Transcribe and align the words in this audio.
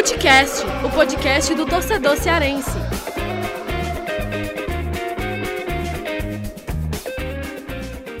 Futecast, 0.00 0.64
o 0.82 0.90
podcast 0.90 1.54
do 1.54 1.66
torcedor 1.66 2.16
cearense. 2.16 2.70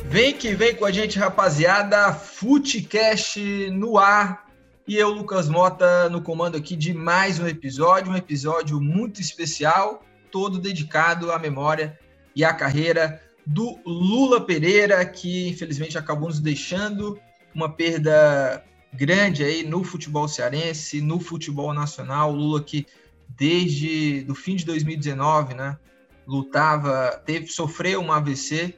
Vem 0.04 0.34
que 0.34 0.52
vem 0.52 0.74
com 0.74 0.84
a 0.84 0.90
gente, 0.90 1.18
rapaziada. 1.18 2.12
Futecast 2.12 3.70
no 3.70 3.96
ar. 3.96 4.46
E 4.86 4.94
eu, 4.94 5.08
Lucas 5.08 5.48
Mota, 5.48 6.10
no 6.10 6.20
comando 6.20 6.54
aqui 6.54 6.76
de 6.76 6.92
mais 6.92 7.40
um 7.40 7.48
episódio, 7.48 8.12
um 8.12 8.16
episódio 8.16 8.78
muito 8.78 9.22
especial, 9.22 10.04
todo 10.30 10.58
dedicado 10.58 11.32
à 11.32 11.38
memória 11.38 11.98
e 12.36 12.44
à 12.44 12.52
carreira 12.52 13.22
do 13.46 13.80
Lula 13.86 14.38
Pereira, 14.44 15.02
que 15.06 15.48
infelizmente 15.48 15.96
acabou 15.96 16.28
nos 16.28 16.40
deixando 16.40 17.18
uma 17.54 17.74
perda 17.74 18.62
grande 18.92 19.44
aí 19.44 19.64
no 19.64 19.84
futebol 19.84 20.26
cearense, 20.28 21.00
no 21.00 21.20
futebol 21.20 21.72
nacional. 21.72 22.32
Lula 22.32 22.62
que 22.62 22.86
desde 23.28 24.22
do 24.22 24.34
fim 24.34 24.56
de 24.56 24.64
2019, 24.64 25.54
né, 25.54 25.78
lutava, 26.26 27.20
teve 27.24 27.46
sofreu 27.46 28.00
um 28.00 28.12
AVC 28.12 28.74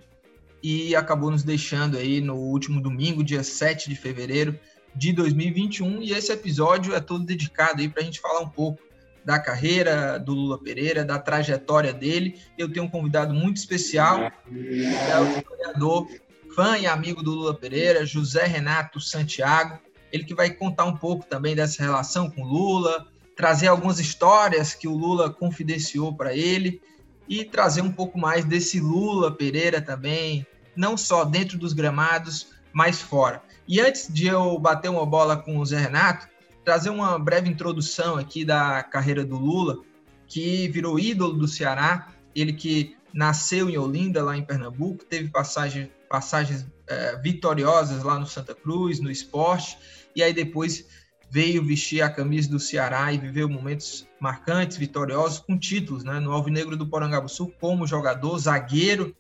e 0.63 0.95
acabou 0.95 1.31
nos 1.31 1.43
deixando 1.43 1.97
aí 1.97 2.21
no 2.21 2.37
último 2.37 2.81
domingo, 2.81 3.25
dia 3.25 3.43
7 3.43 3.89
de 3.89 3.97
fevereiro 3.97 4.59
de 4.95 5.13
2021, 5.13 6.03
e 6.03 6.13
esse 6.13 6.31
episódio 6.33 6.95
é 6.95 7.01
todo 7.01 7.25
dedicado 7.25 7.81
aí 7.81 7.89
para 7.89 8.03
a 8.03 8.05
gente 8.05 8.21
falar 8.21 8.41
um 8.41 8.49
pouco 8.49 8.81
da 9.25 9.39
carreira 9.39 10.19
do 10.19 10.33
Lula 10.33 10.59
Pereira, 10.59 11.05
da 11.05 11.19
trajetória 11.19 11.93
dele. 11.93 12.41
Eu 12.59 12.71
tenho 12.71 12.87
um 12.87 12.91
convidado 12.91 13.33
muito 13.33 13.57
especial, 13.57 14.21
é 14.21 15.19
o 15.21 15.39
historiador, 15.39 16.09
fã 16.55 16.77
e 16.77 16.87
amigo 16.87 17.23
do 17.23 17.31
Lula 17.31 17.55
Pereira, 17.55 18.05
José 18.05 18.45
Renato 18.45 19.01
Santiago. 19.01 19.79
Ele 20.13 20.25
que 20.25 20.35
vai 20.35 20.51
contar 20.51 20.85
um 20.85 20.97
pouco 20.97 21.25
também 21.25 21.57
dessa 21.57 21.83
relação 21.83 22.31
com 22.31 22.45
Lula, 22.45 23.07
trazer 23.37 23.69
algumas 23.69 23.99
histórias 23.99 24.75
que 24.75 24.87
o 24.87 24.95
Lula 24.95 25.31
confidenciou 25.31 26.15
para 26.15 26.35
ele 26.35 26.81
e 27.29 27.45
trazer 27.45 27.81
um 27.81 27.91
pouco 27.91 28.19
mais 28.19 28.45
desse 28.45 28.79
Lula 28.79 29.35
Pereira 29.35 29.81
também, 29.81 30.47
não 30.77 30.97
só 30.97 31.25
dentro 31.25 31.59
dos 31.59 31.73
gramados, 31.73 32.49
mas 32.73 33.01
fora. 33.01 33.43
E 33.67 33.81
antes 33.81 34.13
de 34.13 34.27
eu 34.27 34.59
bater 34.59 34.91
uma 34.91 35.07
bola 35.07 35.37
com 35.37 35.59
o 35.59 35.65
Zé 35.65 35.79
Renato, 35.79 36.29
trazer 36.65 36.91
uma 36.91 37.19
breve 37.19 37.49
introdução 37.49 38.17
aqui 38.17 38.45
da 38.45 38.83
carreira 38.83 39.25
do 39.25 39.37
Lula, 39.37 39.79
que 40.27 40.69
virou 40.69 40.99
ídolo 40.99 41.35
do 41.35 41.49
Ceará, 41.49 42.09
ele 42.35 42.53
que 42.53 42.97
nasceu 43.13 43.69
em 43.69 43.77
Olinda, 43.77 44.23
lá 44.23 44.37
em 44.37 44.45
Pernambuco, 44.45 45.05
teve 45.05 45.29
passagem, 45.29 45.91
passagens 46.09 46.67
é, 46.87 47.17
vitoriosas 47.17 48.03
lá 48.03 48.19
no 48.19 48.27
Santa 48.27 48.55
Cruz, 48.55 49.01
no 49.01 49.11
esporte, 49.11 49.79
e 50.15 50.23
aí 50.23 50.33
depois 50.33 50.87
veio 51.31 51.65
vestir 51.65 52.03
a 52.03 52.11
camisa 52.11 52.51
do 52.51 52.61
Ceará 52.61 53.13
e 53.13 53.19
viveu 53.19 53.49
momentos 53.49 54.07
marcantes, 54.21 54.77
vitoriosos, 54.77 55.39
com 55.39 55.59
títulos, 55.59 56.05
né? 56.05 56.21
No 56.21 56.33
Alvinegro 56.33 56.77
do 56.77 56.87
Porangabuçu, 56.87 57.51
como 57.59 57.87
jogador, 57.87 58.39
zagueiro, 58.39 59.17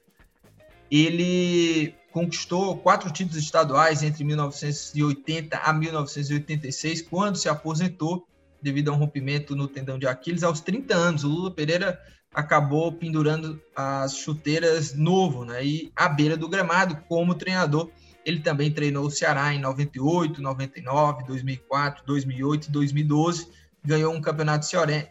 ele 0.90 1.94
conquistou 2.12 2.76
quatro 2.76 3.10
títulos 3.10 3.42
estaduais 3.42 4.02
entre 4.02 4.22
1980 4.22 5.56
a 5.56 5.72
1986, 5.72 7.00
quando 7.02 7.38
se 7.38 7.48
aposentou 7.48 8.28
devido 8.60 8.90
a 8.90 8.92
um 8.92 8.98
rompimento 8.98 9.56
no 9.56 9.66
tendão 9.66 9.98
de 9.98 10.06
Aquiles 10.06 10.42
aos 10.42 10.60
30 10.60 10.94
anos. 10.94 11.24
O 11.24 11.28
Lula 11.28 11.50
Pereira 11.50 11.98
acabou 12.34 12.92
pendurando 12.92 13.60
as 13.74 14.16
chuteiras 14.16 14.94
novo, 14.94 15.44
né? 15.46 15.64
E 15.64 15.90
à 15.96 16.08
beira 16.08 16.36
do 16.36 16.48
gramado 16.48 16.96
como 17.08 17.34
treinador. 17.34 17.90
Ele 18.24 18.40
também 18.40 18.70
treinou 18.70 19.06
o 19.06 19.10
Ceará 19.10 19.52
em 19.52 19.60
98, 19.60 20.40
99, 20.40 21.24
2004, 21.24 22.04
2008 22.06 22.68
e 22.68 22.70
2012. 22.70 23.48
Ganhou 23.84 24.14
um 24.14 24.20
campeonato 24.20 24.66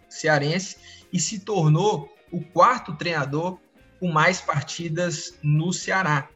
cearense 0.10 0.78
e 1.12 1.20
se 1.20 1.40
tornou 1.40 2.10
o 2.32 2.42
quarto 2.42 2.96
treinador 2.96 3.58
com 4.00 4.12
mais 4.12 4.40
partidas 4.40 5.38
no 5.44 5.74
Ceará. 5.74 6.30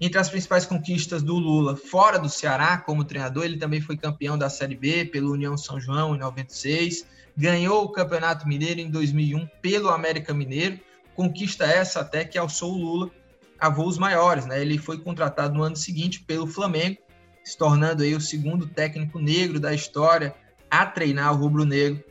Entre 0.00 0.18
as 0.18 0.28
principais 0.28 0.66
conquistas 0.66 1.22
do 1.22 1.34
Lula 1.34 1.76
fora 1.76 2.18
do 2.18 2.28
Ceará 2.28 2.78
como 2.78 3.04
treinador, 3.04 3.44
ele 3.44 3.58
também 3.58 3.80
foi 3.80 3.96
campeão 3.96 4.36
da 4.36 4.50
Série 4.50 4.74
B 4.74 5.04
pelo 5.04 5.32
União 5.32 5.56
São 5.56 5.80
João 5.80 6.16
em 6.16 6.18
96, 6.18 7.06
ganhou 7.36 7.84
o 7.84 7.92
Campeonato 7.92 8.48
Mineiro 8.48 8.80
em 8.80 8.90
2001 8.90 9.46
pelo 9.62 9.90
América 9.90 10.34
Mineiro, 10.34 10.80
conquista 11.14 11.64
essa 11.64 12.00
até 12.00 12.24
que 12.24 12.36
alçou 12.36 12.72
o 12.72 12.78
Lula 12.78 13.10
a 13.58 13.68
voos 13.68 13.98
maiores, 13.98 14.46
né? 14.46 14.60
Ele 14.60 14.78
foi 14.78 14.98
contratado 14.98 15.54
no 15.54 15.62
ano 15.62 15.76
seguinte 15.76 16.20
pelo 16.20 16.46
Flamengo, 16.46 16.98
se 17.44 17.56
tornando 17.56 18.02
aí 18.02 18.14
o 18.14 18.20
segundo 18.20 18.66
técnico 18.66 19.18
negro 19.18 19.60
da 19.60 19.74
história 19.74 20.34
a 20.70 20.84
treinar 20.86 21.32
o 21.32 21.36
rubro-negro. 21.36 22.02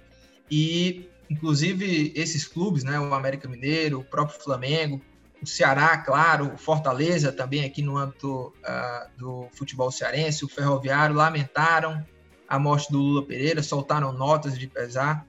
E 0.50 1.10
inclusive 1.30 2.12
esses 2.16 2.46
clubes, 2.46 2.84
né, 2.84 3.00
o 3.00 3.14
América 3.14 3.48
Mineiro, 3.48 4.00
o 4.00 4.04
próprio 4.04 4.40
Flamengo, 4.40 5.02
o 5.42 5.48
Ceará, 5.48 5.98
claro, 5.98 6.54
o 6.54 6.58
Fortaleza 6.58 7.32
também 7.32 7.66
aqui 7.66 7.82
no 7.82 7.98
âmbito 7.98 8.48
uh, 8.48 9.10
do 9.18 9.48
futebol 9.52 9.92
cearense, 9.92 10.46
o 10.46 10.48
Ferroviário 10.48 11.16
lamentaram 11.16 12.06
a 12.48 12.60
morte 12.60 12.92
do 12.92 13.00
Lula 13.00 13.26
Pereira, 13.26 13.64
soltaram 13.64 14.12
notas 14.14 14.58
de 14.58 14.68
pesar 14.68 15.26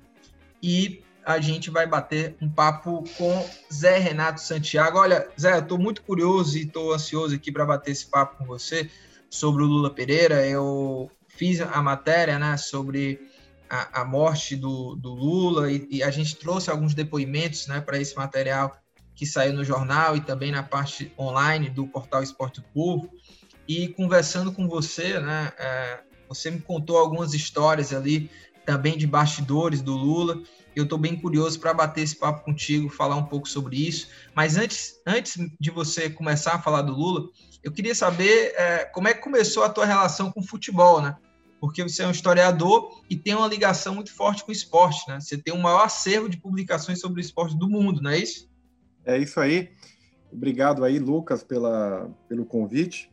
e 0.63 1.03
a 1.25 1.41
gente 1.41 1.71
vai 1.71 1.87
bater 1.87 2.37
um 2.41 2.49
papo 2.49 3.05
com 3.17 3.49
Zé 3.73 3.99
Renato 3.99 4.41
Santiago. 4.41 4.99
Olha, 4.99 5.29
Zé, 5.41 5.55
eu 5.55 5.61
estou 5.61 5.79
muito 5.79 6.03
curioso 6.03 6.59
e 6.59 6.63
estou 6.63 6.93
ansioso 6.93 7.35
aqui 7.35 7.51
para 7.51 7.65
bater 7.65 7.93
esse 7.93 8.07
papo 8.07 8.37
com 8.39 8.45
você 8.45 8.91
sobre 9.31 9.63
o 9.63 9.67
Lula 9.67 9.91
Pereira. 9.91 10.47
Eu 10.47 11.11
fiz 11.29 11.61
a 11.61 11.83
matéria 11.83 12.39
né, 12.39 12.57
sobre 12.57 13.21
a, 13.69 14.03
a 14.03 14.05
morte 14.05 14.55
do, 14.55 14.95
do 14.95 15.13
Lula 15.15 15.71
e, 15.71 15.87
e, 15.91 16.03
a 16.03 16.11
gente 16.11 16.37
trouxe 16.37 16.71
alguns 16.71 16.95
depoimentos 16.95 17.67
né, 17.67 17.81
para 17.81 17.99
esse 17.99 18.15
material 18.17 18.79
que 19.15 19.27
saiu 19.27 19.53
no 19.53 19.65
jornal 19.65 20.17
e 20.17 20.21
também 20.21 20.51
na 20.51 20.63
parte 20.63 21.13
online 21.19 21.71
do 21.71 21.87
portal 21.87 22.23
Esporte 22.23 22.63
Povo. 22.73 23.11
E 23.67 23.89
conversando 23.89 24.53
com 24.53 24.69
você, 24.69 25.19
né, 25.19 25.53
é, 25.59 26.01
você 26.29 26.51
me 26.51 26.61
contou 26.61 26.99
algumas 26.99 27.33
histórias 27.33 27.93
ali 27.93 28.31
também 28.67 28.97
de 28.97 29.07
bastidores 29.07 29.81
do 29.81 29.95
Lula. 29.95 30.43
Eu 30.75 30.85
estou 30.85 30.99
bem 30.99 31.17
curioso 31.17 31.61
para 31.61 31.73
bater 31.73 32.03
esse 32.03 32.17
papo 32.17 32.45
contigo, 32.45 32.89
falar 32.89 33.17
um 33.17 33.25
pouco 33.25 33.49
sobre 33.49 33.77
isso. 33.77 34.09
Mas 34.35 34.57
antes, 34.57 35.01
antes 35.07 35.37
de 35.61 35.71
você 35.71 36.11
começar 36.11 36.55
a 36.55 36.63
falar 36.63 36.83
do 36.83 36.93
Lula, 36.93 37.29
eu 37.63 37.73
queria 37.73 37.95
saber 37.95 38.53
é, 38.57 38.85
como 38.87 39.09
é 39.09 39.15
que 39.15 39.23
começou 39.23 39.63
a 39.63 39.69
tua 39.69 39.87
relação 39.87 40.31
com 40.31 40.41
o 40.41 40.47
futebol, 40.47 41.01
né? 41.01 41.17
Porque 41.61 41.83
você 41.83 42.03
é 42.03 42.07
um 42.07 42.11
historiador 42.11 43.03
e 43.09 43.17
tem 43.17 43.35
uma 43.35 43.47
ligação 43.47 43.95
muito 43.95 44.13
forte 44.13 44.45
com 44.45 44.51
o 44.51 44.53
esporte, 44.53 45.09
né? 45.09 45.21
Você 45.21 45.39
tem 45.39 45.55
o 45.55 45.59
maior 45.59 45.85
acervo 45.85 46.29
de 46.29 46.37
publicações 46.37 47.01
sobre 47.01 47.21
o 47.21 47.25
esporte 47.25 47.57
do 47.57 47.69
mundo, 47.69 48.03
não 48.03 48.11
é 48.11 48.19
isso? 48.19 48.51
É 49.05 49.17
isso 49.17 49.41
aí. 49.41 49.71
Obrigado 50.31 50.85
aí, 50.85 50.99
Lucas, 50.99 51.43
pela, 51.43 52.11
pelo 52.29 52.45
convite. 52.45 53.11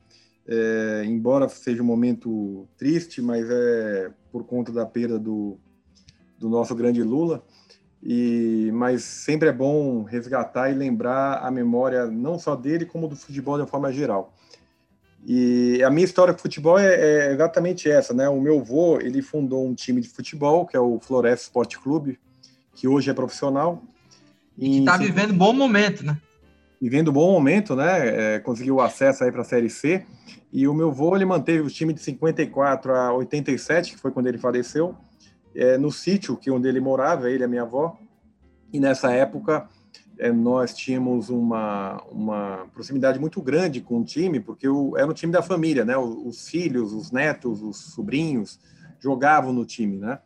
É, 0.48 1.04
embora 1.06 1.48
seja 1.48 1.84
um 1.84 1.86
momento 1.86 2.68
triste, 2.76 3.22
mas 3.22 3.48
é 3.50 4.12
por 4.32 4.44
conta 4.44 4.72
da 4.72 4.86
perda 4.86 5.20
do, 5.20 5.58
do 6.42 6.50
nosso 6.50 6.76
grande 6.76 7.02
Lula. 7.04 7.44
E, 8.04 8.72
mas 8.74 9.04
sempre 9.04 9.48
é 9.48 9.52
bom 9.54 10.02
resgatar 10.02 10.72
e 10.72 10.74
lembrar 10.74 11.36
a 11.36 11.52
memória 11.52 12.08
não 12.08 12.40
só 12.40 12.56
dele, 12.56 12.84
como 12.84 13.08
do 13.08 13.16
futebol 13.16 13.56
de 13.56 13.62
uma 13.62 13.68
forma 13.68 13.94
geral. 13.94 14.34
E 15.24 15.84
a 15.84 15.90
minha 15.92 16.04
história 16.04 16.34
com 16.34 16.40
futebol 16.40 16.80
é, 16.80 16.96
é 16.96 17.32
exatamente 17.32 17.90
essa, 17.90 18.12
né? 18.12 18.28
O 18.28 18.42
meu 18.42 18.60
avô, 18.60 19.00
ele 19.00 19.22
fundou 19.22 19.68
um 19.68 19.76
time 19.76 20.02
de 20.02 20.10
futebol, 20.10 20.66
que 20.66 20.76
é 20.76 20.80
o 20.80 21.00
Floresta 21.00 21.46
Esporte 21.46 21.80
Clube, 21.80 22.20
que 22.74 22.88
hoje 22.88 23.12
é 23.12 23.14
profissional, 23.14 23.84
e 24.58 24.80
está 24.80 24.98
vivendo 24.98 25.32
um 25.32 25.38
bom 25.38 25.54
momento, 25.54 26.04
né? 26.04 26.18
Vivendo 26.82 27.10
um 27.10 27.14
bom 27.14 27.32
momento, 27.32 27.76
né? 27.76 28.36
É, 28.36 28.40
conseguiu 28.40 28.82
acesso 28.82 29.24
aí 29.24 29.32
para 29.32 29.42
a 29.42 29.46
Série 29.46 29.70
C. 29.70 30.04
E 30.52 30.68
o 30.68 30.74
meu 30.74 30.90
avô, 30.90 31.16
ele 31.16 31.24
manteve 31.24 31.62
o 31.62 31.70
time 31.70 31.94
de 31.94 32.02
54 32.02 32.96
a 32.96 33.14
87, 33.14 33.92
que 33.92 34.00
foi 34.00 34.12
quando 34.12 34.26
ele 34.26 34.40
faleceu, 34.40 34.98
é, 35.56 35.78
no 35.78 35.92
sítio 35.92 36.38
que 36.38 36.52
onde 36.52 36.68
ele 36.68 36.80
morava, 36.80 37.30
ele 37.30 37.44
e 37.44 37.46
a 37.46 37.48
minha 37.48 37.64
avó. 37.64 37.98
E 38.72 38.80
nessa 38.80 39.12
época, 39.12 39.68
é, 40.18 40.32
nós 40.32 40.74
tínhamos 40.74 41.30
uma, 41.30 42.02
uma 42.12 42.68
proximidade 42.74 43.20
muito 43.20 43.42
grande 43.42 43.82
com 43.82 44.00
o 44.00 44.04
time, 44.04 44.40
porque 44.40 44.68
o, 44.68 44.98
era 44.98 45.10
o 45.10 45.14
time 45.14 45.34
da 45.34 45.42
família, 45.42 45.84
né? 45.84 45.98
Os, 45.98 46.16
os 46.26 46.48
filhos, 46.48 46.94
os 46.94 47.12
netos, 47.12 47.62
os 47.62 47.78
sobrinhos 47.78 48.60
jogavam 49.00 49.52
no 49.52 49.66
time, 49.66 49.98
né? 49.98 50.20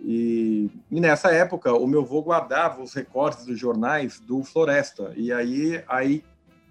E, 0.00 0.70
e, 0.90 1.00
nessa 1.00 1.30
época, 1.30 1.72
o 1.72 1.86
meu 1.86 2.02
avô 2.02 2.22
guardava 2.22 2.82
os 2.82 2.92
recortes 2.92 3.46
dos 3.46 3.58
jornais 3.58 4.20
do 4.20 4.42
Floresta. 4.42 5.12
E 5.16 5.32
aí, 5.32 5.82
aí 5.88 6.22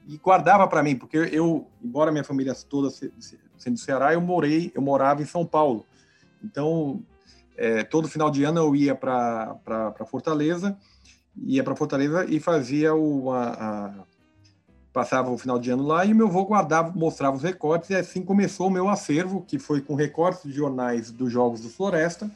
e 0.08 0.18
guardava 0.18 0.68
para 0.68 0.84
mim, 0.84 0.96
porque 0.96 1.18
eu, 1.18 1.68
embora 1.84 2.12
minha 2.12 2.24
família 2.24 2.54
toda 2.70 2.90
sendo 2.90 3.74
do 3.74 3.80
Ceará, 3.80 4.14
eu 4.14 4.22
morei, 4.22 4.72
eu 4.76 4.82
morava 4.82 5.22
em 5.22 5.26
São 5.26 5.46
Paulo. 5.46 5.86
Então, 6.44 7.04
é, 7.58 7.84
todo 7.84 8.08
final 8.08 8.30
de 8.30 8.44
ano 8.44 8.60
eu 8.60 8.76
ia 8.76 8.96
para 8.96 10.06
Fortaleza, 10.08 10.78
ia 11.38 11.64
para 11.64 11.76
Fortaleza 11.76 12.26
e 12.26 12.40
fazia 12.40 12.94
o 12.94 13.32
a, 13.32 13.50
a, 13.50 13.94
passava 14.94 15.30
o 15.30 15.38
final 15.38 15.60
de 15.60 15.70
ano 15.70 15.84
lá 15.84 16.06
e 16.06 16.14
meu 16.14 16.28
avô 16.28 16.46
guardava, 16.46 16.92
mostrava 16.96 17.36
os 17.36 17.44
recortes 17.44 17.90
e 17.90 17.96
assim 17.96 18.24
começou 18.24 18.68
o 18.68 18.72
meu 18.72 18.88
acervo, 18.88 19.42
que 19.42 19.60
foi 19.60 19.82
com 19.82 19.96
recortes 19.96 20.44
de 20.44 20.52
jornais 20.52 21.12
dos 21.12 21.32
jogos 21.32 21.62
do 21.62 21.70
Floresta 21.70 22.32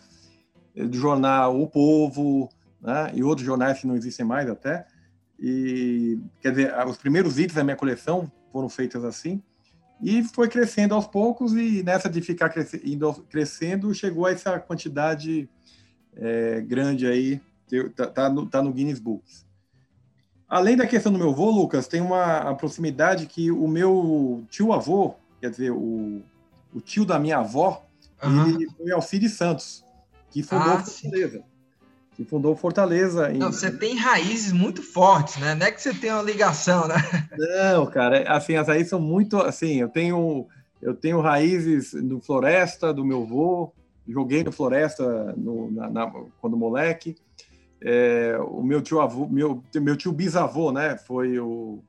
do 0.76 0.98
jornal 0.98 1.60
O 1.60 1.68
Povo, 1.68 2.50
né? 2.82 3.12
e 3.14 3.24
outros 3.24 3.46
jornais 3.46 3.80
que 3.80 3.88
não 3.88 3.96
existem 3.96 4.26
mais 4.26 4.50
até. 4.50 4.86
E, 5.40 6.20
quer 6.42 6.52
dizer, 6.52 6.88
os 6.88 6.98
primeiros 6.98 7.40
itens 7.40 7.56
da 7.56 7.64
minha 7.64 7.76
coleção 7.76 8.32
foram 8.52 8.70
feitos 8.70 9.04
assim. 9.04 9.42
E 10.02 10.24
foi 10.24 10.48
crescendo 10.48 10.96
aos 10.96 11.06
poucos, 11.06 11.54
e 11.54 11.84
nessa 11.84 12.10
de 12.10 12.22
ficar 12.22 12.50
crescendo, 12.50 13.26
crescendo 13.30 13.94
chegou 13.94 14.26
a 14.26 14.32
essa 14.32 14.60
quantidade 14.60 15.50
é, 16.16 16.62
grande 16.62 17.06
aí, 17.06 17.42
tá, 17.96 18.08
tá, 18.08 18.30
no, 18.30 18.46
tá 18.46 18.62
no 18.62 18.72
Guinness 18.72 19.00
Books. 19.00 19.46
Além 20.48 20.76
da 20.76 20.88
questão 20.88 21.12
do 21.12 21.20
meu 21.20 21.30
avô, 21.30 21.52
Lucas, 21.52 21.88
tem 21.88 22.02
uma 22.02 22.56
proximidade 22.56 23.28
que 23.28 23.52
o 23.52 23.68
meu 23.68 24.44
tio-avô, 24.50 25.16
quer 25.40 25.52
dizer, 25.52 25.72
o, 25.72 26.24
o 26.74 26.82
tio 26.82 27.06
da 27.06 27.20
minha 27.20 27.38
avó, 27.38 27.86
uhum. 28.24 28.48
ele 28.48 28.68
foi 28.72 28.92
Alcides 28.92 29.34
Santos, 29.34 29.84
que 30.32 30.42
fundou 30.42 30.74
ah, 30.74 30.84
Fortaleza. 30.84 31.44
Que 32.20 32.26
fundou 32.26 32.54
Fortaleza. 32.54 33.30
Não, 33.30 33.50
você 33.50 33.72
tem 33.72 33.96
raízes 33.96 34.52
muito 34.52 34.84
fortes, 34.84 35.38
né? 35.38 35.56
Não 35.56 35.66
é 35.66 35.72
que 35.72 35.82
você 35.82 35.94
tem 35.94 36.12
uma 36.12 36.22
ligação, 36.22 36.86
né? 36.86 36.96
Não, 37.72 37.86
cara, 37.86 38.30
assim, 38.30 38.58
as 38.58 38.68
raízes 38.68 38.90
são 38.90 39.00
muito, 39.00 39.38
assim, 39.38 39.78
eu 39.78 39.88
tenho, 39.88 40.46
eu 40.82 40.94
tenho 40.94 41.22
raízes 41.22 41.94
no 41.94 42.20
Floresta, 42.20 42.94
do 42.94 43.06
meu 43.06 43.24
avô, 43.24 43.72
joguei 44.06 44.44
no 44.44 44.52
Floresta 44.52 45.34
no, 45.38 45.72
na, 45.72 45.90
na, 45.90 46.12
quando 46.42 46.58
moleque, 46.58 47.16
é, 47.82 48.38
o 48.50 48.62
meu 48.62 48.82
tio 48.82 49.00
avô, 49.00 49.26
meu, 49.26 49.64
meu 49.76 49.96
tio 49.96 50.12
bisavô, 50.12 50.74
né, 50.74 50.98
foi 50.98 51.40
o 51.40 51.82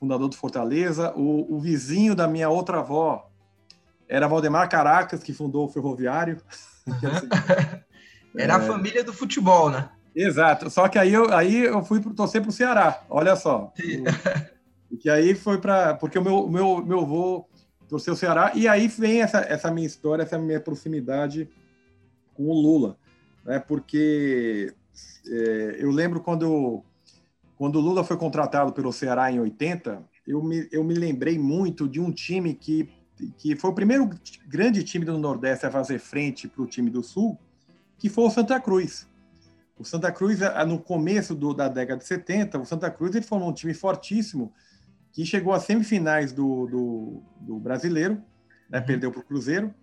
fundador 0.00 0.28
do 0.28 0.34
Fortaleza. 0.34 1.12
O, 1.14 1.54
o 1.54 1.60
vizinho 1.60 2.16
da 2.16 2.26
minha 2.26 2.48
outra 2.48 2.80
avó 2.80 3.30
era 4.08 4.26
Valdemar 4.26 4.68
Caracas, 4.68 5.22
que 5.22 5.32
fundou 5.32 5.66
o 5.66 5.68
Ferroviário. 5.68 6.40
era 8.36 8.54
é, 8.54 8.56
a 8.56 8.60
família 8.60 9.04
do 9.04 9.12
futebol, 9.12 9.70
né? 9.70 9.88
Exato. 10.14 10.70
Só 10.70 10.88
que 10.88 10.98
aí 10.98 11.12
eu, 11.12 11.32
aí 11.32 11.64
eu 11.64 11.84
fui 11.84 12.00
torcer 12.00 12.40
para 12.40 12.50
o 12.50 12.52
Ceará. 12.52 13.02
Olha 13.08 13.36
só. 13.36 13.72
O, 14.90 14.96
que 14.96 15.10
aí 15.10 15.34
foi 15.34 15.58
para 15.58 15.94
porque 15.94 16.18
o 16.18 16.22
meu 16.22 16.48
meu 16.48 16.86
meu 16.86 17.00
avô 17.00 17.48
torceu 17.88 18.12
o 18.12 18.16
Ceará 18.16 18.52
e 18.54 18.68
aí 18.68 18.86
vem 18.86 19.22
essa 19.22 19.38
essa 19.38 19.70
minha 19.70 19.86
história, 19.86 20.22
essa 20.22 20.38
minha 20.38 20.60
proximidade 20.60 21.48
com 22.32 22.44
o 22.44 22.52
Lula, 22.52 22.96
né? 23.44 23.58
Porque 23.58 24.72
é, 25.26 25.76
eu 25.78 25.90
lembro 25.90 26.20
quando, 26.20 26.82
quando 27.56 27.76
o 27.76 27.80
Lula 27.80 28.04
foi 28.04 28.16
contratado 28.16 28.72
pelo 28.72 28.92
Ceará 28.92 29.30
em 29.30 29.40
80, 29.40 30.02
eu 30.26 30.42
me, 30.42 30.68
eu 30.70 30.84
me 30.84 30.94
lembrei 30.94 31.38
muito 31.38 31.88
de 31.88 32.00
um 32.00 32.10
time 32.10 32.54
que, 32.54 32.88
que 33.38 33.56
foi 33.56 33.70
o 33.70 33.74
primeiro 33.74 34.08
grande 34.46 34.82
time 34.82 35.04
do 35.04 35.18
Nordeste 35.18 35.66
a 35.66 35.70
fazer 35.70 35.98
frente 35.98 36.48
para 36.48 36.62
o 36.62 36.66
time 36.66 36.90
do 36.90 37.02
Sul, 37.02 37.38
que 38.04 38.10
foi 38.10 38.24
o 38.24 38.30
Santa 38.30 38.60
Cruz. 38.60 39.08
O 39.78 39.82
Santa 39.82 40.12
Cruz, 40.12 40.38
no 40.68 40.78
começo 40.78 41.34
do, 41.34 41.54
da 41.54 41.68
década 41.68 42.00
de 42.00 42.06
70, 42.06 42.58
o 42.58 42.66
Santa 42.66 42.90
Cruz 42.90 43.14
ele 43.14 43.24
formou 43.24 43.48
um 43.48 43.52
time 43.54 43.72
fortíssimo 43.72 44.52
que 45.10 45.24
chegou 45.24 45.54
às 45.54 45.62
semifinais 45.62 46.30
do, 46.30 46.66
do, 46.66 47.22
do 47.40 47.58
brasileiro, 47.58 48.22
né, 48.68 48.78
uhum. 48.78 48.84
perdeu 48.84 49.10
para 49.10 49.20
o 49.20 49.24
Cruzeiro. 49.24 49.74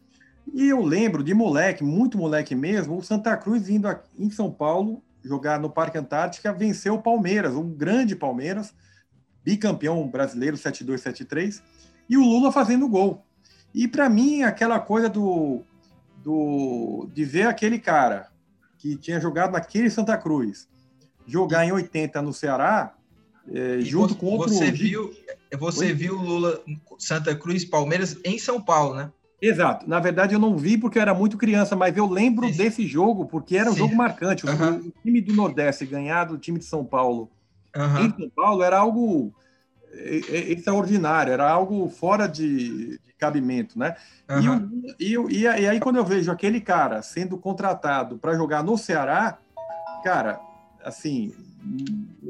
E 0.53 0.69
eu 0.69 0.83
lembro 0.83 1.23
de 1.23 1.33
moleque, 1.33 1.83
muito 1.83 2.15
moleque 2.15 2.53
mesmo, 2.53 2.95
o 2.95 3.01
Santa 3.01 3.35
Cruz 3.35 3.68
indo 3.68 3.88
aqui, 3.88 4.07
em 4.19 4.29
São 4.29 4.51
Paulo 4.51 5.01
jogar 5.24 5.59
no 5.59 5.71
Parque 5.71 5.97
Antártica, 5.97 6.53
venceu 6.53 6.94
o 6.94 7.01
Palmeiras, 7.01 7.56
um 7.56 7.74
grande 7.74 8.15
Palmeiras, 8.15 8.71
bicampeão 9.44 10.07
brasileiro 10.07 10.56
7-2, 10.56 10.97
7-3, 10.97 11.59
e 12.07 12.19
o 12.19 12.21
Lula 12.21 12.51
fazendo 12.51 12.88
gol. 12.88 13.25
E 13.74 13.88
para 13.88 14.07
mim, 14.07 14.44
aquela 14.44 14.79
coisa 14.79 15.09
do, 15.09 15.63
do 16.23 17.09
de 17.13 17.25
ver 17.25 17.47
aquele 17.47 17.79
cara 17.79 18.29
que 18.77 18.95
tinha 18.95 19.19
jogado 19.19 19.51
naquele 19.51 19.89
Santa 19.89 20.18
Cruz 20.18 20.68
jogar 21.25 21.65
em 21.65 21.71
80 21.71 22.21
no 22.21 22.33
Ceará, 22.33 22.94
é, 23.51 23.79
junto 23.81 24.13
você, 24.13 24.19
com 24.19 24.25
outro. 24.27 24.53
Você 24.53 24.71
viu, 24.71 25.13
você 25.57 25.94
viu 25.94 26.18
o 26.18 26.21
Lula 26.21 26.62
Santa 26.97 27.35
Cruz 27.35 27.63
Palmeiras 27.65 28.18
em 28.23 28.38
São 28.38 28.62
Paulo, 28.62 28.95
né? 28.95 29.12
Exato. 29.41 29.89
Na 29.89 30.00
verdade, 30.00 30.35
eu 30.35 30.39
não 30.39 30.56
vi 30.56 30.77
porque 30.77 31.00
eu 31.00 31.01
era 31.01 31.13
muito 31.13 31.38
criança, 31.38 31.75
mas 31.75 31.97
eu 31.97 32.07
lembro 32.07 32.47
Sim. 32.47 32.57
desse 32.57 32.85
jogo 32.85 33.25
porque 33.25 33.57
era 33.57 33.69
um 33.69 33.74
Sim. 33.74 33.79
jogo 33.79 33.95
marcante. 33.95 34.45
Uhum. 34.45 34.77
O 34.77 34.94
time 35.03 35.19
do 35.19 35.33
Nordeste 35.33 35.85
ganhar 35.85 36.25
do 36.25 36.38
time 36.38 36.59
de 36.59 36.65
São 36.65 36.85
Paulo 36.85 37.29
uhum. 37.75 38.06
em 38.06 38.09
São 38.12 38.29
Paulo 38.29 38.62
era 38.62 38.77
algo 38.77 39.33
extraordinário, 39.93 41.33
era 41.33 41.49
algo 41.49 41.89
fora 41.89 42.27
de, 42.27 42.97
de 42.97 43.13
cabimento, 43.17 43.77
né? 43.77 43.95
Uhum. 44.29 44.83
E, 44.99 45.13
eu, 45.13 45.29
e, 45.29 45.41
e, 45.41 45.47
aí, 45.47 45.79
quando 45.79 45.97
eu 45.97 46.05
vejo 46.05 46.31
aquele 46.31 46.61
cara 46.61 47.01
sendo 47.01 47.38
contratado 47.38 48.17
para 48.17 48.35
jogar 48.35 48.63
no 48.63 48.77
Ceará, 48.77 49.38
cara, 50.03 50.39
assim, 50.83 51.33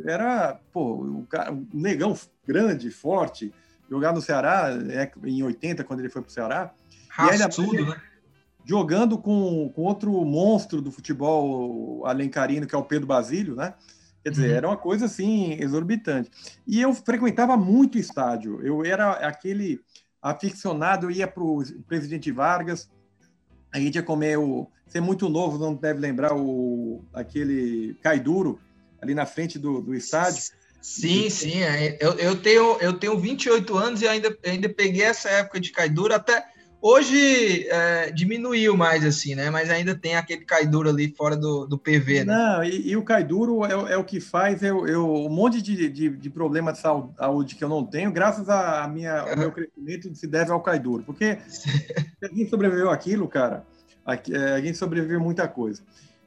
era 0.05 0.59
pô, 0.73 0.95
um, 0.95 1.25
cara, 1.25 1.51
um 1.51 1.67
negão 1.73 2.17
grande, 2.45 2.89
forte, 2.89 3.53
jogar 3.89 4.13
no 4.13 4.21
Ceará, 4.21 4.69
é, 4.89 5.11
em 5.25 5.43
80, 5.43 5.83
quando 5.83 5.99
ele 5.99 6.09
foi 6.09 6.21
para 6.21 6.29
o 6.29 6.33
Ceará, 6.33 6.71
Raçudo, 7.09 7.85
né? 7.85 8.01
Jogando 8.63 9.17
com, 9.17 9.69
com 9.75 9.81
outro 9.81 10.11
monstro 10.23 10.81
do 10.81 10.91
futebol 10.91 12.05
alencarino, 12.05 12.67
que 12.67 12.75
é 12.75 12.77
o 12.77 12.83
Pedro 12.83 13.07
Basílio, 13.07 13.55
né? 13.55 13.73
Quer 14.23 14.29
dizer, 14.29 14.50
uhum. 14.50 14.56
era 14.56 14.68
uma 14.68 14.77
coisa 14.77 15.06
assim 15.06 15.53
exorbitante. 15.59 16.29
E 16.68 16.79
eu 16.79 16.94
frequentava 16.94 17.57
muito 17.57 17.97
estádio. 17.97 18.62
Eu 18.62 18.85
era 18.85 19.12
aquele 19.13 19.79
aficionado, 20.21 21.07
eu 21.07 21.12
ia 21.12 21.27
para 21.27 21.44
o 21.44 21.63
Presidente 21.88 22.31
Vargas, 22.31 22.89
a 23.73 23.79
gente 23.79 23.95
ia 23.95 24.03
comer 24.03 24.38
o. 24.38 24.69
Você 24.85 24.97
é 24.97 25.01
muito 25.01 25.29
novo, 25.29 25.57
não 25.57 25.73
deve 25.73 26.00
lembrar 26.00 26.35
o 26.35 27.03
aquele 27.13 27.95
caiduro 28.03 28.59
ali 29.01 29.15
na 29.15 29.25
frente 29.25 29.57
do, 29.57 29.81
do 29.81 29.95
estádio. 29.95 30.44
Sim, 30.81 31.29
sim. 31.29 31.62
É, 31.62 31.97
eu, 32.01 32.13
eu, 32.13 32.35
tenho, 32.35 32.77
eu 32.79 32.94
tenho 32.94 33.18
28 33.18 33.77
anos 33.77 34.01
e 34.01 34.07
ainda, 34.07 34.35
ainda 34.45 34.68
peguei 34.68 35.03
essa 35.03 35.29
época 35.29 35.59
de 35.59 35.71
caiduro. 35.71 36.13
Até, 36.13 36.44
Hoje 36.83 37.68
é, 37.69 38.10
diminuiu 38.10 38.75
mais, 38.75 39.06
assim, 39.06 39.36
né? 39.36 39.51
Mas 39.51 39.69
ainda 39.69 39.94
tem 39.94 40.16
aquele 40.16 40.44
caiduro 40.44 40.89
ali 40.89 41.13
fora 41.16 41.38
do, 41.38 41.68
do 41.68 41.78
PV, 41.78 42.24
né? 42.24 42.33
Não, 42.33 42.63
e, 42.63 42.89
e 42.89 42.98
o 42.98 43.04
caiduro 43.04 43.63
é, 43.63 43.94
é, 43.94 43.98
o 43.98 44.04
que 44.04 44.19
faz 44.19 44.63
eu, 44.63 44.88
eu 44.88 45.13
um 45.13 45.30
monte 45.30 45.62
de, 45.62 45.88
de, 45.88 46.10
de 46.10 46.30
problema 46.31 46.72
de 46.74 46.80
saúde 46.80 47.54
que 47.54 47.63
eu 47.63 47.69
não 47.69 47.86
tenho, 47.86 48.12
graças 48.12 48.50
a, 48.50 48.88
minha, 48.88 49.19
ao 49.19 49.38
meu 49.38 49.52
crescimento, 49.54 50.14
se 50.16 50.26
deve 50.26 50.52
ao 50.52 50.59
caiduro. 50.59 51.04
Porque 51.04 51.38
a 52.23 52.28
gente 52.28 52.50
sobreviveu 52.50 52.90
aquilo, 52.90 53.28
cara, 53.28 53.64
a, 54.04 54.16
é, 54.16 54.61
gente 54.64 54.78
sobreviveu 54.78 55.19
muita 55.19 55.47
coisa. 55.47 55.83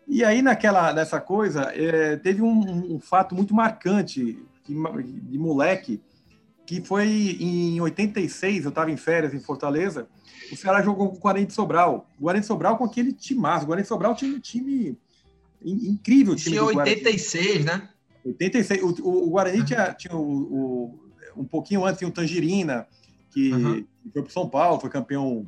E 0.06 0.22
aí, 0.22 0.40
naquela, 0.40 0.92
nessa 0.92 1.20
coisa, 1.20 1.72
é, 1.74 2.16
teve 2.16 2.42
um, 2.42 2.94
um, 2.94 3.00
fato 3.00 3.34
muito 3.34 3.54
marcante 3.54 4.38
que, 4.62 4.72
de 4.72 5.38
moleque, 5.38 6.00
que 6.66 6.80
foi 6.80 7.06
em 7.40 7.80
86, 7.80 8.64
eu 8.64 8.68
estava 8.70 8.90
em 8.90 8.96
férias 8.96 9.34
em 9.34 9.40
Fortaleza, 9.40 10.08
o 10.52 10.56
Ceará 10.56 10.82
jogou 10.82 11.10
com 11.10 11.16
o 11.16 11.20
Guarani 11.20 11.46
de 11.46 11.52
Sobral. 11.52 12.08
O 12.18 12.22
Guarani 12.22 12.40
de 12.40 12.46
Sobral 12.46 12.76
com 12.76 12.84
aquele 12.84 13.12
timaço. 13.12 13.64
O 13.64 13.66
Guarani 13.66 13.82
de 13.82 13.88
Sobral 13.88 14.14
tinha 14.14 14.34
um 14.34 14.40
time 14.40 14.98
incrível. 15.62 16.34
Time 16.34 16.56
tinha 16.56 16.64
86, 16.64 17.64
né? 17.64 17.88
86. 18.24 18.82
O, 18.82 18.86
o, 19.02 19.26
o 19.26 19.30
Guarani 19.30 19.60
uhum. 19.60 19.64
tinha, 19.64 19.94
tinha 19.94 20.14
o, 20.14 20.20
o, 20.20 21.00
um 21.36 21.44
pouquinho 21.44 21.84
antes, 21.84 21.98
tinha 21.98 22.08
o 22.08 22.12
Tangerina, 22.12 22.86
que 23.30 23.52
uhum. 23.52 23.84
foi 24.12 24.22
para 24.22 24.32
São 24.32 24.48
Paulo, 24.48 24.80
foi 24.80 24.90
campeão. 24.90 25.46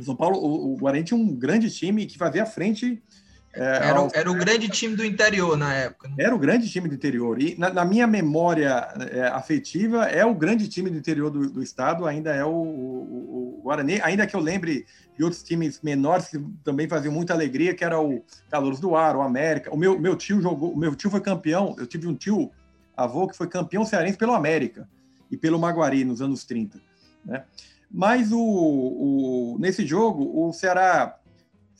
São 0.00 0.16
Paulo, 0.16 0.38
o, 0.38 0.74
o 0.74 0.76
Guarani 0.76 1.04
tinha 1.04 1.18
um 1.18 1.34
grande 1.34 1.70
time 1.70 2.06
que 2.06 2.16
fazia 2.18 2.46
frente 2.46 3.02
é, 3.52 3.88
era, 3.88 4.08
era, 4.14 4.30
o 4.30 4.34
grande 4.34 4.68
time 4.68 4.94
do 4.94 5.04
interior 5.04 5.56
na 5.56 5.74
época. 5.74 6.08
Né? 6.08 6.14
Era 6.18 6.34
o 6.34 6.38
grande 6.38 6.70
time 6.70 6.88
do 6.88 6.94
interior. 6.94 7.42
E 7.42 7.58
na, 7.58 7.70
na 7.70 7.84
minha 7.84 8.06
memória 8.06 8.88
é, 9.10 9.22
afetiva, 9.26 10.04
é 10.04 10.24
o 10.24 10.34
grande 10.34 10.68
time 10.68 10.88
do 10.88 10.96
interior 10.96 11.30
do, 11.30 11.50
do 11.50 11.62
estado, 11.62 12.06
ainda 12.06 12.32
é 12.32 12.44
o, 12.44 12.50
o, 12.50 13.58
o, 13.58 13.60
Guarani. 13.62 14.00
Ainda 14.02 14.26
que 14.26 14.36
eu 14.36 14.40
lembre 14.40 14.86
de 15.16 15.24
outros 15.24 15.42
times 15.42 15.80
menores 15.82 16.28
que 16.28 16.38
também 16.62 16.88
faziam 16.88 17.12
muita 17.12 17.32
alegria, 17.32 17.74
que 17.74 17.84
era 17.84 18.00
o 18.00 18.24
Calouros 18.48 18.78
do 18.78 18.94
Ar, 18.94 19.16
o 19.16 19.22
América. 19.22 19.74
O 19.74 19.76
meu, 19.76 19.98
meu 19.98 20.14
tio 20.14 20.40
jogou, 20.40 20.72
o 20.72 20.78
meu 20.78 20.94
tio 20.94 21.10
foi 21.10 21.20
campeão. 21.20 21.74
Eu 21.76 21.86
tive 21.88 22.06
um 22.06 22.14
tio, 22.14 22.52
avô, 22.96 23.26
que 23.26 23.36
foi 23.36 23.48
campeão 23.48 23.84
cearense 23.84 24.16
pelo 24.16 24.32
América 24.32 24.88
e 25.28 25.36
pelo 25.36 25.58
Maguari 25.58 26.04
nos 26.04 26.22
anos 26.22 26.44
30. 26.44 26.80
Né? 27.24 27.42
Mas 27.90 28.30
o, 28.30 28.38
o, 28.38 29.56
nesse 29.58 29.84
jogo, 29.84 30.46
o 30.46 30.52
Ceará 30.52 31.19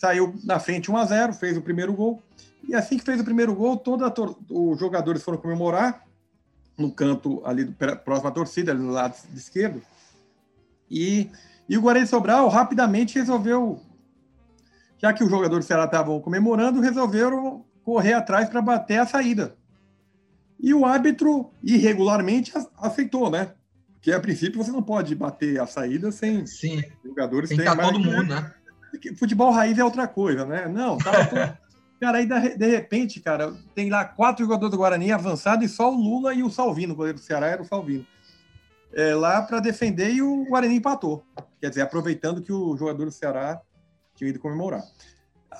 saiu 0.00 0.34
na 0.42 0.58
frente 0.58 0.90
1 0.90 0.96
a 0.96 1.04
0 1.04 1.32
fez 1.34 1.58
o 1.58 1.60
primeiro 1.60 1.92
gol. 1.92 2.22
E 2.66 2.74
assim 2.74 2.96
que 2.96 3.04
fez 3.04 3.20
o 3.20 3.24
primeiro 3.24 3.54
gol, 3.54 3.76
todos 3.76 4.10
os 4.48 4.80
jogadores 4.80 5.22
foram 5.22 5.36
comemorar 5.36 6.06
no 6.78 6.90
canto 6.90 7.42
ali 7.44 7.64
do, 7.64 7.72
próximo 7.72 8.28
à 8.28 8.30
torcida, 8.30 8.72
ali 8.72 8.80
no 8.80 8.92
lado 8.92 9.14
esquerdo. 9.34 9.82
E, 10.90 11.28
e 11.68 11.76
o 11.76 11.82
Guarani 11.82 12.06
Sobral 12.06 12.48
rapidamente 12.48 13.18
resolveu, 13.18 13.78
já 14.96 15.12
que 15.12 15.22
os 15.22 15.28
jogadores 15.28 15.66
do 15.66 15.68
Ceará 15.68 15.84
estavam 15.84 16.18
comemorando, 16.18 16.80
resolveram 16.80 17.66
correr 17.84 18.14
atrás 18.14 18.48
para 18.48 18.62
bater 18.62 19.00
a 19.00 19.06
saída. 19.06 19.54
E 20.58 20.72
o 20.72 20.86
árbitro 20.86 21.50
irregularmente 21.62 22.52
aceitou, 22.78 23.30
né? 23.30 23.52
Porque 23.92 24.12
a 24.12 24.20
princípio 24.20 24.62
você 24.62 24.70
não 24.70 24.82
pode 24.82 25.14
bater 25.14 25.60
a 25.60 25.66
saída 25.66 26.10
sem 26.10 26.46
Sim. 26.46 26.82
jogadores 27.04 27.50
Tem 27.50 27.58
que 27.58 27.64
todo 27.76 27.98
mundo, 27.98 28.24
né? 28.24 28.54
Futebol 29.16 29.50
raiz 29.50 29.78
é 29.78 29.84
outra 29.84 30.06
coisa, 30.08 30.44
né? 30.44 30.68
Não, 30.68 30.98
tava 30.98 31.26
tudo... 31.26 31.58
Cara, 32.00 32.16
aí 32.16 32.26
de 32.26 32.66
repente, 32.66 33.20
cara, 33.20 33.54
tem 33.74 33.90
lá 33.90 34.06
quatro 34.06 34.42
jogadores 34.42 34.70
do 34.70 34.78
Guarani 34.78 35.12
avançado 35.12 35.62
e 35.62 35.68
só 35.68 35.92
o 35.92 35.94
Lula 35.94 36.32
e 36.32 36.42
o 36.42 36.48
Salvino, 36.48 36.94
o 36.94 36.96
goleiro 36.96 37.18
do 37.18 37.22
Ceará 37.22 37.48
era 37.48 37.60
o 37.60 37.66
Salvino. 37.66 38.06
É, 38.94 39.14
lá 39.14 39.42
para 39.42 39.60
defender 39.60 40.10
e 40.10 40.22
o 40.22 40.46
Guarani 40.46 40.76
empatou. 40.76 41.22
Quer 41.60 41.68
dizer, 41.68 41.82
aproveitando 41.82 42.40
que 42.40 42.50
o 42.50 42.74
jogador 42.74 43.04
do 43.04 43.12
Ceará 43.12 43.60
tinha 44.14 44.30
ido 44.30 44.38
comemorar. 44.38 44.82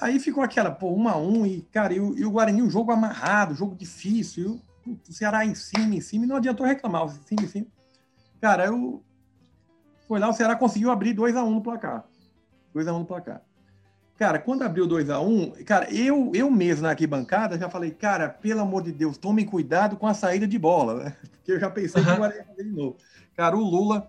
Aí 0.00 0.18
ficou 0.18 0.42
aquela, 0.42 0.70
pô, 0.70 0.90
um 0.94 1.08
a 1.08 1.16
um, 1.18 1.44
e, 1.44 1.60
cara, 1.60 1.92
e 1.92 2.00
o, 2.00 2.16
e 2.16 2.24
o 2.24 2.30
Guarani, 2.30 2.62
o 2.62 2.70
jogo 2.70 2.90
amarrado, 2.90 3.54
jogo 3.54 3.74
difícil, 3.74 4.62
e 4.86 4.90
o, 4.90 4.98
o 5.08 5.12
Ceará 5.12 5.44
em 5.44 5.54
cima, 5.54 5.94
em 5.94 6.00
cima, 6.00 6.24
e 6.24 6.28
não 6.28 6.36
adiantou 6.36 6.64
reclamar, 6.64 7.04
em 7.04 7.26
cima, 7.26 7.42
em 7.42 7.48
cima. 7.48 7.66
Cara, 8.40 8.64
eu. 8.66 9.04
Foi 10.08 10.18
lá, 10.18 10.28
o 10.28 10.32
Ceará 10.32 10.56
conseguiu 10.56 10.90
abrir 10.90 11.14
2x1 11.14 11.44
um 11.44 11.50
no 11.50 11.62
placar. 11.62 12.04
2x1 12.74 12.94
um 12.94 12.98
no 13.00 13.04
placar. 13.04 13.42
Cara, 14.16 14.38
quando 14.38 14.62
abriu 14.62 14.86
2x1, 14.86 15.26
um, 15.26 15.64
cara, 15.64 15.92
eu, 15.94 16.30
eu 16.34 16.50
mesmo 16.50 16.82
na 16.82 16.90
arquibancada 16.90 17.58
já 17.58 17.70
falei, 17.70 17.90
cara, 17.90 18.28
pelo 18.28 18.60
amor 18.60 18.82
de 18.82 18.92
Deus, 18.92 19.16
tomem 19.16 19.46
cuidado 19.46 19.96
com 19.96 20.06
a 20.06 20.12
saída 20.12 20.46
de 20.46 20.58
bola, 20.58 21.04
né? 21.04 21.16
Porque 21.32 21.52
eu 21.52 21.60
já 21.60 21.70
pensei 21.70 22.02
que 22.04 22.10
o 22.10 22.16
Guarani 22.16 22.38
ia 22.38 22.44
fazer 22.44 22.64
de 22.64 22.70
novo. 22.70 22.96
Cara, 23.34 23.56
o 23.56 23.64
Lula 23.64 24.08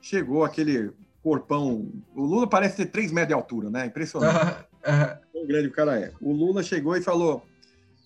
chegou 0.00 0.44
aquele 0.44 0.92
corpão. 1.22 1.88
O 2.14 2.24
Lula 2.24 2.48
parece 2.48 2.76
ter 2.78 2.86
3 2.86 3.12
metros 3.12 3.28
de 3.28 3.34
altura, 3.34 3.70
né? 3.70 3.86
Impressionante. 3.86 4.66
Tão 5.32 5.46
grande 5.46 5.68
o 5.68 5.72
cara 5.72 5.98
é. 5.98 6.12
O 6.20 6.32
Lula 6.32 6.62
chegou 6.62 6.96
e 6.96 7.00
falou, 7.00 7.46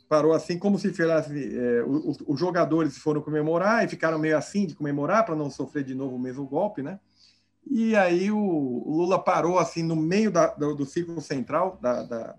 parou 0.09 0.33
assim, 0.33 0.59
como 0.59 0.79
se 0.79 0.93
fizesse. 0.93 1.59
É, 1.59 1.83
os, 1.85 2.19
os, 2.27 2.39
jogadores 2.39 2.99
foram 2.99 3.21
comemorar 3.21 3.85
e 3.85 3.89
ficaram 3.89 4.19
meio 4.19 4.37
assim 4.37 4.67
de 4.67 4.75
comemorar 4.75 5.25
para 5.25 5.35
não 5.35 5.51
sofrer 5.51 5.85
de 5.85 5.95
novo 5.95 6.17
o 6.17 6.19
mesmo 6.19 6.47
golpe, 6.47 6.83
né? 6.83 7.01
E 7.69 7.97
aí 7.97 8.31
o, 8.31 8.39
o 8.39 8.97
Lula 8.97 9.19
parou 9.19 9.59
assim 9.59 9.83
no 9.83 9.97
meio 9.97 10.31
da, 10.31 10.47
do, 10.49 10.75
do, 10.75 10.87
círculo 10.87 11.21
central, 11.21 11.79
da, 11.83 12.03
da, 12.05 12.35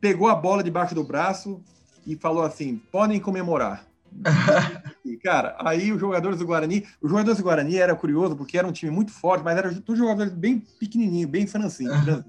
pegou 0.00 0.28
a 0.28 0.34
bola 0.34 0.62
debaixo 0.62 0.94
do 0.94 1.02
braço 1.02 1.60
e 2.06 2.14
falou 2.16 2.44
assim: 2.44 2.80
podem 2.92 3.18
comemorar. 3.18 3.86
e, 5.04 5.16
cara, 5.16 5.56
aí 5.58 5.90
os 5.90 6.00
jogadores 6.00 6.38
do 6.38 6.46
Guarani, 6.46 6.86
os 7.02 7.10
jogadores 7.10 7.38
do 7.38 7.44
Guarani 7.44 7.76
era 7.76 7.96
curioso 7.96 8.36
porque 8.36 8.56
era 8.56 8.66
um 8.66 8.72
time 8.72 8.92
muito 8.92 9.10
forte, 9.10 9.42
mas 9.42 9.58
eram 9.58 9.74
todos 9.80 9.98
jogadores 9.98 10.32
bem 10.32 10.60
pequenininhos, 10.78 11.28
bem 11.28 11.46
francinhos. 11.48 12.24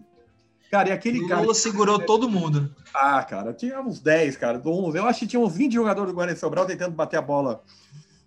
Cara, 0.72 0.90
e 0.90 0.92
aquele 0.92 1.22
o 1.22 1.28
cara. 1.28 1.42
Lula 1.42 1.54
segurou 1.54 2.00
todo 2.04 2.28
mundo. 2.28 2.74
Ah, 2.94 3.24
cara, 3.24 3.54
tinha 3.54 3.80
uns 3.80 4.00
10, 4.00 4.38
cara, 4.38 4.60
11. 4.66 4.98
Eu 4.98 5.06
acho 5.06 5.20
que 5.20 5.28
tinha 5.28 5.40
uns 5.40 5.56
20 5.56 5.74
jogadores 5.74 6.12
do 6.12 6.16
Guarani 6.16 6.38
Sobral 6.38 6.66
tentando 6.66 6.96
bater 6.96 7.18
a 7.18 7.22
bola 7.22 7.62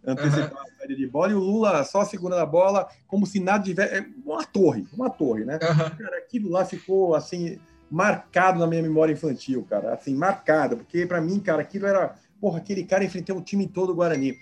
antecipar 0.06 0.52
uhum. 0.52 0.58
a 0.58 0.78
saída 0.78 0.96
de 0.96 1.06
bola, 1.06 1.32
e 1.32 1.34
o 1.34 1.40
Lula 1.40 1.84
só 1.84 2.04
segurando 2.04 2.40
a 2.40 2.46
bola 2.46 2.88
como 3.06 3.26
se 3.26 3.40
nada 3.40 3.64
tivesse. 3.64 3.94
É 3.94 4.06
uma 4.24 4.44
torre, 4.44 4.86
uma 4.92 5.10
torre, 5.10 5.44
né? 5.44 5.54
Uhum. 5.54 5.96
Cara, 5.96 6.18
aquilo 6.18 6.50
lá 6.50 6.64
ficou 6.64 7.14
assim, 7.14 7.58
marcado 7.90 8.58
na 8.58 8.66
minha 8.66 8.82
memória 8.82 9.12
infantil, 9.12 9.66
cara. 9.68 9.94
Assim, 9.94 10.14
marcado, 10.14 10.76
porque 10.76 11.06
para 11.06 11.20
mim, 11.20 11.40
cara, 11.40 11.62
aquilo 11.62 11.86
era. 11.86 12.14
Porra, 12.40 12.58
aquele 12.58 12.84
cara 12.84 13.04
enfrentou 13.04 13.36
o 13.36 13.42
time 13.42 13.66
todo 13.66 13.88
do 13.88 13.96
Guarani. 13.96 14.38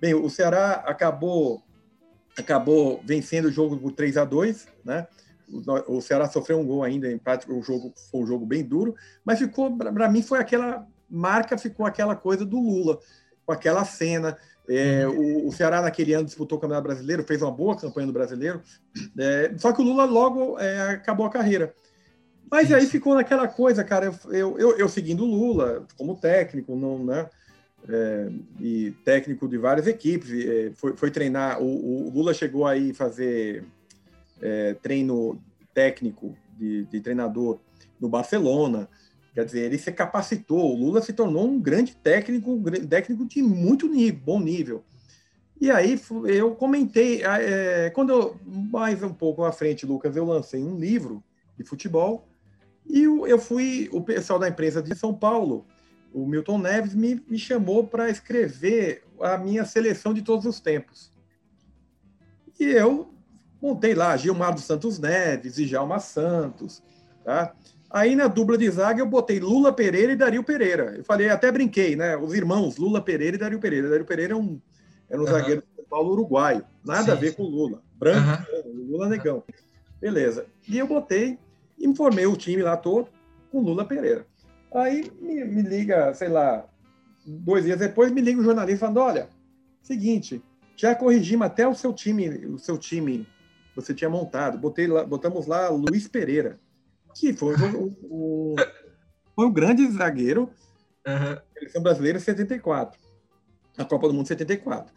Bem, 0.00 0.14
o 0.14 0.28
Ceará 0.28 0.84
acabou 0.86 1.62
acabou 2.38 3.00
vencendo 3.04 3.46
o 3.46 3.52
jogo 3.52 3.76
por 3.76 3.92
3 3.92 4.16
a 4.16 4.24
2 4.24 4.68
né? 4.84 5.06
O 5.88 6.00
Ceará 6.00 6.28
sofreu 6.28 6.60
um 6.60 6.66
gol 6.66 6.84
ainda, 6.84 7.10
empate, 7.10 7.50
o 7.50 7.60
jogo 7.60 7.92
foi 8.10 8.20
um 8.20 8.26
jogo 8.26 8.46
bem 8.46 8.62
duro, 8.62 8.94
mas 9.24 9.40
ficou, 9.40 9.76
para 9.76 10.08
mim, 10.08 10.22
foi 10.22 10.38
aquela 10.38 10.86
marca, 11.10 11.58
ficou 11.58 11.84
aquela 11.84 12.14
coisa 12.14 12.46
do 12.46 12.60
Lula, 12.60 13.00
com 13.44 13.52
aquela 13.52 13.84
cena. 13.84 14.38
É, 14.72 15.04
o, 15.08 15.48
o, 15.48 15.52
Ceará, 15.52 15.82
naquele 15.82 16.12
ano, 16.12 16.24
disputou 16.24 16.56
o 16.56 16.60
Campeonato 16.60 16.86
Brasileiro, 16.86 17.24
fez 17.24 17.42
uma 17.42 17.50
boa 17.50 17.76
campanha 17.76 18.06
no 18.06 18.12
Brasileiro, 18.12 18.62
é, 19.18 19.52
só 19.58 19.72
que 19.72 19.82
o 19.82 19.84
Lula 19.84 20.04
logo 20.04 20.56
é, 20.60 20.92
acabou 20.92 21.26
a 21.26 21.30
carreira. 21.30 21.74
Mas 22.48 22.72
aí 22.72 22.86
ficou 22.86 23.16
naquela 23.16 23.48
coisa, 23.48 23.82
cara, 23.82 24.14
eu, 24.28 24.56
eu, 24.58 24.78
eu 24.78 24.88
seguindo 24.88 25.24
o 25.24 25.26
Lula 25.26 25.86
como 25.96 26.14
técnico, 26.14 26.76
não, 26.76 27.04
né? 27.04 27.28
É, 27.88 28.30
e 28.60 28.92
técnico 29.04 29.48
de 29.48 29.58
várias 29.58 29.88
equipes, 29.88 30.30
é, 30.32 30.70
foi, 30.74 30.96
foi 30.96 31.10
treinar. 31.10 31.60
O, 31.60 32.06
o, 32.06 32.10
Lula 32.10 32.32
chegou 32.32 32.64
aí 32.64 32.92
fazer 32.94 33.64
é, 34.40 34.74
treino 34.74 35.40
técnico 35.74 36.36
de, 36.56 36.84
de 36.84 37.00
treinador 37.00 37.58
no 37.98 38.08
Barcelona, 38.08 38.88
Quer 39.32 39.44
dizer, 39.44 39.60
ele 39.60 39.78
se 39.78 39.92
capacitou. 39.92 40.72
O 40.72 40.76
Lula 40.76 41.00
se 41.00 41.12
tornou 41.12 41.46
um 41.46 41.60
grande 41.60 41.94
técnico, 41.94 42.52
um 42.52 42.62
técnico 42.62 43.24
de 43.24 43.42
muito 43.42 43.88
nível, 43.88 44.20
bom 44.24 44.40
nível. 44.40 44.84
E 45.60 45.70
aí 45.70 46.00
eu 46.26 46.54
comentei, 46.54 47.22
é, 47.22 47.90
quando 47.90 48.10
eu, 48.10 48.40
mais 48.44 49.02
um 49.02 49.12
pouco 49.12 49.44
à 49.44 49.52
frente, 49.52 49.84
Lucas, 49.84 50.16
eu 50.16 50.24
lancei 50.24 50.62
um 50.62 50.78
livro 50.78 51.22
de 51.56 51.64
futebol 51.64 52.26
e 52.88 53.02
eu 53.02 53.38
fui, 53.38 53.88
o 53.92 54.00
pessoal 54.00 54.38
da 54.38 54.48
empresa 54.48 54.82
de 54.82 54.94
São 54.94 55.14
Paulo, 55.14 55.66
o 56.12 56.26
Milton 56.26 56.58
Neves, 56.58 56.94
me, 56.94 57.22
me 57.28 57.38
chamou 57.38 57.86
para 57.86 58.08
escrever 58.08 59.04
a 59.20 59.36
minha 59.36 59.64
seleção 59.64 60.14
de 60.14 60.22
todos 60.22 60.46
os 60.46 60.60
tempos. 60.60 61.12
E 62.58 62.64
eu 62.64 63.14
montei 63.60 63.94
lá 63.94 64.16
Gilmar 64.16 64.54
dos 64.54 64.64
Santos 64.64 64.98
Neves 64.98 65.58
e 65.58 65.66
Jalma 65.66 66.00
Santos, 66.00 66.82
tá? 67.22 67.54
Aí 67.90 68.14
na 68.14 68.28
dupla 68.28 68.56
de 68.56 68.70
zaga 68.70 69.00
eu 69.00 69.06
botei 69.06 69.40
Lula 69.40 69.72
Pereira 69.72 70.12
e 70.12 70.16
Dario 70.16 70.44
Pereira. 70.44 70.94
Eu 70.98 71.04
falei, 71.04 71.28
até 71.28 71.50
brinquei, 71.50 71.96
né? 71.96 72.16
Os 72.16 72.32
irmãos 72.34 72.76
Lula 72.76 73.02
Pereira 73.02 73.36
e 73.36 73.38
Dario 73.38 73.58
Pereira. 73.58 73.90
Dario 73.90 74.06
Pereira 74.06 74.32
é 74.32 74.36
um, 74.36 74.60
era 75.08 75.20
um 75.20 75.24
uhum. 75.24 75.30
zagueiro 75.30 75.60
do 75.60 75.66
São 75.74 75.84
Paulo 75.90 76.12
uruguaio. 76.12 76.64
Nada 76.84 77.06
Sim. 77.06 77.10
a 77.10 77.14
ver 77.16 77.34
com 77.34 77.42
Lula. 77.42 77.82
Branco, 77.96 78.46
uhum. 78.64 78.86
Lula 78.90 79.08
negão. 79.08 79.42
Beleza. 80.00 80.46
E 80.68 80.78
eu 80.78 80.86
botei, 80.86 81.36
informei 81.80 82.26
o 82.26 82.36
time 82.36 82.62
lá 82.62 82.76
todo 82.76 83.08
com 83.50 83.60
Lula 83.60 83.84
Pereira. 83.84 84.24
Aí 84.72 85.10
me, 85.20 85.44
me 85.44 85.62
liga, 85.62 86.14
sei 86.14 86.28
lá, 86.28 86.64
dois 87.26 87.64
dias 87.64 87.80
depois, 87.80 88.12
me 88.12 88.20
liga 88.20 88.40
o 88.40 88.44
jornalista 88.44 88.86
falando: 88.86 89.00
olha, 89.00 89.28
seguinte, 89.82 90.40
já 90.76 90.94
corrigimos 90.94 91.44
até 91.44 91.66
o 91.66 91.74
seu 91.74 91.92
time, 91.92 92.28
o 92.46 92.56
seu 92.56 92.78
time 92.78 93.26
você 93.74 93.92
tinha 93.92 94.08
montado. 94.08 94.56
Botei 94.58 94.86
lá, 94.86 95.04
botamos 95.04 95.48
lá 95.48 95.68
Luiz 95.70 96.06
Pereira 96.06 96.60
que 97.14 97.32
foi 97.32 97.54
o, 97.54 97.96
o, 98.02 98.56
foi 99.34 99.46
o 99.46 99.50
grande 99.50 99.86
zagueiro 99.90 100.50
uhum. 101.06 101.34
da 101.34 101.42
seleção 101.54 101.82
brasileira 101.82 102.18
74, 102.18 102.98
a 103.78 103.84
Copa 103.84 104.08
do 104.08 104.14
Mundo 104.14 104.28
74. 104.28 104.92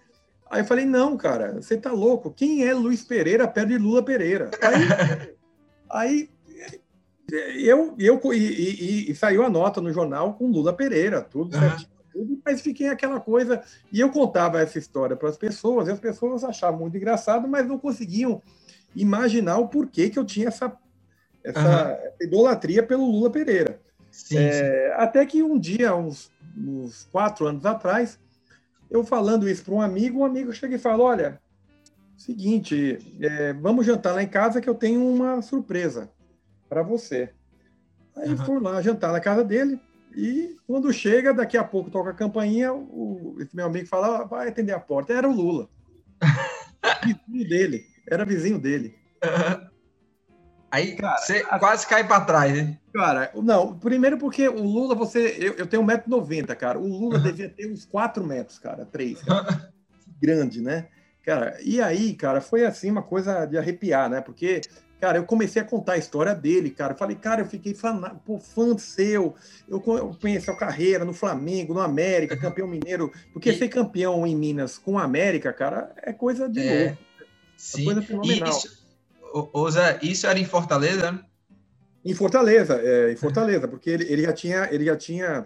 Aí 0.49 0.61
eu 0.61 0.65
falei, 0.65 0.85
não, 0.85 1.17
cara, 1.17 1.53
você 1.53 1.75
tá 1.75 1.91
louco. 1.91 2.31
Quem 2.31 2.67
é 2.67 2.73
Luiz 2.73 3.03
Pereira 3.03 3.47
perto 3.47 3.69
de 3.69 3.77
Lula 3.77 4.03
Pereira? 4.03 4.51
Aí, 4.61 5.29
aí 5.89 6.29
eu, 7.57 7.95
eu 7.97 8.19
e, 8.33 8.37
e, 8.37 9.11
e, 9.11 9.15
saiu 9.15 9.43
a 9.43 9.49
nota 9.49 9.81
no 9.81 9.91
jornal 9.91 10.35
com 10.35 10.51
Lula 10.51 10.73
Pereira, 10.73 11.21
tudo 11.21 11.55
uhum. 11.55 11.59
certinho. 11.59 11.93
Tudo, 12.11 12.39
mas 12.45 12.61
fiquei 12.61 12.87
aquela 12.89 13.19
coisa. 13.19 13.63
E 13.91 13.99
eu 13.99 14.11
contava 14.11 14.61
essa 14.61 14.77
história 14.77 15.15
para 15.15 15.29
as 15.29 15.37
pessoas, 15.37 15.87
e 15.87 15.91
as 15.91 15.99
pessoas 15.99 16.43
achavam 16.43 16.81
muito 16.81 16.95
engraçado, 16.95 17.47
mas 17.47 17.67
não 17.67 17.79
conseguiam 17.79 18.39
imaginar 18.95 19.57
o 19.57 19.67
porquê 19.67 20.09
que 20.09 20.19
eu 20.19 20.25
tinha 20.25 20.49
essa 20.49 20.69
essa 21.43 21.91
uhum. 21.91 22.25
idolatria 22.25 22.83
pelo 22.83 23.09
Lula 23.09 23.29
Pereira. 23.29 23.79
Sim, 24.11 24.37
é, 24.37 24.51
sim. 24.51 24.93
Até 24.95 25.25
que 25.25 25.41
um 25.41 25.59
dia, 25.59 25.95
uns, 25.95 26.31
uns, 26.57 27.07
quatro 27.11 27.47
anos 27.47 27.65
atrás, 27.65 28.19
eu 28.89 29.03
falando 29.03 29.49
isso 29.49 29.63
para 29.65 29.73
um 29.73 29.81
amigo, 29.81 30.19
um 30.19 30.25
amigo 30.25 30.53
chega 30.53 30.75
e 30.75 30.79
fala: 30.79 31.03
Olha, 31.03 31.41
seguinte, 32.15 32.99
é, 33.19 33.53
vamos 33.53 33.85
jantar 33.85 34.13
lá 34.13 34.23
em 34.23 34.27
casa 34.27 34.61
que 34.61 34.69
eu 34.69 34.75
tenho 34.75 35.05
uma 35.05 35.41
surpresa 35.41 36.09
para 36.69 36.83
você. 36.83 37.31
Aí 38.15 38.29
uhum. 38.29 38.45
fui 38.45 38.59
lá 38.59 38.81
jantar 38.81 39.11
na 39.11 39.19
casa 39.19 39.43
dele 39.43 39.79
e 40.15 40.57
quando 40.67 40.93
chega, 40.93 41.33
daqui 41.33 41.57
a 41.57 41.63
pouco 41.63 41.89
toca 41.89 42.11
a 42.11 42.13
campainha, 42.13 42.71
o, 42.71 43.35
esse 43.39 43.55
meu 43.55 43.65
amigo 43.65 43.87
fala: 43.87 44.21
ah, 44.21 44.23
vai 44.25 44.47
atender 44.47 44.73
a 44.73 44.79
porta. 44.79 45.13
Era 45.13 45.27
o 45.27 45.33
Lula. 45.33 45.67
vizinho 47.03 47.49
dele, 47.49 47.85
era 48.09 48.25
vizinho 48.25 48.59
dele. 48.59 48.95
Uhum. 49.23 49.62
Aí 50.73 50.95
cara, 50.95 51.17
você 51.17 51.45
a... 51.47 51.59
quase 51.59 51.85
cai 51.85 52.03
para 52.03 52.25
trás, 52.25 52.51
né? 52.51 52.79
Cara, 52.91 53.31
não, 53.35 53.77
primeiro 53.77 54.17
porque 54.17 54.49
o 54.49 54.63
Lula, 54.63 54.95
você. 54.95 55.37
Eu, 55.39 55.53
eu 55.53 55.67
tenho 55.67 55.83
1,90m, 55.83 56.55
cara. 56.55 56.79
O 56.79 56.87
Lula 56.87 57.17
uhum. 57.17 57.21
devia 57.31 57.47
ter 57.47 57.71
uns 57.71 57.85
4 57.85 58.23
metros, 58.25 58.57
cara. 58.57 58.83
3. 58.83 59.21
Cara. 59.21 59.71
Grande, 60.19 60.61
né? 60.61 60.87
Cara, 61.23 61.59
e 61.61 61.79
aí, 61.79 62.15
cara, 62.15 62.41
foi 62.41 62.65
assim 62.65 62.89
uma 62.89 63.03
coisa 63.03 63.45
de 63.45 63.55
arrepiar, 63.55 64.09
né? 64.09 64.19
Porque, 64.19 64.61
cara, 64.99 65.19
eu 65.19 65.25
comecei 65.25 65.61
a 65.61 65.65
contar 65.65 65.93
a 65.93 65.97
história 65.97 66.33
dele, 66.33 66.71
cara. 66.71 66.93
Eu 66.93 66.97
falei, 66.97 67.17
cara, 67.17 67.41
eu 67.41 67.45
fiquei 67.45 67.75
fã, 67.75 67.95
pô, 68.25 68.39
fã 68.39 68.75
seu. 68.75 69.35
Eu 69.69 69.79
conheci 69.79 70.49
a 70.49 70.55
carreira 70.55 71.05
no 71.05 71.13
Flamengo, 71.13 71.75
no 71.75 71.81
América, 71.81 72.35
campeão 72.35 72.67
mineiro. 72.67 73.11
Porque 73.31 73.51
e... 73.51 73.57
ser 73.59 73.67
campeão 73.69 74.25
em 74.25 74.35
Minas 74.35 74.79
com 74.79 74.97
a 74.97 75.03
América, 75.03 75.53
cara, 75.53 75.93
é 76.01 76.11
coisa 76.11 76.49
de 76.49 76.67
é... 76.67 76.85
louco. 76.85 77.03
É 77.21 77.25
Sim. 77.55 77.85
coisa 77.85 78.01
fenomenal. 78.01 78.47
E 78.47 78.51
isso 78.51 78.82
Ousa, 79.33 79.97
isso 80.01 80.27
era 80.27 80.37
em 80.37 80.45
Fortaleza? 80.45 81.19
Em 82.05 82.13
Fortaleza, 82.13 82.79
é, 82.81 83.11
em 83.11 83.15
Fortaleza, 83.15 83.67
porque 83.67 83.89
ele, 83.89 84.03
ele 84.11 84.21
já 84.21 84.33
tinha, 84.33 84.69
ele 84.71 84.85
já 84.85 84.95
tinha, 84.95 85.45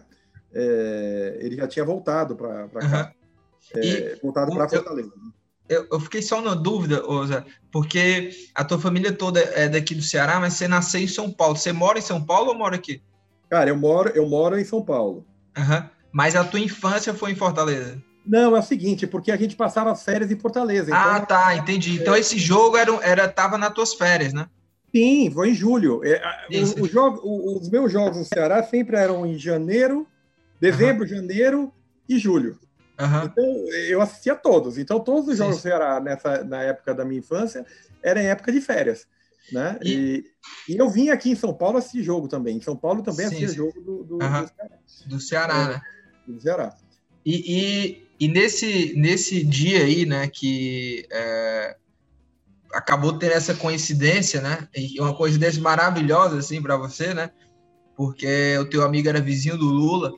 é, 0.53 1.37
ele 1.39 1.55
já 1.55 1.67
tinha 1.67 1.85
voltado 1.85 2.35
para 2.35 2.67
cá, 2.67 3.13
uhum. 3.75 3.81
é, 3.81 4.15
voltado 4.21 4.51
para 4.51 4.67
Fortaleza. 4.67 5.11
eu, 5.69 5.87
eu, 5.89 5.99
fiquei 5.99 6.21
só 6.21 6.41
na 6.41 6.53
dúvida, 6.53 7.07
Oza, 7.07 7.45
porque 7.71 8.31
a 8.53 8.65
tua 8.65 8.79
família 8.79 9.13
toda 9.13 9.39
é 9.39 9.69
daqui 9.69 9.95
do 9.95 10.01
Ceará, 10.01 10.39
mas 10.39 10.53
você 10.53 10.67
nasceu 10.67 10.99
em 10.99 11.07
São 11.07 11.31
Paulo. 11.31 11.55
Você 11.55 11.71
mora 11.71 11.99
em 11.99 12.01
São 12.01 12.23
Paulo 12.23 12.49
ou 12.49 12.57
mora 12.57 12.75
aqui? 12.75 13.01
Cara, 13.49 13.69
eu 13.69 13.77
moro, 13.77 14.09
eu 14.09 14.27
moro 14.27 14.59
em 14.59 14.65
São 14.65 14.83
Paulo. 14.83 15.25
Uhum. 15.57 15.89
Mas 16.11 16.35
a 16.35 16.43
tua 16.43 16.59
infância 16.59 17.13
foi 17.13 17.31
em 17.31 17.35
Fortaleza? 17.35 18.01
Não, 18.27 18.55
é 18.55 18.59
o 18.59 18.63
seguinte, 18.63 19.07
porque 19.07 19.31
a 19.31 19.37
gente 19.37 19.55
passava 19.55 19.91
as 19.91 20.03
férias 20.03 20.29
em 20.29 20.37
Fortaleza. 20.37 20.89
Então, 20.89 20.99
ah, 20.99 21.21
tá, 21.21 21.55
entendi. 21.55 21.95
Então 21.95 22.15
esse 22.15 22.37
jogo 22.37 22.75
era, 22.75 22.91
era 23.01 23.27
tava 23.27 23.57
nas 23.57 23.73
tuas 23.73 23.93
férias, 23.93 24.33
né? 24.33 24.47
Sim, 24.93 25.31
foi 25.31 25.51
em 25.51 25.53
julho. 25.53 26.01
É, 26.03 26.21
o, 26.51 26.83
o 26.83 26.87
jogo, 26.87 27.21
o, 27.23 27.57
os 27.57 27.69
meus 27.69 27.91
jogos 27.91 28.17
no 28.17 28.25
Ceará 28.25 28.61
sempre 28.63 28.97
eram 28.97 29.25
em 29.25 29.37
janeiro, 29.37 30.07
dezembro, 30.59 31.03
uhum. 31.03 31.09
janeiro 31.09 31.73
e 32.07 32.17
julho. 32.17 32.59
Uhum. 32.99 33.23
Então, 33.25 33.45
eu 33.87 34.01
assistia 34.01 34.35
todos. 34.35 34.77
Então, 34.77 34.99
todos 34.99 35.27
os 35.27 35.37
jogos 35.37 35.55
Sim. 35.55 35.61
do 35.61 35.63
Ceará 35.63 35.99
nessa, 35.99 36.43
na 36.43 36.63
época 36.63 36.93
da 36.93 37.05
minha 37.05 37.19
infância 37.19 37.65
eram 38.01 38.21
em 38.21 38.27
época 38.27 38.51
de 38.51 38.59
férias. 38.59 39.07
Né? 39.51 39.77
E... 39.81 40.25
E, 40.67 40.73
e 40.73 40.77
eu 40.77 40.89
vim 40.89 41.09
aqui 41.09 41.29
em 41.29 41.35
São 41.35 41.53
Paulo 41.53 41.77
assistir 41.77 42.03
jogo 42.03 42.27
também. 42.27 42.57
Em 42.57 42.61
São 42.61 42.75
Paulo 42.75 43.03
também 43.03 43.25
assistia 43.25 43.47
jogo 43.49 43.79
do, 43.81 44.03
do, 44.03 44.13
uhum. 44.15 44.41
do 44.41 44.49
Ceará. 44.49 44.77
Do 45.05 45.19
Ceará, 45.19 45.61
é, 45.61 45.67
né? 45.67 45.81
Do 46.27 46.41
Ceará. 46.41 46.75
E, 47.25 47.57
e, 47.57 48.06
e, 48.19 48.27
nesse, 48.27 48.93
nesse 48.95 49.43
dia 49.43 49.83
aí, 49.83 50.05
né, 50.05 50.27
que 50.27 51.05
é, 51.11 51.75
acabou 52.73 53.17
tendo 53.17 53.33
essa 53.33 53.53
coincidência, 53.53 54.41
né? 54.41 54.67
E 54.75 54.99
uma 54.99 55.13
coincidência 55.13 55.61
maravilhosa, 55.61 56.37
assim, 56.37 56.61
para 56.61 56.77
você, 56.77 57.13
né? 57.13 57.29
Porque 57.95 58.57
o 58.59 58.65
teu 58.65 58.83
amigo 58.83 59.09
era 59.09 59.21
vizinho 59.21 59.57
do 59.57 59.65
Lula. 59.65 60.13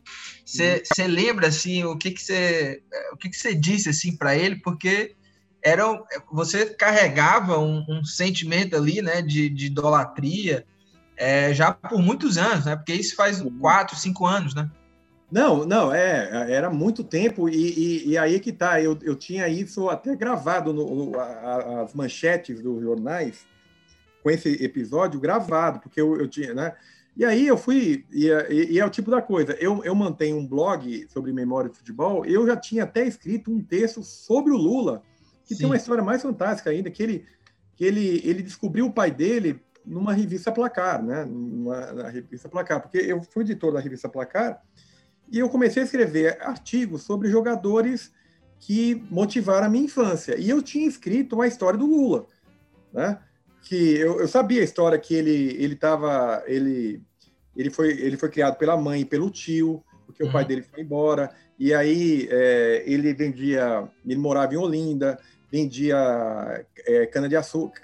Você 0.45 0.83
uhum. 0.99 1.07
lembra, 1.07 1.47
assim, 1.47 1.83
o 1.83 1.97
que 1.97 2.11
que 2.11 2.21
você 2.21 2.81
o 3.13 3.17
que 3.17 3.29
que 3.29 3.37
você 3.37 3.53
disse, 3.53 3.89
assim, 3.89 4.15
para 4.15 4.35
ele? 4.35 4.57
Porque 4.57 5.15
era, 5.63 5.83
você 6.31 6.65
carregava 6.67 7.59
um, 7.59 7.85
um 7.87 8.03
sentimento 8.03 8.75
ali, 8.75 9.01
né, 9.01 9.21
de, 9.21 9.49
de 9.49 9.67
idolatria, 9.67 10.65
é, 11.17 11.53
já 11.53 11.71
por 11.71 12.01
muitos 12.01 12.37
anos, 12.37 12.65
né? 12.65 12.75
Porque 12.75 12.93
isso 12.93 13.15
faz 13.15 13.43
quatro, 13.59 13.95
cinco 13.97 14.25
anos, 14.25 14.55
né? 14.55 14.69
Não, 15.31 15.63
não, 15.63 15.93
é, 15.93 16.51
era 16.51 16.71
muito 16.71 17.03
tempo, 17.03 17.47
e, 17.47 17.55
e, 17.55 18.09
e, 18.09 18.17
aí 18.17 18.39
que 18.39 18.51
tá, 18.51 18.81
eu, 18.81 18.97
eu 19.03 19.15
tinha 19.15 19.47
isso 19.47 19.87
até 19.87 20.15
gravado, 20.15 20.73
no, 20.73 20.95
no 20.95 21.19
a, 21.19 21.83
as 21.83 21.93
manchetes 21.93 22.61
dos 22.61 22.81
jornais, 22.81 23.45
com 24.23 24.31
esse 24.31 24.63
episódio 24.63 25.19
gravado, 25.19 25.79
porque 25.79 26.01
eu, 26.01 26.19
eu 26.19 26.27
tinha, 26.27 26.53
né? 26.53 26.75
E 27.15 27.23
aí 27.23 27.45
eu 27.45 27.57
fui, 27.57 28.05
e, 28.11 28.27
e, 28.49 28.79
é 28.79 28.85
o 28.85 28.89
tipo 28.89 29.11
da 29.11 29.21
coisa, 29.21 29.53
eu, 29.59 29.83
eu 29.83 29.93
mantenho 29.93 30.37
um 30.37 30.47
blog 30.47 31.05
sobre 31.09 31.31
memória 31.31 31.69
de 31.69 31.77
futebol, 31.77 32.25
eu 32.25 32.47
já 32.47 32.55
tinha 32.57 32.83
até 32.83 33.05
escrito 33.05 33.51
um 33.51 33.61
texto 33.61 34.01
sobre 34.01 34.51
o 34.51 34.57
Lula, 34.57 35.03
que 35.45 35.53
Sim. 35.53 35.59
tem 35.59 35.65
uma 35.67 35.75
história 35.75 36.03
mais 36.03 36.21
fantástica 36.21 36.71
ainda, 36.71 36.89
que 36.89 37.03
ele, 37.03 37.25
que 37.75 37.85
ele, 37.85 38.21
ele 38.23 38.41
descobriu 38.41 38.87
o 38.87 38.93
pai 38.93 39.11
dele 39.11 39.61
numa 39.85 40.13
revista 40.13 40.51
Placar, 40.51 41.03
né? 41.03 41.25
Na 41.25 42.09
revista 42.09 42.47
Placar, 42.47 42.81
porque 42.81 42.97
eu 42.97 43.21
fui 43.21 43.43
editor 43.43 43.73
da 43.73 43.79
revista 43.79 44.07
Placar, 44.07 44.61
e 45.31 45.39
eu 45.39 45.49
comecei 45.49 45.81
a 45.81 45.85
escrever 45.85 46.37
artigos 46.41 47.03
sobre 47.03 47.29
jogadores 47.29 48.11
que 48.59 49.05
motivaram 49.09 49.67
a 49.67 49.69
minha 49.69 49.85
infância. 49.85 50.37
E 50.37 50.49
eu 50.49 50.61
tinha 50.61 50.87
escrito 50.87 51.41
a 51.41 51.47
história 51.47 51.79
do 51.79 51.85
Lula, 51.85 52.25
né? 52.91 53.19
Que 53.61 53.95
eu, 53.95 54.19
eu 54.19 54.27
sabia 54.27 54.61
a 54.61 54.63
história 54.63 54.97
que 54.97 55.13
ele 55.13 55.55
ele 55.63 55.73
estava 55.73 56.43
ele 56.47 57.01
ele 57.55 57.69
foi 57.69 57.89
ele 57.91 58.17
foi 58.17 58.29
criado 58.29 58.57
pela 58.57 58.75
mãe 58.75 59.01
e 59.01 59.05
pelo 59.05 59.29
tio, 59.29 59.83
porque 60.05 60.23
uhum. 60.23 60.29
o 60.29 60.31
pai 60.31 60.43
uhum. 60.43 60.47
dele 60.47 60.61
foi 60.63 60.81
embora. 60.81 61.31
E 61.57 61.73
aí 61.73 62.27
é, 62.31 62.83
ele 62.85 63.13
vendia, 63.13 63.87
ele 64.05 64.17
morava 64.17 64.53
em 64.53 64.57
Olinda, 64.57 65.19
vendia 65.51 66.65
é, 66.87 67.05
cana 67.05 67.29
de 67.29 67.35
açúcar, 67.35 67.81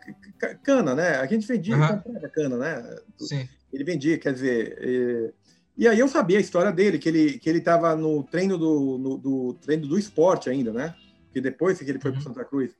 cana, 0.63 0.95
né? 0.95 1.17
A 1.17 1.25
gente 1.25 1.47
vendia, 1.47 1.75
uhum. 1.75 2.29
cana, 2.33 2.57
né? 2.57 2.97
Sim. 3.19 3.47
Ele 3.71 3.83
vendia, 3.83 4.17
quer 4.17 4.33
dizer. 4.33 4.77
É, 4.81 5.44
e 5.77 5.87
aí 5.87 5.99
eu 5.99 6.07
sabia 6.07 6.37
a 6.37 6.41
história 6.41 6.71
dele, 6.71 6.97
que 6.97 7.09
ele 7.09 7.39
que 7.39 7.49
ele 7.49 7.59
estava 7.59 7.95
no 7.95 8.23
treino 8.23 8.57
do, 8.57 8.97
no, 8.97 9.17
do 9.17 9.53
treino 9.55 9.87
do 9.87 9.99
esporte 9.99 10.49
ainda, 10.49 10.71
né? 10.71 10.95
Que 11.33 11.41
depois 11.41 11.77
que 11.77 11.89
ele 11.89 11.99
foi 11.99 12.11
uhum. 12.11 12.17
para 12.17 12.25
Santa 12.25 12.45
Cruz, 12.45 12.71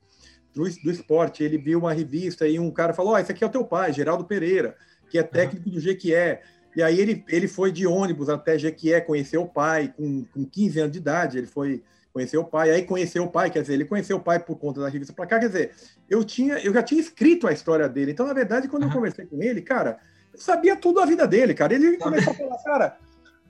do, 0.54 0.62
do 0.62 0.90
esporte, 0.90 1.44
ele 1.44 1.58
viu 1.58 1.78
uma 1.78 1.92
revista 1.92 2.48
e 2.48 2.58
um 2.58 2.70
cara 2.70 2.94
falou: 2.94 3.12
"Ó, 3.12 3.16
oh, 3.16 3.18
esse 3.18 3.30
aqui 3.30 3.44
é 3.44 3.46
o 3.46 3.50
teu 3.50 3.64
pai, 3.64 3.92
Geraldo 3.92 4.24
Pereira, 4.24 4.76
que 5.10 5.18
é 5.18 5.22
técnico 5.22 5.68
uhum. 5.68 5.74
do 5.74 5.80
Jequié". 5.80 6.42
E 6.74 6.82
aí 6.82 7.00
ele, 7.00 7.24
ele 7.28 7.48
foi 7.48 7.72
de 7.72 7.86
ônibus 7.86 8.28
até 8.28 8.58
Jequié, 8.58 9.00
conheceu 9.00 9.42
o 9.42 9.48
pai, 9.48 9.92
com, 9.96 10.24
com 10.26 10.44
15 10.44 10.80
anos 10.80 10.92
de 10.92 10.98
idade, 10.98 11.38
ele 11.38 11.46
foi 11.46 11.82
conhecer 12.12 12.38
o 12.38 12.44
pai, 12.44 12.70
aí 12.70 12.82
conheceu 12.82 13.24
o 13.24 13.30
pai, 13.30 13.50
quer 13.50 13.60
dizer, 13.60 13.74
ele 13.74 13.84
conheceu 13.84 14.16
o 14.16 14.20
pai 14.20 14.38
por 14.38 14.56
conta 14.56 14.80
da 14.80 14.88
revista 14.88 15.12
para 15.12 15.26
cá, 15.26 15.38
quer 15.38 15.48
dizer, 15.48 15.72
eu 16.08 16.24
tinha, 16.24 16.54
eu 16.60 16.72
já 16.72 16.82
tinha 16.82 16.98
escrito 16.98 17.46
a 17.46 17.52
história 17.52 17.86
dele. 17.90 18.12
Então, 18.12 18.26
na 18.26 18.32
verdade, 18.32 18.68
quando 18.68 18.84
uhum. 18.84 18.88
eu 18.88 18.94
conversei 18.94 19.26
com 19.26 19.42
ele, 19.42 19.60
cara, 19.60 19.98
sabia 20.36 20.76
tudo 20.76 21.00
da 21.00 21.06
vida 21.06 21.26
dele, 21.26 21.54
cara. 21.54 21.74
Ele 21.74 21.96
começou 21.96 22.32
a 22.32 22.36
falar, 22.36 22.58
cara, 22.62 22.98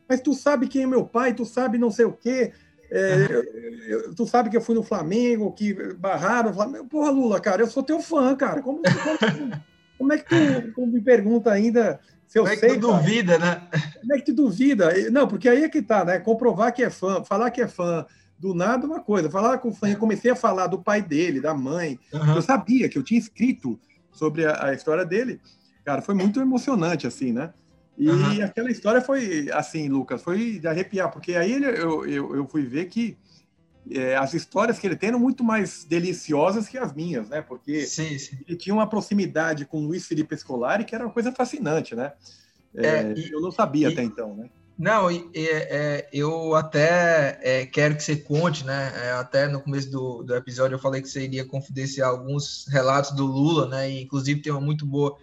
mas 0.09 0.21
tu 0.21 0.35
sabe 0.35 0.69
quem 0.69 0.83
é 0.83 0.87
meu 0.87 1.05
pai, 1.05 1.35
tu 1.35 1.45
sabe 1.45 1.79
não 1.79 1.91
sei 1.91 2.05
o 2.05 2.13
quê, 2.13 2.53
é, 2.91 3.27
eu, 3.29 3.43
eu, 3.89 4.15
tu 4.15 4.27
sabe 4.27 4.49
que 4.49 4.57
eu 4.57 4.61
fui 4.61 4.75
no 4.75 4.83
Flamengo, 4.83 5.53
que 5.53 5.75
barraram 5.95 6.51
o 6.51 6.55
Flamengo. 6.55 6.87
Porra, 6.87 7.11
Lula, 7.11 7.41
cara, 7.41 7.63
eu 7.63 7.67
sou 7.67 7.83
teu 7.83 8.01
fã, 8.01 8.35
cara. 8.37 8.63
Como, 8.63 8.81
como, 8.83 9.63
como 9.99 10.13
é 10.13 10.19
que 10.19 10.25
tu, 10.25 10.73
tu, 10.73 10.87
me 10.87 11.01
pergunta 11.01 11.51
ainda 11.51 11.99
se 12.27 12.39
eu 12.39 12.45
como 12.45 12.57
sei? 12.57 12.71
É 12.71 12.75
que 12.75 12.81
tu 12.81 12.93
duvida, 12.93 13.39
né? 13.39 13.63
Como 14.01 14.15
é 14.15 14.19
que 14.19 14.25
tu 14.25 14.35
duvida? 14.35 15.11
Não, 15.11 15.27
porque 15.27 15.49
aí 15.49 15.65
é 15.65 15.69
que 15.69 15.83
tá, 15.83 16.05
né? 16.05 16.19
Comprovar 16.19 16.73
que 16.73 16.83
é 16.83 16.91
fã, 16.91 17.25
falar 17.25 17.51
que 17.51 17.61
é 17.61 17.69
fã 17.69 18.07
do 18.39 18.55
nada 18.55 18.87
uma 18.87 19.01
coisa, 19.01 19.31
falar 19.31 19.59
com 19.59 19.71
o 19.71 19.75
fã, 19.75 19.89
eu 19.89 19.97
comecei 19.97 20.31
a 20.31 20.37
falar 20.37 20.67
do 20.67 20.83
pai 20.83 21.01
dele, 21.01 21.41
da 21.41 21.55
mãe. 21.55 21.99
Uhum. 22.13 22.37
Eu 22.37 22.43
sabia 22.43 22.89
que 22.89 22.99
eu 22.99 23.03
tinha 23.03 23.19
escrito 23.19 23.81
sobre 24.13 24.45
a, 24.45 24.67
a 24.67 24.75
história 24.75 25.05
dele 25.05 25.41
Cara, 25.87 26.03
foi 26.03 26.17
muito 26.17 26.41
emocionante, 26.41 27.07
assim, 27.07 27.33
né? 27.33 27.55
E 27.97 28.11
uhum. 28.11 28.45
aquela 28.45 28.69
história 28.69 29.01
foi, 29.01 29.49
assim, 29.53 29.89
Lucas, 29.89 30.21
foi 30.21 30.59
de 30.59 30.67
arrepiar, 30.67 31.13
porque 31.13 31.37
aí 31.37 31.53
ele, 31.53 31.67
eu, 31.67 32.05
eu, 32.05 32.35
eu 32.35 32.49
fui 32.49 32.67
ver 32.67 32.87
que 32.87 33.17
é, 33.89 34.17
as 34.17 34.35
histórias 34.35 34.81
que 34.81 34.87
ele 34.89 34.97
tem 34.97 35.11
eram 35.11 35.21
muito 35.21 35.45
mais 35.45 35.85
deliciosas 35.85 36.67
que 36.67 36.77
as 36.77 36.93
minhas, 36.93 37.29
né? 37.29 37.41
Porque 37.41 37.87
sim, 37.87 38.19
sim. 38.19 38.37
ele 38.49 38.59
tinha 38.59 38.75
uma 38.75 38.89
proximidade 38.89 39.65
com 39.65 39.79
o 39.79 39.87
Luiz 39.87 40.09
Felipe 40.09 40.37
Scolari 40.37 40.85
que 40.85 40.93
era 40.93 41.05
uma 41.05 41.13
coisa 41.13 41.31
fascinante, 41.31 41.95
né? 41.95 42.13
É, 42.75 42.87
é, 42.87 43.15
e, 43.17 43.31
eu 43.31 43.41
não 43.41 43.53
sabia 43.53 43.89
e, 43.89 43.93
até 43.93 44.03
então, 44.03 44.35
né? 44.35 44.51
Não, 44.77 45.09
é, 45.09 46.09
eu 46.13 46.57
até 46.57 47.39
é, 47.41 47.65
quero 47.65 47.95
que 47.95 48.03
você 48.03 48.17
conte, 48.17 48.67
né? 48.67 48.93
É, 49.05 49.13
até 49.13 49.47
no 49.47 49.61
começo 49.61 49.89
do, 49.89 50.25
do 50.25 50.35
episódio 50.35 50.75
eu 50.75 50.81
falei 50.81 51.01
que 51.01 51.09
você 51.09 51.23
iria 51.23 51.45
confidenciar 51.45 52.11
alguns 52.11 52.67
relatos 52.69 53.13
do 53.13 53.25
Lula, 53.25 53.69
né? 53.69 53.89
E, 53.89 54.03
inclusive 54.03 54.43
tem 54.43 54.51
uma 54.51 54.61
muito 54.61 54.85
boa 54.85 55.17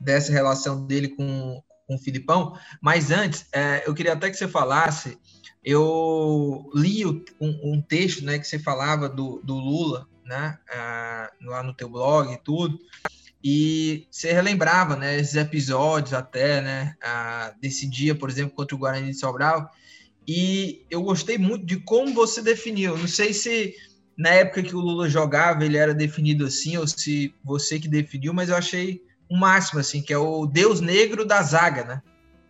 dessa 0.00 0.32
relação 0.32 0.86
dele 0.86 1.08
com, 1.08 1.62
com 1.86 1.94
o 1.94 1.98
Filipão. 1.98 2.56
Mas 2.80 3.10
antes, 3.10 3.46
é, 3.52 3.82
eu 3.86 3.94
queria 3.94 4.14
até 4.14 4.30
que 4.30 4.36
você 4.36 4.48
falasse. 4.48 5.18
Eu 5.62 6.70
li 6.74 7.04
um, 7.04 7.20
um 7.40 7.82
texto 7.82 8.24
né, 8.24 8.38
que 8.38 8.46
você 8.46 8.58
falava 8.58 9.08
do, 9.08 9.42
do 9.44 9.54
Lula, 9.54 10.08
né, 10.24 10.58
uh, 10.70 11.50
lá 11.50 11.62
no 11.62 11.74
teu 11.74 11.88
blog 11.88 12.32
e 12.32 12.38
tudo, 12.38 12.78
e 13.42 14.06
você 14.10 14.32
relembrava 14.32 14.96
né, 14.96 15.18
esses 15.18 15.34
episódios 15.34 16.14
até 16.14 16.62
né, 16.62 16.94
desse 17.60 17.86
dia, 17.86 18.14
por 18.14 18.30
exemplo, 18.30 18.54
contra 18.54 18.74
o 18.74 18.78
Guarani 18.78 19.10
de 19.10 19.18
Sobral, 19.18 19.70
e 20.26 20.86
eu 20.90 21.02
gostei 21.02 21.36
muito 21.36 21.66
de 21.66 21.76
como 21.78 22.14
você 22.14 22.40
definiu. 22.40 22.96
Não 22.96 23.08
sei 23.08 23.32
se 23.32 23.74
na 24.16 24.30
época 24.30 24.62
que 24.62 24.76
o 24.76 24.80
Lula 24.80 25.08
jogava 25.08 25.64
ele 25.64 25.76
era 25.76 25.92
definido 25.92 26.46
assim, 26.46 26.76
ou 26.76 26.86
se 26.86 27.34
você 27.42 27.80
que 27.80 27.88
definiu, 27.88 28.32
mas 28.32 28.48
eu 28.48 28.56
achei 28.56 29.02
o 29.30 29.36
máximo, 29.36 29.78
assim, 29.78 30.02
que 30.02 30.12
é 30.12 30.18
o 30.18 30.44
Deus 30.44 30.80
Negro 30.80 31.24
da 31.24 31.40
zaga, 31.40 31.84
né? 31.84 32.02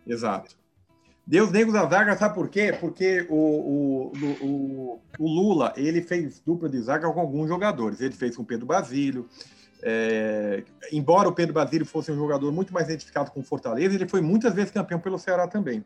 Exato. 0.05 0.55
Deus 1.25 1.51
Negro 1.51 1.71
da 1.71 1.85
zaga, 1.85 2.17
sabe 2.17 2.33
por 2.33 2.49
quê? 2.49 2.75
Porque 2.77 3.27
o, 3.29 3.35
o, 3.35 4.11
o, 4.41 5.01
o 5.19 5.27
Lula, 5.27 5.71
ele 5.77 6.01
fez 6.01 6.39
dupla 6.39 6.67
de 6.67 6.81
zaga 6.81 7.09
com 7.11 7.19
alguns 7.19 7.47
jogadores. 7.47 8.01
Ele 8.01 8.15
fez 8.15 8.35
com 8.35 8.43
Pedro 8.43 8.65
Basílio, 8.65 9.29
é, 9.83 10.63
embora 10.91 11.29
o 11.29 11.33
Pedro 11.33 11.53
Basílio 11.53 11.85
fosse 11.85 12.11
um 12.11 12.15
jogador 12.15 12.51
muito 12.51 12.73
mais 12.73 12.87
identificado 12.87 13.29
com 13.29 13.41
o 13.41 13.43
Fortaleza, 13.43 13.95
ele 13.95 14.07
foi 14.07 14.21
muitas 14.21 14.53
vezes 14.53 14.71
campeão 14.71 14.99
pelo 14.99 15.19
Ceará 15.19 15.47
também. 15.47 15.85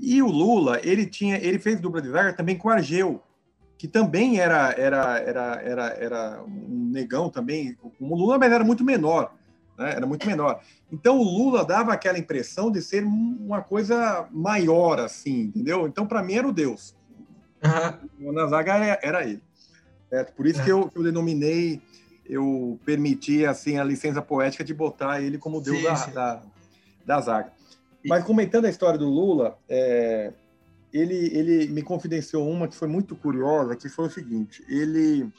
E 0.00 0.22
o 0.22 0.28
Lula, 0.28 0.80
ele 0.82 1.04
tinha, 1.06 1.36
ele 1.36 1.58
fez 1.58 1.78
dupla 1.78 2.00
de 2.00 2.08
zaga 2.08 2.32
também 2.32 2.56
com 2.56 2.68
o 2.68 2.70
Argeu, 2.70 3.22
que 3.76 3.86
também 3.86 4.40
era, 4.40 4.72
era, 4.78 5.18
era, 5.18 5.62
era, 5.62 5.86
era 5.98 6.42
um 6.44 6.90
negão 6.90 7.28
também, 7.28 7.74
como 7.98 8.14
o 8.14 8.18
Lula, 8.18 8.38
mas 8.38 8.50
era 8.50 8.64
muito 8.64 8.82
menor 8.82 9.30
né? 9.82 9.92
era 9.96 10.06
muito 10.06 10.26
menor. 10.26 10.60
Então 10.90 11.18
o 11.18 11.22
Lula 11.22 11.64
dava 11.64 11.92
aquela 11.92 12.18
impressão 12.18 12.70
de 12.70 12.80
ser 12.80 13.04
uma 13.04 13.62
coisa 13.62 14.28
maior, 14.30 15.00
assim, 15.00 15.42
entendeu? 15.42 15.86
Então 15.86 16.06
para 16.06 16.22
mim 16.22 16.34
era 16.34 16.48
o 16.48 16.52
Deus. 16.52 16.94
Uhum. 18.18 18.32
Na 18.32 18.46
zaga 18.46 18.74
era, 18.74 18.98
era 19.02 19.24
ele. 19.24 19.42
É, 20.10 20.24
por 20.24 20.46
isso 20.46 20.62
que, 20.62 20.70
eu, 20.70 20.88
que 20.88 20.98
eu 20.98 21.02
denominei, 21.02 21.80
eu 22.26 22.78
permiti 22.84 23.44
assim 23.46 23.78
a 23.78 23.84
licença 23.84 24.20
poética 24.20 24.62
de 24.62 24.74
botar 24.74 25.22
ele 25.22 25.38
como 25.38 25.60
Deus 25.60 25.78
sim, 25.78 25.84
da, 25.84 25.96
sim. 25.96 26.10
Da, 26.12 26.42
da 27.04 27.20
zaga. 27.20 27.52
Mas 28.04 28.24
comentando 28.24 28.64
a 28.66 28.70
história 28.70 28.98
do 28.98 29.08
Lula, 29.08 29.56
é, 29.68 30.32
ele, 30.92 31.14
ele 31.36 31.68
me 31.68 31.82
confidenciou 31.82 32.48
uma 32.48 32.68
que 32.68 32.76
foi 32.76 32.88
muito 32.88 33.14
curiosa, 33.16 33.76
que 33.76 33.88
foi 33.88 34.06
o 34.06 34.10
seguinte: 34.10 34.62
ele 34.68 35.32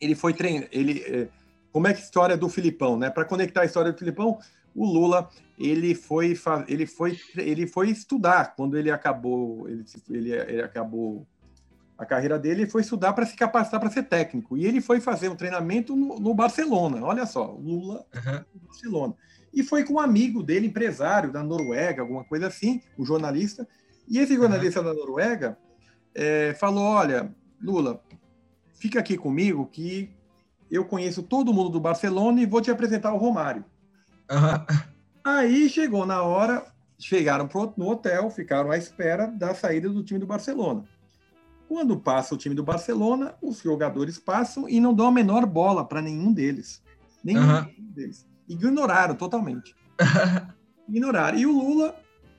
ele 0.00 0.14
foi 0.14 0.32
treinar. 0.32 0.68
Ele, 0.70 1.00
é, 1.00 1.28
como 1.72 1.86
é 1.86 1.92
que 1.92 2.00
a 2.00 2.02
história 2.02 2.36
do 2.36 2.48
Filipão, 2.48 2.96
né? 2.96 3.10
Para 3.10 3.24
conectar 3.24 3.62
a 3.62 3.64
história 3.64 3.92
do 3.92 3.98
Filipão, 3.98 4.38
o 4.74 4.86
Lula 4.86 5.28
ele 5.58 5.94
foi 5.94 6.38
ele 6.68 6.86
foi 6.86 7.18
ele 7.36 7.66
foi 7.66 7.90
estudar 7.90 8.54
quando 8.54 8.78
ele 8.78 8.90
acabou 8.90 9.68
ele, 9.68 9.84
ele, 10.08 10.32
ele 10.32 10.62
acabou 10.62 11.26
a 11.96 12.06
carreira 12.06 12.38
dele 12.38 12.66
foi 12.66 12.82
estudar 12.82 13.12
para 13.12 13.26
se 13.26 13.34
capacitar 13.34 13.80
para 13.80 13.90
ser 13.90 14.04
técnico 14.04 14.56
e 14.56 14.64
ele 14.64 14.80
foi 14.80 15.00
fazer 15.00 15.28
um 15.28 15.34
treinamento 15.34 15.96
no, 15.96 16.20
no 16.20 16.32
Barcelona 16.32 17.04
olha 17.04 17.26
só 17.26 17.46
Lula 17.60 18.06
uhum. 18.14 18.44
Barcelona 18.66 19.14
e 19.52 19.64
foi 19.64 19.82
com 19.82 19.94
um 19.94 20.00
amigo 20.00 20.44
dele 20.44 20.68
empresário 20.68 21.32
da 21.32 21.42
Noruega 21.42 22.02
alguma 22.02 22.22
coisa 22.22 22.46
assim 22.46 22.80
um 22.96 23.04
jornalista 23.04 23.66
e 24.08 24.18
esse 24.18 24.36
jornalista 24.36 24.78
uhum. 24.80 24.86
da 24.86 24.94
Noruega 24.94 25.58
é, 26.14 26.54
falou 26.54 26.84
olha 26.84 27.34
Lula 27.60 28.00
fica 28.74 29.00
aqui 29.00 29.16
comigo 29.16 29.66
que 29.66 30.16
eu 30.70 30.84
conheço 30.84 31.22
todo 31.22 31.52
mundo 31.52 31.70
do 31.70 31.80
Barcelona 31.80 32.40
e 32.40 32.46
vou 32.46 32.60
te 32.60 32.70
apresentar 32.70 33.12
o 33.12 33.18
Romário 33.18 33.64
Uhum. 34.30 34.78
Aí 35.24 35.68
chegou 35.68 36.04
na 36.06 36.22
hora, 36.22 36.66
chegaram 36.98 37.48
pro, 37.48 37.72
no 37.76 37.88
hotel, 37.88 38.30
ficaram 38.30 38.70
à 38.70 38.76
espera 38.76 39.26
da 39.26 39.54
saída 39.54 39.88
do 39.88 40.02
time 40.02 40.20
do 40.20 40.26
Barcelona. 40.26 40.84
Quando 41.66 41.98
passa 41.98 42.34
o 42.34 42.38
time 42.38 42.54
do 42.54 42.62
Barcelona, 42.62 43.34
os 43.42 43.60
jogadores 43.60 44.18
passam 44.18 44.68
e 44.68 44.80
não 44.80 44.94
dão 44.94 45.08
a 45.08 45.12
menor 45.12 45.44
bola 45.44 45.84
para 45.84 46.00
nenhum 46.00 46.32
deles. 46.32 46.82
Nenhum 47.22 47.40
uhum. 47.40 47.74
deles. 47.78 48.26
Ignoraram 48.48 49.14
totalmente. 49.14 49.74
Ignoraram. 50.88 51.38
E 51.38 51.44
o 51.44 51.52
Lula, 51.52 51.94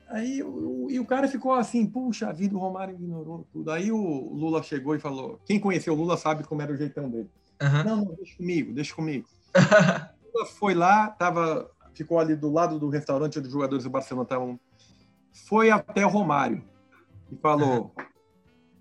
aí 0.08 0.42
o, 0.42 0.88
e 0.90 0.98
o 0.98 1.04
cara 1.04 1.28
ficou 1.28 1.54
assim, 1.54 1.86
puxa 1.86 2.32
vida, 2.32 2.56
o 2.56 2.58
Romário 2.58 2.94
ignorou 2.94 3.46
tudo. 3.52 3.70
Aí 3.70 3.92
o 3.92 4.34
Lula 4.34 4.62
chegou 4.64 4.96
e 4.96 5.00
falou: 5.00 5.40
quem 5.44 5.60
conheceu 5.60 5.92
o 5.92 5.96
Lula 5.96 6.16
sabe 6.16 6.42
como 6.42 6.62
era 6.62 6.72
o 6.72 6.76
jeitão 6.76 7.08
dele. 7.08 7.30
Uhum. 7.60 7.84
Não, 7.84 7.96
não, 7.96 8.14
deixa 8.14 8.36
comigo, 8.36 8.72
deixa 8.72 8.94
comigo. 8.94 9.28
foi 10.58 10.74
lá, 10.74 11.08
tava 11.10 11.70
ficou 11.94 12.18
ali 12.18 12.34
do 12.34 12.50
lado 12.50 12.78
do 12.78 12.88
restaurante 12.88 13.38
onde 13.38 13.48
os 13.48 13.52
jogadores 13.52 13.84
do 13.84 13.90
Barcelona 13.90 14.24
estavam. 14.24 14.60
Foi 15.46 15.70
até 15.70 16.04
o 16.04 16.08
Romário 16.08 16.64
e 17.30 17.36
falou: 17.36 17.92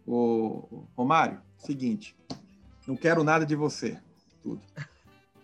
o 0.08 0.86
Romário, 0.96 1.42
seguinte, 1.58 2.16
não 2.88 2.96
quero 2.96 3.24
nada 3.24 3.46
de 3.46 3.56
você, 3.56 3.98
tudo. 4.42 4.62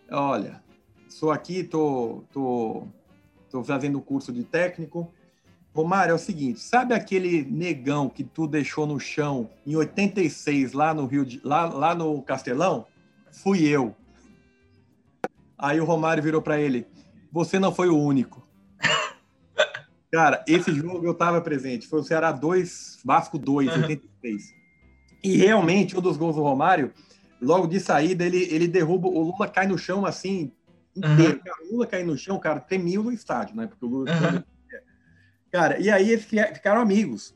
Olha, 0.10 0.64
sou 1.10 1.32
aqui, 1.32 1.64
tô, 1.64 2.24
tô, 2.32 2.88
tô 3.50 3.64
fazendo 3.64 4.00
curso 4.02 4.32
de 4.32 4.44
técnico. 4.44 5.12
Romário, 5.74 6.14
é 6.14 6.16
o 6.16 6.20
seguinte, 6.20 6.62
sabe 6.62 6.94
aquele 6.94 7.44
negão 7.44 8.08
que 8.08 8.24
tu 8.24 8.48
deixou 8.48 8.88
no 8.88 8.98
chão 8.98 9.50
em 9.68 9.76
86 9.76 10.72
lá 10.72 10.94
no 10.94 11.06
Rio 11.06 11.26
de, 11.26 11.42
lá, 11.44 11.66
lá 11.66 11.94
no 11.94 12.22
Castelão? 12.22 12.88
Fui 13.42 13.64
eu. 13.68 13.96
Aí 15.58 15.80
o 15.80 15.86
Romário 15.86 16.24
virou 16.24 16.42
para 16.42 16.60
ele: 16.60 16.88
você 17.32 17.60
não 17.60 17.74
foi 17.74 17.90
o 17.90 17.98
único. 17.98 18.48
Cara, 20.12 20.44
esse 20.48 20.74
jogo 20.74 21.06
eu 21.06 21.12
estava 21.12 21.42
presente. 21.42 21.88
Foi 21.88 22.00
o 22.00 22.04
Ceará 22.04 22.32
2, 22.32 23.00
Vasco 23.04 23.38
2, 23.38 23.70
uhum. 23.70 23.82
86. 23.82 24.44
E 25.24 25.38
realmente, 25.38 25.98
um 25.98 26.02
dos 26.02 26.18
gols 26.18 26.36
do 26.36 26.44
Romário, 26.44 26.94
logo 27.42 27.68
de 27.68 27.80
saída, 27.80 28.24
ele, 28.24 28.44
ele 28.54 28.68
derruba. 28.68 29.08
O 29.08 29.22
Lula 29.22 29.48
cai 29.48 29.68
no 29.68 29.78
chão 29.78 30.06
assim, 30.06 30.52
inteiro. 30.96 31.38
Uhum. 31.38 31.44
Cara, 31.44 31.64
o 31.64 31.72
Lula 31.72 31.88
cai 31.88 32.04
no 32.04 32.18
chão, 32.18 32.40
cara, 32.40 32.60
tremia 32.60 33.00
no 33.00 33.12
estádio, 33.12 33.56
né? 33.56 33.68
Porque 33.68 33.86
o 33.86 33.90
Lula. 33.90 34.12
Uhum. 34.12 34.44
Cara, 35.52 35.80
e 35.80 35.90
aí 35.90 36.12
eles 36.12 36.26
ficaram 36.26 36.82
amigos. 36.82 37.34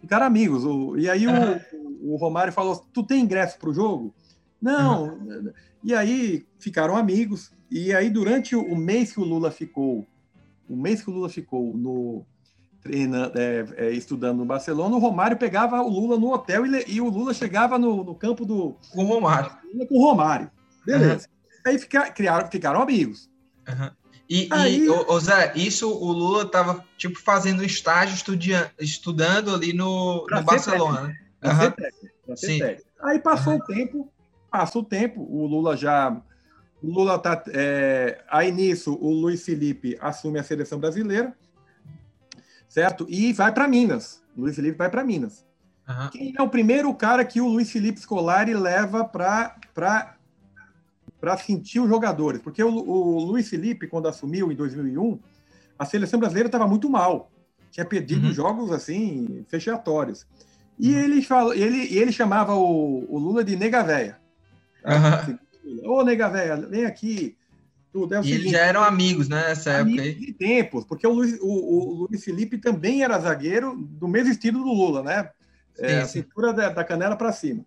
Ficaram 0.00 0.24
amigos. 0.24 0.62
E 1.02 1.10
aí 1.10 1.26
o, 1.26 2.12
o 2.12 2.16
Romário 2.16 2.52
falou: 2.52 2.76
Tu 2.92 3.02
tem 3.02 3.22
ingresso 3.22 3.58
para 3.58 3.70
o 3.70 3.74
jogo? 3.74 4.14
Não. 4.60 5.52
E 5.82 5.94
aí 5.94 6.46
ficaram 6.58 6.96
amigos. 6.96 7.52
E 7.70 7.92
aí, 7.94 8.10
durante 8.10 8.54
o 8.54 8.76
mês 8.76 9.12
que 9.12 9.20
o 9.20 9.24
Lula 9.24 9.50
ficou, 9.50 10.06
o 10.68 10.76
mês 10.76 11.02
que 11.02 11.10
o 11.10 11.12
Lula 11.12 11.28
ficou 11.28 11.76
no 11.76 12.24
treina, 12.86 13.32
é, 13.34 13.66
é, 13.76 13.90
estudando 13.92 14.38
no 14.38 14.44
Barcelona, 14.44 14.94
o 14.94 15.00
Romário 15.00 15.36
pegava 15.36 15.82
o 15.82 15.88
Lula 15.88 16.18
no 16.18 16.32
hotel 16.32 16.64
e, 16.66 16.84
e 16.86 17.00
o 17.00 17.08
Lula 17.08 17.34
chegava 17.34 17.78
no, 17.78 18.04
no, 18.04 18.14
campo 18.14 18.44
do. 18.44 18.76
Com 18.92 19.04
o 19.04 19.06
Romário. 19.06 19.50
Com 19.88 19.98
o 19.98 20.02
Romário. 20.02 20.50
Beleza. 20.84 21.28
Uhum. 21.28 21.70
Aí 21.70 21.78
fica, 21.78 22.10
criaram, 22.10 22.48
ficaram 22.48 22.80
amigos. 22.80 23.28
Uhum. 23.68 23.90
E, 24.28 24.48
aí, 24.50 24.84
e 24.84 24.88
ô, 24.88 25.20
Zé, 25.20 25.52
isso 25.54 25.88
o 25.88 26.12
Lula 26.12 26.42
estava 26.42 26.84
tipo 26.96 27.20
fazendo 27.20 27.64
estágio 27.64 28.14
estudia, 28.14 28.72
estudando 28.78 29.54
ali 29.54 29.72
no, 29.72 30.26
no 30.28 30.42
Barcelona. 30.42 31.14
Uhum. 31.44 32.36
Sim. 32.36 32.60
Aí 33.02 33.20
passou 33.20 33.56
o 33.56 33.64
tempo, 33.64 34.12
passa 34.56 34.78
o 34.78 34.82
tempo, 34.82 35.20
o 35.20 35.46
Lula 35.46 35.76
já 35.76 36.22
o 36.82 36.90
Lula 36.90 37.18
tá. 37.18 37.42
É, 37.48 38.22
aí 38.30 38.50
nisso, 38.50 38.96
o 39.00 39.10
Luiz 39.10 39.44
Felipe 39.44 39.98
assume 40.00 40.38
a 40.38 40.42
seleção 40.42 40.78
brasileira, 40.78 41.36
certo? 42.68 43.06
E 43.08 43.32
vai 43.32 43.52
para 43.52 43.68
Minas. 43.68 44.22
O 44.36 44.42
Luiz 44.42 44.56
Felipe 44.56 44.78
vai 44.78 44.90
para 44.90 45.04
Minas. 45.04 45.44
Uhum. 45.88 46.10
Quem 46.10 46.34
é 46.36 46.42
o 46.42 46.48
primeiro 46.48 46.92
cara 46.94 47.24
que 47.24 47.40
o 47.40 47.48
Luiz 47.48 47.70
Felipe 47.70 48.00
Scolari 48.00 48.54
leva 48.54 49.04
para 49.04 49.56
para 51.20 51.36
sentir 51.38 51.80
os 51.80 51.88
jogadores? 51.88 52.40
Porque 52.40 52.62
o, 52.62 52.68
o 52.68 53.24
Luiz 53.24 53.48
Felipe, 53.48 53.88
quando 53.88 54.06
assumiu 54.08 54.52
em 54.52 54.56
2001, 54.56 55.18
a 55.78 55.84
seleção 55.84 56.20
brasileira 56.20 56.48
estava 56.48 56.66
muito 56.66 56.88
mal. 56.88 57.30
Tinha 57.70 57.84
perdido 57.84 58.28
uhum. 58.28 58.32
jogos 58.32 58.70
assim 58.70 59.44
fechatórios. 59.48 60.26
E 60.78 60.92
uhum. 60.92 61.00
ele, 61.00 61.22
fala, 61.22 61.56
ele, 61.56 61.96
ele 61.96 62.12
chamava 62.12 62.54
o, 62.54 63.06
o 63.12 63.18
Lula 63.18 63.42
de 63.42 63.56
nega 63.56 63.82
véia. 63.82 64.20
Tá? 64.86 65.38
Ô, 65.84 66.02
nega 66.04 66.28
velha, 66.28 66.56
vem 66.56 66.84
aqui. 66.84 67.36
Tudo. 67.92 68.14
É 68.14 68.20
e 68.20 68.22
seguinte, 68.22 68.40
eles 68.40 68.52
já 68.52 68.60
eram 68.60 68.82
amigos, 68.82 69.28
né, 69.28 69.48
nessa 69.48 69.70
época 69.70 70.02
aí. 70.02 70.14
De 70.14 70.32
tempos, 70.32 70.84
porque 70.84 71.06
o 71.06 71.12
Luiz, 71.12 71.38
o, 71.40 71.46
o 71.46 72.06
Luiz 72.08 72.22
Felipe 72.22 72.58
também 72.58 73.02
era 73.02 73.18
zagueiro 73.18 73.76
do 73.76 74.06
mesmo 74.06 74.30
estilo 74.30 74.62
do 74.62 74.72
Lula, 74.72 75.02
né? 75.02 75.30
É, 75.78 75.98
a 75.98 76.06
cintura 76.06 76.52
da, 76.52 76.68
da 76.70 76.84
canela 76.84 77.16
para 77.16 77.32
cima. 77.32 77.64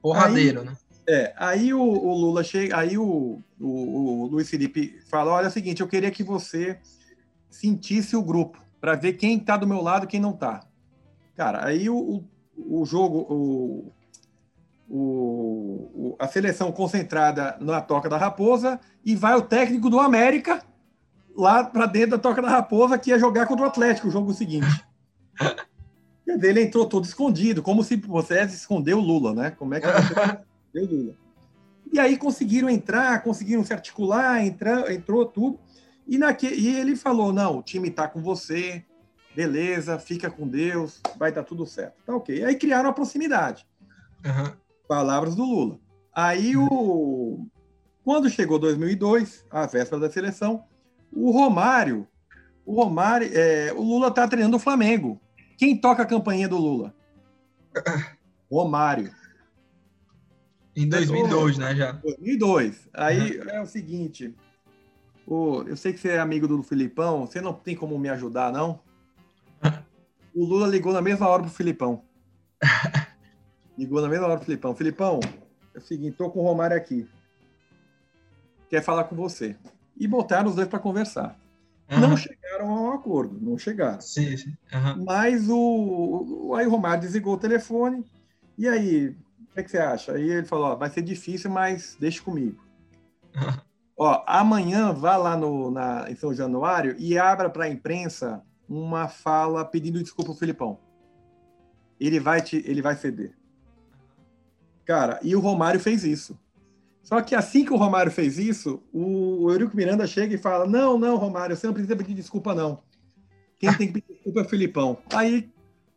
Porradeiro, 0.00 0.60
aí, 0.60 0.66
né? 0.66 0.76
É, 1.08 1.34
aí 1.36 1.74
o, 1.74 1.80
o, 1.80 2.14
Lula 2.14 2.44
chega, 2.44 2.76
aí 2.76 2.96
o, 2.96 3.42
o, 3.60 4.22
o 4.22 4.26
Luiz 4.26 4.48
Felipe 4.48 5.00
fala: 5.08 5.32
olha, 5.32 5.46
é 5.46 5.48
o 5.48 5.52
seguinte, 5.52 5.80
eu 5.80 5.88
queria 5.88 6.10
que 6.10 6.22
você 6.22 6.78
sentisse 7.50 8.14
o 8.14 8.22
grupo 8.22 8.62
para 8.80 8.94
ver 8.94 9.14
quem 9.14 9.36
está 9.36 9.56
do 9.56 9.66
meu 9.66 9.80
lado 9.80 10.04
e 10.04 10.08
quem 10.08 10.20
não 10.20 10.30
está. 10.30 10.60
Cara, 11.36 11.64
aí 11.64 11.88
o, 11.88 12.24
o, 12.56 12.84
jogo, 12.84 13.26
o, 13.28 13.92
o, 14.94 15.90
o, 15.94 16.16
a 16.18 16.28
seleção 16.28 16.70
concentrada 16.70 17.56
na 17.58 17.80
Toca 17.80 18.10
da 18.10 18.18
Raposa 18.18 18.78
e 19.02 19.16
vai 19.16 19.34
o 19.34 19.40
técnico 19.40 19.88
do 19.88 19.98
América 19.98 20.62
lá 21.34 21.64
para 21.64 21.86
dentro 21.86 22.10
da 22.10 22.18
Toca 22.18 22.42
da 22.42 22.50
Raposa 22.50 22.98
que 22.98 23.08
ia 23.08 23.18
jogar 23.18 23.46
contra 23.46 23.64
o 23.64 23.68
Atlético 23.68 24.08
o 24.08 24.10
jogo 24.10 24.34
seguinte. 24.34 24.84
Ele 26.26 26.62
entrou 26.62 26.86
todo 26.86 27.06
escondido, 27.06 27.62
como 27.62 27.82
se 27.82 27.96
você 27.96 28.42
escondeu 28.42 28.98
o 28.98 29.00
Lula, 29.00 29.34
né? 29.34 29.50
Como 29.52 29.74
é 29.74 29.80
que 29.80 29.86
você 29.86 29.98
escondeu 30.04 30.84
o 30.84 30.86
Lula? 30.86 31.14
E 31.90 31.98
aí 31.98 32.18
conseguiram 32.18 32.68
entrar, 32.68 33.22
conseguiram 33.22 33.64
se 33.64 33.72
articular, 33.72 34.44
entra, 34.44 34.92
entrou 34.92 35.24
tudo. 35.24 35.58
E, 36.06 36.18
naque, 36.18 36.46
e 36.46 36.76
ele 36.76 36.96
falou: 36.96 37.32
não, 37.32 37.58
o 37.58 37.62
time 37.62 37.88
está 37.88 38.06
com 38.06 38.22
você, 38.22 38.84
beleza, 39.34 39.98
fica 39.98 40.30
com 40.30 40.46
Deus, 40.46 41.00
vai 41.18 41.32
dar 41.32 41.44
tudo 41.44 41.66
certo. 41.66 41.94
Tá 42.04 42.14
ok. 42.14 42.44
Aí 42.44 42.56
criaram 42.56 42.90
a 42.90 42.92
proximidade. 42.92 43.66
Uhum. 44.24 44.61
Palavras 44.92 45.34
do 45.34 45.42
Lula. 45.42 45.78
Aí, 46.14 46.54
o... 46.54 47.46
quando 48.04 48.28
chegou 48.28 48.58
2002, 48.58 49.42
a 49.50 49.64
véspera 49.64 50.02
da 50.02 50.10
seleção, 50.10 50.64
o 51.10 51.30
Romário, 51.30 52.06
o 52.62 52.74
Romário, 52.74 53.30
é... 53.32 53.72
o 53.72 53.80
Lula 53.80 54.08
está 54.08 54.28
treinando 54.28 54.58
o 54.58 54.60
Flamengo. 54.60 55.18
Quem 55.56 55.74
toca 55.74 56.02
a 56.02 56.06
campanha 56.06 56.46
do 56.46 56.58
Lula? 56.58 56.94
Romário. 58.52 59.10
Em 60.76 60.86
2002, 60.86 61.56
né, 61.56 61.74
já? 61.74 61.92
2002. 61.92 62.90
Aí 62.92 63.40
uhum. 63.40 63.48
é 63.48 63.62
o 63.62 63.66
seguinte, 63.66 64.36
o... 65.26 65.62
eu 65.62 65.74
sei 65.74 65.94
que 65.94 66.00
você 66.00 66.08
é 66.10 66.18
amigo 66.18 66.46
do 66.46 66.62
Filipão, 66.62 67.26
você 67.26 67.40
não 67.40 67.54
tem 67.54 67.74
como 67.74 67.98
me 67.98 68.10
ajudar, 68.10 68.52
não? 68.52 68.78
o 70.36 70.44
Lula 70.44 70.66
ligou 70.66 70.92
na 70.92 71.00
mesma 71.00 71.26
hora 71.28 71.44
pro 71.44 71.50
Filipão. 71.50 72.04
Ligou 73.82 74.00
na 74.00 74.08
mesma 74.08 74.26
hora 74.26 74.36
pro 74.36 74.44
Filipão. 74.44 74.76
Filipão, 74.76 75.20
é 75.74 75.78
o 75.78 75.80
seguinte, 75.80 76.16
tô 76.16 76.30
com 76.30 76.38
o 76.38 76.44
Romário 76.44 76.76
aqui. 76.76 77.04
Quer 78.70 78.80
falar 78.80 79.04
com 79.04 79.16
você. 79.16 79.56
E 79.96 80.06
botaram 80.06 80.48
os 80.48 80.54
dois 80.54 80.68
para 80.68 80.78
conversar. 80.78 81.36
Uhum. 81.90 81.98
Não 81.98 82.16
chegaram 82.16 82.70
a 82.70 82.80
um 82.80 82.92
acordo, 82.92 83.36
não 83.40 83.58
chegaram. 83.58 84.00
Sim, 84.00 84.36
sim. 84.36 84.56
Uhum. 84.72 85.04
Mas 85.04 85.48
o, 85.48 86.54
aí 86.56 86.64
o 86.64 86.70
Romário 86.70 87.00
desligou 87.00 87.34
o 87.34 87.38
telefone. 87.38 88.04
E 88.56 88.68
aí, 88.68 89.08
o 89.08 89.52
que, 89.52 89.60
é 89.60 89.62
que 89.64 89.70
você 89.72 89.78
acha? 89.78 90.12
Aí 90.12 90.30
ele 90.30 90.46
falou: 90.46 90.66
ó, 90.66 90.76
vai 90.76 90.88
ser 90.88 91.02
difícil, 91.02 91.50
mas 91.50 91.96
deixa 91.98 92.22
comigo. 92.22 92.62
Uhum. 93.34 93.60
Ó, 93.96 94.22
amanhã 94.28 94.92
vá 94.92 95.16
lá 95.16 95.36
no, 95.36 95.72
na, 95.72 96.08
em 96.08 96.14
São 96.14 96.32
Januário 96.32 96.94
e 97.00 97.18
abra 97.18 97.50
para 97.50 97.64
a 97.64 97.68
imprensa 97.68 98.44
uma 98.68 99.08
fala 99.08 99.64
pedindo 99.64 100.00
desculpa 100.00 100.30
ao 100.30 100.38
Filipão. 100.38 100.78
Ele 101.98 102.20
vai, 102.20 102.40
te, 102.40 102.62
ele 102.64 102.80
vai 102.80 102.94
ceder. 102.94 103.41
Cara, 104.84 105.20
e 105.22 105.34
o 105.36 105.40
Romário 105.40 105.80
fez 105.80 106.04
isso. 106.04 106.38
Só 107.02 107.20
que 107.20 107.34
assim 107.34 107.64
que 107.64 107.72
o 107.72 107.76
Romário 107.76 108.12
fez 108.12 108.38
isso, 108.38 108.82
o 108.92 109.50
Eurico 109.50 109.76
Miranda 109.76 110.06
chega 110.06 110.34
e 110.34 110.38
fala: 110.38 110.66
Não, 110.66 110.98
não, 110.98 111.16
Romário, 111.16 111.56
você 111.56 111.66
não 111.66 111.74
precisa 111.74 111.96
pedir 111.96 112.14
desculpa, 112.14 112.54
não. 112.54 112.82
Quem 113.58 113.72
tem 113.74 113.86
que 113.88 114.00
pedir 114.00 114.14
desculpa 114.14 114.40
é 114.40 114.42
o 114.44 114.48
Filipão. 114.48 114.98
Aí 115.12 115.50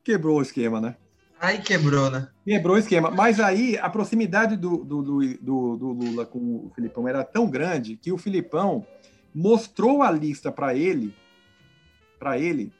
quebrou 0.03 0.39
o 0.39 0.41
esquema, 0.41 0.81
né? 0.81 0.95
Aí 1.39 1.59
quebrou, 1.59 2.09
né? 2.09 2.29
Quebrou 2.43 2.75
o 2.75 2.79
esquema. 2.79 3.11
Mas 3.11 3.39
aí 3.39 3.77
a 3.77 3.89
proximidade 3.89 4.55
do, 4.55 4.77
do, 4.77 5.01
do, 5.01 5.77
do 5.77 5.87
Lula 5.91 6.25
com 6.25 6.39
o 6.39 6.71
Filipão 6.73 7.07
era 7.07 7.23
tão 7.23 7.47
grande 7.47 7.97
que 7.97 8.11
o 8.11 8.17
Filipão 8.17 8.85
mostrou 9.33 10.01
a 10.01 10.09
lista 10.09 10.51
para 10.51 10.73
ele, 10.73 11.13
para 12.17 12.39
ele, 12.39 12.71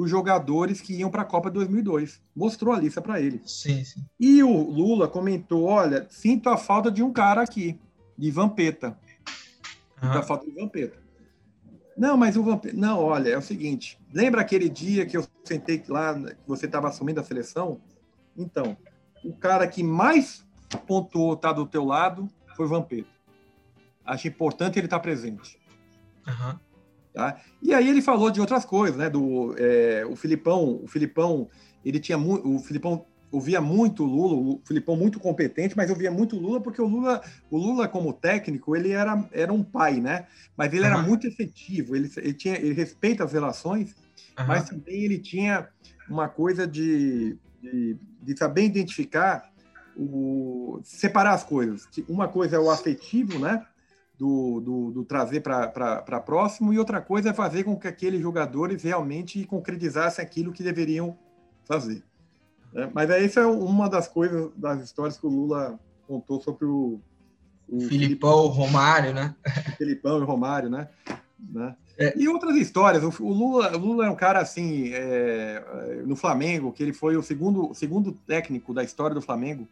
dos 0.00 0.08
jogadores 0.08 0.80
que 0.80 0.94
iam 0.94 1.10
para 1.10 1.20
a 1.20 1.26
Copa 1.26 1.50
2002. 1.50 2.22
Mostrou 2.34 2.72
a 2.72 2.78
lista 2.78 3.02
para 3.02 3.20
ele. 3.20 3.42
Sim, 3.44 3.84
sim. 3.84 4.02
E 4.18 4.42
o 4.42 4.50
Lula 4.50 5.06
comentou: 5.06 5.64
olha, 5.64 6.06
sinto 6.08 6.48
a 6.48 6.56
falta 6.56 6.90
de 6.90 7.02
um 7.02 7.12
cara 7.12 7.42
aqui, 7.42 7.78
de 8.16 8.30
Vampeta. 8.30 8.98
Sinto 10.00 10.18
a 10.18 10.22
falta 10.22 10.46
de 10.46 10.52
Vampeta. 10.52 10.98
Não, 11.94 12.16
mas 12.16 12.34
o 12.34 12.42
Vampeta. 12.42 12.74
Não, 12.74 12.98
olha, 12.98 13.28
é 13.28 13.36
o 13.36 13.42
seguinte: 13.42 14.00
lembra 14.10 14.40
aquele 14.40 14.70
dia 14.70 15.04
que 15.04 15.18
eu 15.18 15.26
sentei 15.44 15.84
lá, 15.86 16.14
que 16.18 16.48
você 16.48 16.64
estava 16.64 16.88
assumindo 16.88 17.20
a 17.20 17.24
seleção? 17.24 17.78
Então, 18.34 18.78
o 19.22 19.34
cara 19.34 19.68
que 19.68 19.82
mais 19.82 20.46
pontuou 20.86 21.36
tá 21.36 21.52
do 21.52 21.66
teu 21.66 21.84
lado 21.84 22.26
foi 22.56 22.66
Vampeta. 22.66 23.10
Acho 24.02 24.28
importante 24.28 24.78
ele 24.78 24.86
estar 24.86 24.96
tá 24.96 25.02
presente. 25.02 25.60
Uhum. 26.26 26.58
Tá? 27.12 27.40
E 27.60 27.74
aí 27.74 27.88
ele 27.88 28.00
falou 28.00 28.30
de 28.30 28.40
outras 28.40 28.64
coisas, 28.64 28.96
né? 28.96 29.10
Do 29.10 29.54
é, 29.58 30.04
o 30.08 30.14
Filipão, 30.14 30.80
o 30.82 30.86
Filipão, 30.86 31.48
ele 31.84 31.98
tinha 31.98 32.16
muito, 32.16 32.48
o 32.48 32.58
Filipão 32.60 33.04
ouvia 33.32 33.60
muito 33.60 34.02
o 34.02 34.06
Lula, 34.06 34.34
o 34.34 34.60
Filipão 34.64 34.96
muito 34.96 35.20
competente, 35.20 35.76
mas 35.76 35.88
eu 35.88 35.96
via 35.96 36.10
muito 36.10 36.36
o 36.36 36.40
Lula 36.40 36.60
porque 36.60 36.82
o 36.82 36.86
Lula, 36.86 37.22
o 37.50 37.56
Lula 37.56 37.86
como 37.86 38.12
técnico, 38.12 38.74
ele 38.74 38.90
era, 38.90 39.24
era 39.32 39.52
um 39.52 39.62
pai, 39.62 40.00
né? 40.00 40.26
Mas 40.56 40.72
ele 40.72 40.82
uhum. 40.82 40.88
era 40.88 40.98
muito 40.98 41.26
efetivo, 41.26 41.94
ele, 41.94 42.10
ele 42.16 42.34
tinha, 42.34 42.56
ele 42.56 42.72
respeita 42.72 43.24
as 43.24 43.32
relações, 43.32 43.94
uhum. 44.38 44.46
mas 44.46 44.68
também 44.68 45.04
ele 45.04 45.18
tinha 45.18 45.68
uma 46.08 46.28
coisa 46.28 46.66
de, 46.66 47.38
de, 47.62 47.96
de 48.22 48.36
saber 48.36 48.64
identificar 48.64 49.48
o 49.96 50.80
separar 50.82 51.34
as 51.34 51.44
coisas. 51.44 51.88
Uma 52.08 52.26
coisa 52.26 52.56
é 52.56 52.58
o 52.58 52.70
afetivo, 52.70 53.38
né? 53.38 53.64
Do, 54.20 54.60
do, 54.60 54.90
do 54.90 55.02
trazer 55.02 55.40
para 55.40 56.20
próximo, 56.20 56.74
e 56.74 56.78
outra 56.78 57.00
coisa 57.00 57.30
é 57.30 57.32
fazer 57.32 57.64
com 57.64 57.74
que 57.74 57.88
aqueles 57.88 58.20
jogadores 58.20 58.82
realmente 58.82 59.46
concretizassem 59.46 60.22
aquilo 60.22 60.52
que 60.52 60.62
deveriam 60.62 61.16
fazer. 61.64 62.02
Né? 62.70 62.90
Mas 62.92 63.08
essa 63.08 63.40
é 63.40 63.46
uma 63.46 63.88
das 63.88 64.06
coisas, 64.08 64.50
das 64.54 64.82
histórias 64.82 65.16
que 65.16 65.26
o 65.26 65.30
Lula 65.30 65.80
contou 66.06 66.38
sobre 66.38 66.66
o. 66.66 67.00
o 67.66 67.80
Filipão, 67.80 68.46
Romário, 68.48 69.14
né? 69.14 69.34
Filipão 69.78 70.20
e 70.20 70.24
Romário, 70.26 70.68
né? 70.68 70.90
né? 71.38 71.74
É. 71.96 72.12
E 72.14 72.28
outras 72.28 72.56
histórias. 72.56 73.02
O, 73.02 73.32
Lula, 73.32 73.74
o 73.74 73.78
Lula 73.78 74.04
é 74.04 74.10
um 74.10 74.16
cara 74.16 74.38
assim, 74.38 74.90
é, 74.92 76.02
no 76.04 76.14
Flamengo, 76.14 76.72
que 76.72 76.82
ele 76.82 76.92
foi 76.92 77.16
o 77.16 77.22
segundo, 77.22 77.72
segundo 77.72 78.12
técnico 78.12 78.74
da 78.74 78.84
história 78.84 79.14
do 79.14 79.22
Flamengo, 79.22 79.66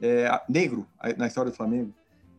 é, 0.00 0.30
negro 0.48 0.86
na 1.16 1.26
história 1.26 1.50
do 1.50 1.56
Flamengo 1.56 1.92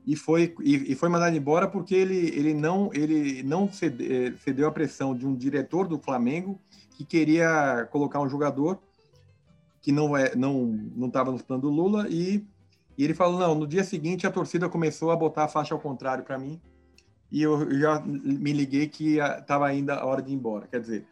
e 0.07 0.15
foi, 0.15 0.55
e, 0.63 0.93
e, 0.93 0.95
foi 0.95 1.09
mandado 1.09 1.35
embora 1.35 1.67
porque 1.67 1.93
ele, 1.93 2.29
ele 2.29 2.53
não, 2.53 2.89
ele 2.93 3.43
não 3.43 3.69
cede, 3.69 4.07
eh, 4.09 4.33
cedeu 4.37 4.65
à 4.65 4.71
pressão 4.71 5.13
de 5.13 5.27
um 5.27 5.35
diretor 5.35 5.85
do 5.85 5.99
Flamengo 5.99 6.57
que 6.91 7.03
queria 7.03 7.85
colocar 7.91 8.21
um 8.21 8.29
jogador 8.29 8.79
que 9.81 9.91
não 9.91 10.15
é 10.15 10.33
não 10.33 10.65
não 10.95 11.09
estava 11.09 11.29
no 11.29 11.43
plano 11.43 11.63
do 11.63 11.69
Lula 11.69 12.07
e, 12.09 12.47
e, 12.97 13.03
ele 13.03 13.13
falou 13.13 13.37
não 13.37 13.53
no 13.53 13.67
dia 13.67 13.83
seguinte 13.83 14.25
a 14.25 14.31
torcida 14.31 14.69
começou 14.69 15.11
a 15.11 15.15
botar 15.15 15.43
a 15.43 15.47
faixa 15.49 15.75
ao 15.75 15.79
contrário 15.79 16.23
para 16.23 16.39
mim 16.39 16.61
e 17.29 17.41
eu 17.41 17.69
já 17.77 17.99
me 17.99 18.53
liguei 18.53 18.87
que 18.87 19.17
estava 19.19 19.67
ainda 19.67 19.95
a 19.95 20.05
hora 20.05 20.21
de 20.21 20.31
ir 20.31 20.35
embora. 20.35 20.67
Quer 20.67 20.79
dizer 20.79 21.05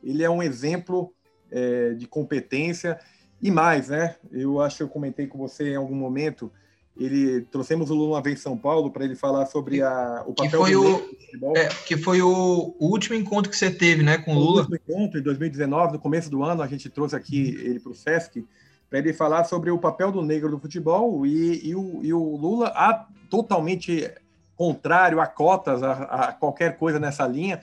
ele 0.00 0.22
é 0.22 0.30
um 0.30 0.40
exemplo 0.40 1.12
é, 1.50 1.92
de 1.94 2.06
competência 2.06 3.00
e 3.42 3.50
mais 3.50 3.88
né? 3.88 4.14
Eu 4.30 4.60
acho 4.60 4.76
que 4.76 4.82
eu 4.84 4.88
comentei 4.88 5.26
com 5.26 5.36
você 5.38 5.72
em 5.72 5.76
algum 5.76 5.96
momento 5.96 6.52
ele 6.98 7.42
trouxemos 7.42 7.90
o 7.90 7.94
Lula 7.94 8.16
uma 8.16 8.22
vez 8.22 8.38
em 8.38 8.42
São 8.42 8.56
Paulo 8.56 8.90
para 8.90 9.04
ele 9.04 9.14
falar 9.14 9.46
sobre 9.46 9.80
a, 9.82 10.24
o 10.26 10.34
papel 10.34 10.50
que 10.50 10.56
foi 10.56 10.72
do 10.72 11.50
o, 11.52 11.56
é, 11.56 11.68
que 11.86 11.96
foi 11.96 12.20
o, 12.20 12.74
o, 12.78 12.86
último 12.86 13.14
encontro 13.14 13.50
que 13.50 13.56
você 13.56 13.70
teve, 13.70 14.02
né, 14.02 14.18
com 14.18 14.34
o 14.34 14.38
Lula. 14.38 14.62
O 14.62 14.70
último 14.70 14.76
encontro 14.76 15.20
em 15.20 15.22
2019, 15.22 15.92
no 15.92 15.98
começo 15.98 16.28
do 16.28 16.42
ano, 16.42 16.60
a 16.60 16.66
gente 16.66 16.88
trouxe 16.90 17.14
aqui 17.14 17.56
ele 17.62 17.78
para 17.78 17.92
o 17.92 17.94
Sesc 17.94 18.44
para 18.90 18.98
ele 18.98 19.12
falar 19.12 19.44
sobre 19.44 19.70
o 19.70 19.78
papel 19.78 20.10
do 20.10 20.22
negro 20.22 20.50
no 20.50 20.58
futebol 20.58 21.26
e, 21.26 21.68
e, 21.68 21.74
o, 21.74 22.00
e 22.02 22.12
o, 22.12 22.36
Lula 22.36 22.68
a, 22.68 23.06
totalmente 23.28 24.10
contrário 24.56 25.20
a 25.20 25.26
cotas, 25.26 25.82
a, 25.82 25.92
a 25.92 26.32
qualquer 26.32 26.78
coisa 26.78 26.98
nessa 26.98 27.26
linha. 27.26 27.60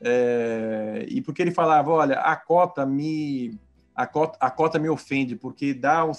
É, 0.00 1.06
e 1.08 1.22
porque 1.22 1.40
ele 1.40 1.52
falava, 1.52 1.90
olha, 1.90 2.20
a 2.20 2.36
cota 2.36 2.84
me 2.84 3.58
a 3.94 4.06
cota, 4.06 4.36
a 4.40 4.50
cota 4.50 4.78
me 4.78 4.88
ofende 4.88 5.36
porque 5.36 5.72
dá 5.72 6.04
um 6.04 6.12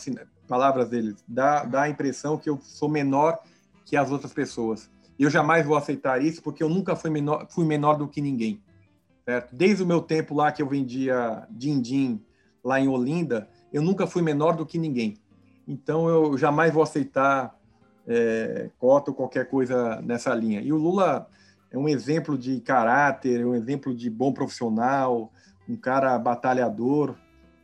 palavras 0.45 0.89
dele, 0.89 1.15
dá, 1.27 1.63
dá 1.63 1.81
a 1.83 1.89
impressão 1.89 2.37
que 2.37 2.49
eu 2.49 2.59
sou 2.61 2.89
menor 2.89 3.39
que 3.85 3.95
as 3.95 4.11
outras 4.11 4.33
pessoas. 4.33 4.89
Eu 5.17 5.29
jamais 5.29 5.65
vou 5.65 5.77
aceitar 5.77 6.21
isso 6.21 6.41
porque 6.41 6.63
eu 6.63 6.69
nunca 6.69 6.95
fui 6.95 7.09
menor, 7.09 7.47
fui 7.49 7.65
menor 7.65 7.97
do 7.97 8.07
que 8.07 8.21
ninguém. 8.21 8.61
Certo? 9.23 9.55
Desde 9.55 9.83
o 9.83 9.87
meu 9.87 10.01
tempo 10.01 10.35
lá 10.35 10.51
que 10.51 10.61
eu 10.61 10.67
vendia 10.67 11.47
din-din 11.49 12.21
lá 12.63 12.79
em 12.79 12.87
Olinda, 12.87 13.47
eu 13.71 13.81
nunca 13.81 14.05
fui 14.05 14.21
menor 14.21 14.55
do 14.55 14.65
que 14.65 14.77
ninguém. 14.77 15.17
Então 15.67 16.07
eu 16.07 16.37
jamais 16.37 16.73
vou 16.73 16.83
aceitar 16.83 17.57
é, 18.07 18.69
cota 18.77 19.11
ou 19.11 19.15
qualquer 19.15 19.49
coisa 19.49 20.01
nessa 20.01 20.33
linha. 20.33 20.61
E 20.61 20.71
o 20.71 20.77
Lula 20.77 21.27
é 21.71 21.77
um 21.77 21.89
exemplo 21.89 22.37
de 22.37 22.59
caráter, 22.61 23.41
é 23.41 23.45
um 23.45 23.55
exemplo 23.55 23.93
de 23.93 24.09
bom 24.09 24.31
profissional, 24.31 25.31
um 25.67 25.75
cara 25.75 26.17
batalhador, 26.19 27.15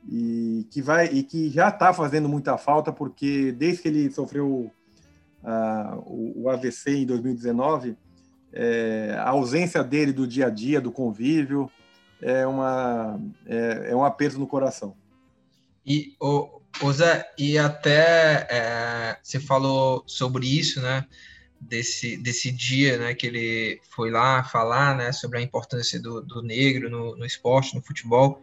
e 0.08 0.68
que 0.72 0.82
vai 0.82 1.08
e 1.08 1.24
que 1.24 1.50
já 1.50 1.70
está 1.70 1.94
fazendo 1.94 2.28
muita 2.28 2.58
falta 2.58 2.92
porque 2.92 3.52
desde 3.52 3.84
que 3.84 3.88
ele 3.88 4.12
sofreu 4.12 4.72
uh, 5.44 5.96
o, 6.06 6.44
o, 6.44 6.50
AVC 6.50 6.92
em 6.92 7.06
2019 7.06 7.96
é, 8.54 9.16
a 9.18 9.30
ausência 9.30 9.84
dele 9.84 10.12
do 10.12 10.28
dia 10.28 10.48
a 10.48 10.50
dia 10.50 10.82
do 10.82 10.92
convívio 10.92 11.72
é 12.22 12.46
uma 12.46 13.20
é, 13.46 13.92
é 13.92 13.96
um 13.96 14.04
aperto 14.04 14.38
no 14.38 14.48
coração. 14.48 14.96
E 15.86 16.16
o, 16.20 16.62
o 16.82 16.94
Zé 16.94 17.32
e 17.38 17.58
até 17.58 18.48
é, 18.50 19.18
você 19.22 19.40
falou 19.40 20.04
sobre 20.06 20.46
isso 20.48 20.82
né? 20.82 21.06
Desse 21.60 22.18
desse 22.18 22.52
dia 22.52 22.98
né 22.98 23.14
que 23.14 23.28
ele 23.28 23.80
foi 23.92 24.10
lá 24.10 24.44
falar 24.44 24.98
né 24.98 25.12
sobre 25.12 25.38
a 25.38 25.42
importância 25.42 26.00
do, 26.02 26.22
do 26.22 26.42
negro 26.42 26.90
no, 26.90 27.16
no 27.16 27.26
esporte 27.26 27.76
no 27.76 27.82
futebol 27.82 28.42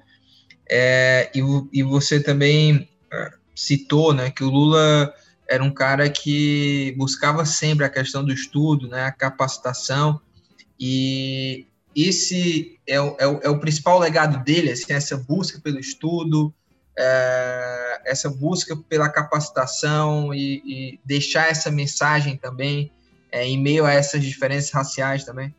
é, 0.71 1.31
e, 1.35 1.41
e 1.73 1.83
você 1.83 2.21
também 2.21 2.89
é, 3.13 3.31
citou 3.55 4.13
né, 4.13 4.31
que 4.31 4.45
o 4.45 4.51
Lula 4.51 5.13
era 5.49 5.65
um 5.65 5.71
cara 5.71 6.09
que 6.11 6.95
buscava 6.97 7.45
sempre 7.45 7.85
a 7.85 7.89
questão 7.89 8.25
do 8.25 8.33
estudo, 8.33 8.89
né, 8.89 9.05
a 9.05 9.13
capacitação, 9.13 10.21
e 10.79 11.67
esse 11.97 12.79
é 12.87 13.01
o, 13.01 13.17
é 13.19 13.27
o, 13.27 13.41
é 13.43 13.49
o 13.49 13.59
principal 13.59 13.99
legado 13.99 14.45
dele, 14.45 14.71
assim, 14.71 14.93
essa 14.93 15.17
busca 15.17 15.59
pelo 15.61 15.81
estudo, 15.81 16.55
é, 16.97 18.03
essa 18.05 18.29
busca 18.29 18.77
pela 18.77 19.09
capacitação 19.09 20.35
e, 20.35 20.63
e, 20.65 21.01
deixar 21.05 21.51
essa 21.51 21.71
mensagem 21.71 22.37
também 22.37 22.93
é, 23.31 23.47
em 23.47 23.61
meio 23.61 23.85
a 23.85 23.93
essas 23.93 24.23
diferenças 24.23 24.71
raciais 24.71 25.25
também. 25.25 25.55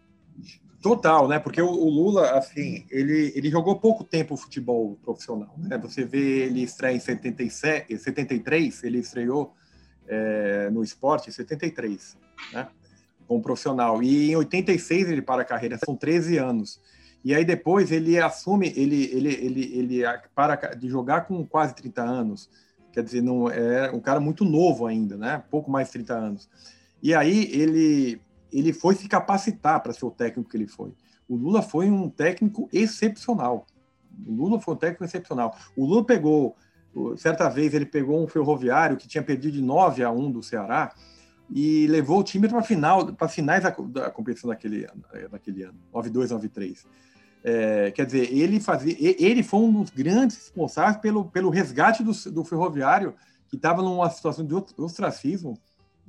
Total, 0.81 1.27
né? 1.27 1.39
Porque 1.39 1.61
o, 1.61 1.69
o, 1.69 1.89
Lula, 1.89 2.37
assim, 2.37 2.85
ele, 2.89 3.33
ele 3.35 3.49
jogou 3.49 3.79
pouco 3.79 4.03
tempo 4.03 4.37
futebol 4.37 4.97
profissional, 5.03 5.53
né? 5.57 5.77
Você 5.79 6.05
vê 6.05 6.45
ele 6.45 6.63
estreia 6.63 6.95
em 6.95 6.99
77, 6.99 7.97
73, 7.97 8.83
ele 8.83 8.99
estreou 8.99 9.53
é, 10.07 10.69
no 10.69 10.81
esporte 10.81 11.29
em 11.29 11.33
73, 11.33 12.17
né? 12.53 12.67
Como 13.27 13.41
profissional. 13.41 14.01
E 14.01 14.31
em 14.31 14.35
86 14.37 15.09
ele 15.09 15.21
para 15.21 15.41
a 15.41 15.45
carreira, 15.45 15.77
são 15.83 15.95
13 15.95 16.37
anos. 16.37 16.79
E 17.25 17.35
aí 17.35 17.43
depois 17.43 17.91
ele 17.91 18.17
assume, 18.17 18.73
ele, 18.75 19.03
ele, 19.13 19.33
ele, 19.33 19.77
ele 19.77 20.03
para 20.33 20.55
de 20.75 20.87
jogar 20.87 21.27
com 21.27 21.45
quase 21.45 21.75
30 21.75 22.01
anos. 22.01 22.49
Quer 22.93 23.03
dizer, 23.03 23.21
não 23.21 23.49
é 23.49 23.91
um 23.91 23.99
cara 23.99 24.21
muito 24.21 24.45
novo 24.45 24.87
ainda, 24.87 25.17
né? 25.17 25.43
Pouco 25.51 25.69
mais 25.69 25.87
de 25.87 25.93
30 25.93 26.13
anos. 26.13 26.49
E 27.03 27.13
aí 27.13 27.49
ele 27.51 28.21
ele 28.51 28.73
foi 28.73 28.95
se 28.95 29.07
capacitar 29.07 29.81
para 29.81 29.93
ser 29.93 30.05
o 30.05 30.12
técnico 30.12 30.49
que 30.49 30.57
ele 30.57 30.67
foi. 30.67 30.93
O 31.27 31.35
Lula 31.35 31.62
foi 31.62 31.89
um 31.89 32.09
técnico 32.09 32.67
excepcional. 32.73 33.67
O 34.25 34.33
Lula 34.33 34.59
foi 34.59 34.73
um 34.73 34.77
técnico 34.77 35.03
excepcional. 35.03 35.55
O 35.75 35.85
Lula 35.85 36.03
pegou, 36.03 36.55
certa 37.17 37.47
vez, 37.49 37.73
ele 37.73 37.85
pegou 37.85 38.23
um 38.23 38.27
ferroviário 38.27 38.97
que 38.97 39.07
tinha 39.07 39.23
perdido 39.23 39.53
de 39.53 39.62
9 39.62 40.03
a 40.03 40.12
1 40.12 40.31
do 40.31 40.41
Ceará 40.41 40.93
e 41.51 41.88
levou 41.88 42.19
o 42.19 42.23
time 42.23 42.47
para 42.47 42.62
final, 42.62 43.13
para 43.13 43.27
finais 43.27 43.63
da, 43.63 43.69
da, 43.69 44.12
competição 44.12 44.49
daquele, 44.49 44.88
daquele 45.31 45.63
ano, 45.63 45.79
9-2, 45.93 46.27
9-3. 46.27 46.85
É, 47.43 47.91
quer 47.91 48.05
dizer, 48.05 48.33
ele 48.33 48.59
fazia, 48.59 48.95
ele 48.99 49.41
foi 49.41 49.59
um 49.62 49.81
dos 49.81 49.91
grandes 49.91 50.38
responsáveis 50.38 50.97
pelo, 50.97 51.25
pelo 51.25 51.49
resgate 51.49 52.03
do, 52.03 52.12
do 52.31 52.43
ferroviário 52.43 53.15
que 53.47 53.55
estava 53.55 53.81
numa 53.81 54.09
situação 54.09 54.45
de 54.45 54.53
ostracismo 54.77 55.57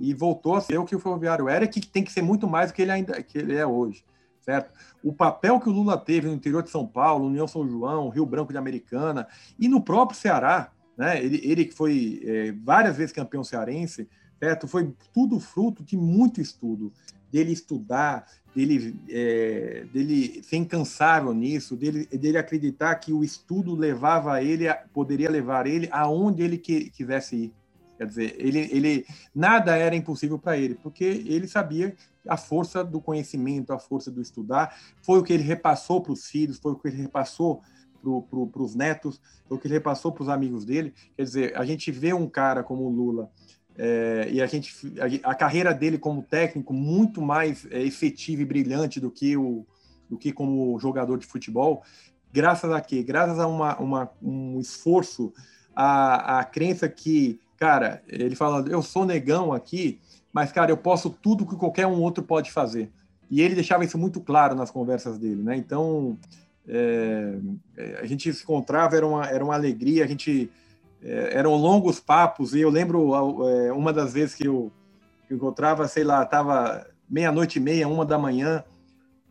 e 0.01 0.15
voltou 0.15 0.57
a 0.57 0.61
ser 0.61 0.79
o 0.79 0.85
que 0.85 0.97
o 0.97 0.99
Ferroviário 0.99 1.49
era, 1.49 1.67
que 1.67 1.81
tem 1.87 2.03
que 2.03 2.11
ser 2.11 2.23
muito 2.23 2.49
mais 2.49 2.71
do 2.71 2.75
que 2.75 2.83
ele 2.83 2.91
ainda 2.91 3.23
que 3.23 3.37
ele 3.37 3.55
é 3.55 3.67
hoje, 3.67 4.03
certo? 4.41 4.73
O 5.05 5.13
papel 5.13 5.61
que 5.61 5.69
o 5.69 5.73
Lula 5.73 5.99
teve 5.99 6.27
no 6.27 6.35
interior 6.35 6.63
de 6.63 6.71
São 6.71 6.87
Paulo, 6.87 7.27
União 7.27 7.47
São 7.47 7.69
João, 7.69 8.09
Rio 8.09 8.25
Branco 8.25 8.53
de 8.53 8.59
Americana 8.59 9.29
e 9.59 9.69
no 9.69 9.83
próprio 9.83 10.19
Ceará, 10.19 10.73
né? 10.97 11.23
Ele, 11.23 11.41
ele 11.45 11.65
que 11.67 11.75
foi 11.75 12.23
é, 12.25 12.53
várias 12.53 12.97
vezes 12.97 13.13
campeão 13.13 13.45
cearense, 13.45 14.09
certo? 14.39 14.67
Foi 14.67 14.95
tudo 15.13 15.39
fruto 15.39 15.85
de 15.85 15.97
muito 15.97 16.41
estudo, 16.41 16.91
dele 17.31 17.53
estudar, 17.53 18.27
dele, 18.55 18.99
é, 19.09 19.85
dele 19.93 20.43
ser 20.43 20.57
incansável 20.57 21.33
nisso, 21.33 21.77
dele, 21.77 22.07
dele 22.07 22.39
acreditar 22.39 22.95
que 22.97 23.13
o 23.13 23.23
estudo 23.23 23.75
levava 23.75 24.43
ele, 24.43 24.67
a, 24.67 24.75
poderia 24.75 25.31
levar 25.31 25.67
ele 25.67 25.89
aonde 25.93 26.43
ele 26.43 26.59
que, 26.59 26.91
quisesse 26.91 27.37
ir. 27.37 27.60
Quer 28.01 28.07
dizer, 28.07 28.35
ele, 28.39 28.61
ele 28.73 29.07
nada 29.35 29.77
era 29.77 29.95
impossível 29.95 30.39
para 30.39 30.57
ele, 30.57 30.75
porque 30.75 31.05
ele 31.05 31.47
sabia 31.47 31.95
a 32.27 32.35
força 32.35 32.83
do 32.83 32.99
conhecimento, 32.99 33.75
a 33.75 33.79
força 33.79 34.11
do 34.11 34.23
estudar, 34.23 34.75
foi 35.03 35.19
o 35.19 35.23
que 35.23 35.35
ele 35.35 35.43
repassou 35.43 36.01
para 36.01 36.13
os 36.13 36.25
filhos, 36.25 36.59
foi 36.59 36.73
o 36.73 36.77
que 36.77 36.89
ele 36.89 36.97
repassou 36.97 37.61
para 38.01 38.23
pro, 38.23 38.65
os 38.65 38.75
netos, 38.75 39.21
foi 39.47 39.59
o 39.59 39.61
que 39.61 39.67
ele 39.67 39.75
repassou 39.75 40.13
para 40.13 40.23
os 40.23 40.31
amigos 40.31 40.65
dele. 40.65 40.95
Quer 41.15 41.25
dizer, 41.25 41.55
a 41.55 41.63
gente 41.67 41.93
vê 41.93 42.15
um 42.15 42.27
cara 42.27 42.63
como 42.63 42.85
o 42.85 42.89
Lula 42.89 43.31
é, 43.77 44.31
e 44.33 44.41
a 44.41 44.47
gente 44.47 44.75
a, 44.99 45.33
a, 45.33 45.35
carreira 45.35 45.75
dele 45.75 45.99
como 45.99 46.23
técnico 46.23 46.73
muito 46.73 47.21
mais 47.21 47.67
é, 47.71 47.83
efetiva 47.83 48.41
e 48.41 48.47
brilhante 48.47 48.99
do 48.99 49.11
que 49.11 49.37
o 49.37 49.67
do 50.09 50.17
que 50.17 50.33
como 50.33 50.79
jogador 50.81 51.19
de 51.19 51.27
futebol 51.27 51.83
graças 52.33 52.73
a 52.73 52.81
quê 52.81 53.03
graças 53.03 53.39
a 53.39 53.47
uma, 53.47 53.79
uma 53.79 54.11
um 54.21 54.59
esforço 54.59 55.33
a, 55.75 56.41
a 56.41 56.45
crença 56.45 56.89
que 56.89 57.39
cara 57.61 58.03
ele 58.09 58.35
fala 58.35 58.65
eu 58.69 58.83
sou 58.83 59.05
negão 59.05 59.53
aqui 59.53 60.01
mas 60.33 60.51
cara 60.51 60.73
eu 60.73 60.77
posso 60.77 61.11
tudo 61.11 61.47
que 61.47 61.55
qualquer 61.55 61.87
um 61.87 62.01
outro 62.01 62.25
pode 62.25 62.51
fazer 62.51 62.91
e 63.31 63.41
ele 63.41 63.55
deixava 63.55 63.85
isso 63.85 63.99
muito 63.99 64.21
claro 64.21 64.55
nas 64.57 64.71
conversas 64.71 65.19
dele 65.19 65.43
né 65.43 65.57
então 65.57 66.19
é, 66.67 67.39
a 68.01 68.07
gente 68.07 68.33
se 68.33 68.43
encontrava 68.43 68.97
era 68.97 69.07
uma 69.07 69.27
era 69.27 69.45
uma 69.45 69.55
alegria 69.55 70.05
a 70.05 70.09
gente 70.09 70.51
é, 71.03 71.37
eram 71.39 71.55
longos 71.55 71.99
papos, 71.99 72.55
e 72.55 72.61
eu 72.61 72.71
lembro 72.71 73.15
é, 73.49 73.73
uma 73.73 73.93
das 73.93 74.13
vezes 74.13 74.35
que 74.35 74.47
eu, 74.47 74.71
que 75.27 75.33
eu 75.33 75.37
encontrava, 75.37 75.89
sei 75.89 76.05
lá, 76.05 76.23
estava 76.23 76.87
meia-noite 77.09 77.59
e 77.59 77.63
meia, 77.63 77.89
uma 77.89 78.05
da 78.05 78.19
manhã, 78.19 78.63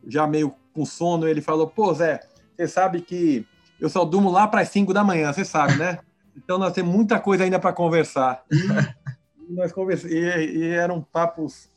já 0.08 0.26
meio 0.26 0.54
com 0.74 0.86
sono, 0.86 1.28
ele 1.28 1.42
falou, 1.42 1.68
pô, 1.68 1.94
Zé, 1.94 2.20
você 2.56 2.68
sabe 2.68 3.02
que 3.02 3.46
eu 3.80 3.90
só 3.90 4.04
durmo 4.04 4.32
lá 4.32 4.48
para 4.48 4.62
as 4.62 4.70
cinco 4.70 4.94
da 4.94 5.04
manhã, 5.04 5.32
você 5.32 5.46
sabe, 5.46 5.76
né? 5.78 6.00
Então 6.44 6.58
nós 6.58 6.74
temos 6.74 6.94
muita 6.94 7.20
coisa 7.20 7.44
ainda 7.44 7.60
para 7.60 7.74
conversar. 7.74 8.44
E, 8.52 9.54
nós 9.54 9.72
convers... 9.72 10.04
E, 10.04 10.18
e, 10.18 10.64
eram 10.70 11.02
papos 11.02 11.70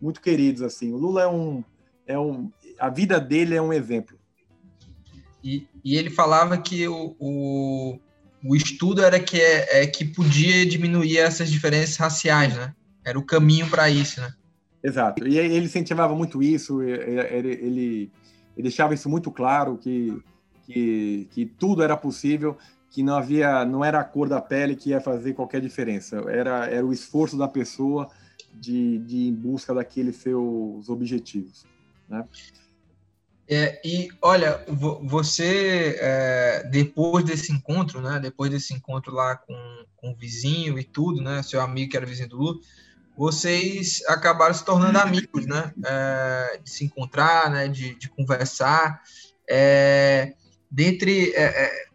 muito 0.00 0.20
queridos, 0.20 0.62
assim. 0.62 0.92
O 0.92 0.96
Lula 0.96 1.22
é 1.22 1.28
um... 1.28 1.64
É 2.06 2.18
um 2.18 2.50
a 2.78 2.88
vida 2.88 3.20
dele 3.20 3.54
é 3.54 3.62
um 3.62 3.72
exemplo. 3.72 4.16
E, 5.42 5.66
e 5.84 5.96
ele 5.96 6.10
falava 6.10 6.56
que 6.56 6.86
o, 6.86 7.16
o 7.18 7.98
o 8.44 8.54
estudo 8.54 9.02
era 9.02 9.18
que, 9.18 9.40
é, 9.40 9.82
é, 9.82 9.86
que 9.86 10.04
podia 10.04 10.64
diminuir 10.66 11.18
essas 11.18 11.50
diferenças 11.50 11.96
raciais, 11.96 12.56
né? 12.56 12.74
Era 13.04 13.18
o 13.18 13.24
caminho 13.24 13.68
para 13.68 13.90
isso, 13.90 14.20
né? 14.20 14.32
Exato. 14.82 15.26
E 15.26 15.38
ele 15.38 15.64
incentivava 15.64 16.14
muito 16.14 16.42
isso, 16.42 16.82
ele, 16.82 17.20
ele, 17.20 17.52
ele 17.62 18.12
deixava 18.56 18.94
isso 18.94 19.08
muito 19.08 19.30
claro, 19.30 19.76
que, 19.76 20.16
que, 20.64 21.28
que 21.32 21.46
tudo 21.46 21.82
era 21.82 21.96
possível, 21.96 22.56
que 22.90 23.02
não 23.02 23.16
havia, 23.16 23.64
não 23.64 23.84
era 23.84 24.00
a 24.00 24.04
cor 24.04 24.28
da 24.28 24.40
pele 24.40 24.76
que 24.76 24.90
ia 24.90 25.00
fazer 25.00 25.34
qualquer 25.34 25.60
diferença, 25.60 26.16
era, 26.28 26.66
era 26.66 26.84
o 26.84 26.92
esforço 26.92 27.36
da 27.36 27.48
pessoa 27.48 28.10
de, 28.54 28.98
de 28.98 29.16
ir 29.16 29.28
em 29.28 29.34
busca 29.34 29.74
daqueles 29.74 30.16
seus 30.16 30.88
objetivos, 30.88 31.64
né? 32.08 32.24
É, 33.50 33.80
e 33.82 34.10
olha, 34.20 34.62
você 34.68 35.96
é, 35.98 36.68
depois 36.70 37.24
desse 37.24 37.50
encontro, 37.50 38.02
né? 38.02 38.20
Depois 38.20 38.50
desse 38.50 38.74
encontro 38.74 39.14
lá 39.14 39.36
com, 39.36 39.54
com 39.96 40.10
o 40.10 40.14
vizinho 40.14 40.78
e 40.78 40.84
tudo, 40.84 41.22
né? 41.22 41.42
Seu 41.42 41.62
amigo 41.62 41.90
que 41.90 41.96
era 41.96 42.04
vizinho 42.04 42.28
do 42.28 42.36
Lula, 42.36 42.58
vocês 43.16 44.02
acabaram 44.06 44.52
se 44.52 44.62
tornando 44.62 44.98
amigos, 44.98 45.46
né? 45.46 45.72
É, 45.82 46.60
de 46.62 46.68
se 46.68 46.84
encontrar, 46.84 47.50
né? 47.50 47.68
De, 47.68 47.94
de 47.94 48.10
conversar. 48.10 49.00
É, 49.48 50.34
dentre, 50.70 51.32
é, 51.32 51.64
é, 51.64 51.87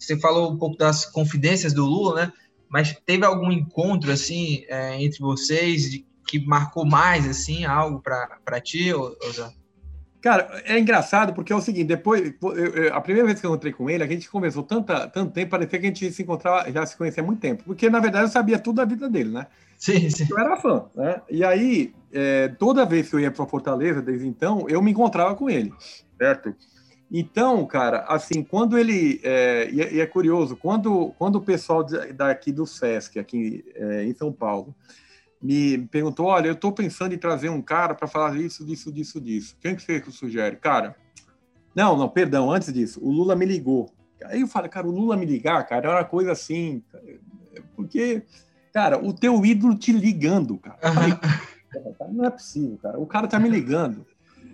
você 0.00 0.18
falou 0.18 0.50
um 0.50 0.58
pouco 0.58 0.76
das 0.76 1.04
confidências 1.04 1.72
do 1.72 1.84
Lula, 1.84 2.14
né? 2.14 2.32
Mas 2.68 2.96
teve 3.04 3.24
algum 3.24 3.52
encontro 3.52 4.10
assim 4.10 4.64
entre 4.98 5.18
vocês 5.20 6.02
que 6.26 6.44
marcou 6.46 6.86
mais 6.86 7.28
assim 7.28 7.64
algo 7.64 8.00
para 8.00 8.60
ti, 8.60 8.92
Zé? 9.32 9.52
Cara, 10.20 10.62
é 10.66 10.78
engraçado 10.78 11.32
porque 11.32 11.52
é 11.52 11.56
o 11.56 11.62
seguinte, 11.62 11.86
depois, 11.86 12.34
eu, 12.42 12.54
eu, 12.54 12.94
a 12.94 13.00
primeira 13.00 13.26
vez 13.26 13.40
que 13.40 13.46
eu 13.46 13.50
encontrei 13.50 13.72
com 13.72 13.88
ele, 13.88 14.04
a 14.04 14.06
gente 14.06 14.28
conversou 14.28 14.62
tanta, 14.62 15.08
tanto 15.08 15.32
tempo, 15.32 15.50
parecia 15.50 15.78
que 15.78 15.86
a 15.86 15.88
gente 15.88 16.12
se 16.12 16.22
encontrava, 16.22 16.70
já 16.70 16.84
se 16.84 16.94
conhecia 16.94 17.22
há 17.22 17.26
muito 17.26 17.40
tempo, 17.40 17.64
porque 17.64 17.88
na 17.88 18.00
verdade 18.00 18.24
eu 18.24 18.28
sabia 18.28 18.58
tudo 18.58 18.76
da 18.76 18.84
vida 18.84 19.08
dele, 19.08 19.30
né? 19.30 19.46
Sim, 19.78 20.10
sim. 20.10 20.26
Eu 20.30 20.38
era 20.38 20.58
fã, 20.58 20.84
né? 20.94 21.22
E 21.30 21.42
aí, 21.42 21.94
é, 22.12 22.48
toda 22.48 22.84
vez 22.84 23.08
que 23.08 23.16
eu 23.16 23.20
ia 23.20 23.30
para 23.30 23.46
Fortaleza, 23.46 24.02
desde 24.02 24.26
então, 24.26 24.66
eu 24.68 24.82
me 24.82 24.90
encontrava 24.90 25.34
com 25.34 25.48
ele, 25.48 25.72
certo? 26.18 26.54
Então, 27.12 27.66
cara, 27.66 28.04
assim, 28.06 28.42
quando 28.42 28.78
ele. 28.78 29.20
É, 29.24 29.68
e, 29.70 29.80
é, 29.82 29.94
e, 29.94 30.00
é 30.00 30.06
curioso, 30.06 30.56
quando, 30.56 31.12
quando 31.18 31.36
o 31.36 31.40
pessoal 31.40 31.84
daqui 32.14 32.52
do 32.52 32.64
SESC, 32.66 33.18
aqui 33.18 33.64
é, 33.74 34.04
em 34.04 34.14
São 34.14 34.32
Paulo, 34.32 34.74
me 35.42 35.78
perguntou: 35.88 36.26
olha, 36.26 36.46
eu 36.46 36.52
estou 36.52 36.70
pensando 36.70 37.12
em 37.12 37.18
trazer 37.18 37.48
um 37.48 37.60
cara 37.60 37.94
para 37.94 38.06
falar 38.06 38.36
isso, 38.36 38.64
disso, 38.64 38.92
disso, 38.92 39.20
disso. 39.20 39.56
Quem 39.60 39.74
que 39.74 39.82
você 39.82 40.00
sugere? 40.10 40.54
Cara, 40.56 40.94
não, 41.74 41.96
não, 41.96 42.08
perdão, 42.08 42.50
antes 42.50 42.72
disso, 42.72 43.00
o 43.02 43.10
Lula 43.10 43.34
me 43.34 43.44
ligou. 43.44 43.90
Aí 44.26 44.42
eu 44.42 44.46
falei, 44.46 44.70
cara, 44.70 44.86
o 44.86 44.92
Lula 44.92 45.16
me 45.16 45.26
ligar, 45.26 45.66
cara, 45.66 45.88
é 45.88 45.92
uma 45.94 46.04
coisa 46.04 46.30
assim, 46.30 46.82
porque, 47.74 48.22
cara, 48.72 49.02
o 49.02 49.12
teu 49.12 49.44
ídolo 49.44 49.74
te 49.76 49.92
ligando, 49.92 50.58
cara. 50.58 50.78
Falei, 50.92 51.14
não 52.12 52.24
é 52.24 52.30
possível, 52.30 52.78
cara. 52.82 52.98
O 52.98 53.06
cara 53.06 53.26
tá 53.26 53.38
me 53.38 53.48
ligando. 53.48 54.06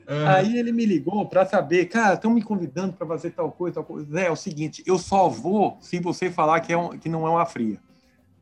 Uhum. 0.09 0.27
Aí 0.29 0.57
ele 0.57 0.71
me 0.71 0.87
ligou 0.87 1.27
para 1.27 1.45
saber, 1.45 1.87
cara, 1.87 2.15
estão 2.15 2.31
me 2.31 2.43
convidando 2.43 2.93
para 2.93 3.07
fazer 3.07 3.31
tal 3.31 3.51
coisa, 3.51 3.75
tal 3.75 3.85
coisa. 3.85 4.21
É, 4.21 4.27
é 4.27 4.31
o 4.31 4.37
seguinte, 4.37 4.83
eu 4.87 4.99
só 4.99 5.29
vou 5.29 5.77
se 5.81 5.99
você 5.99 6.31
falar 6.31 6.61
que, 6.61 6.73
é 6.73 6.79
um, 6.79 6.97
que 6.97 7.09
não 7.09 7.27
é 7.27 7.31
uma 7.31 7.47
fria. 7.47 7.81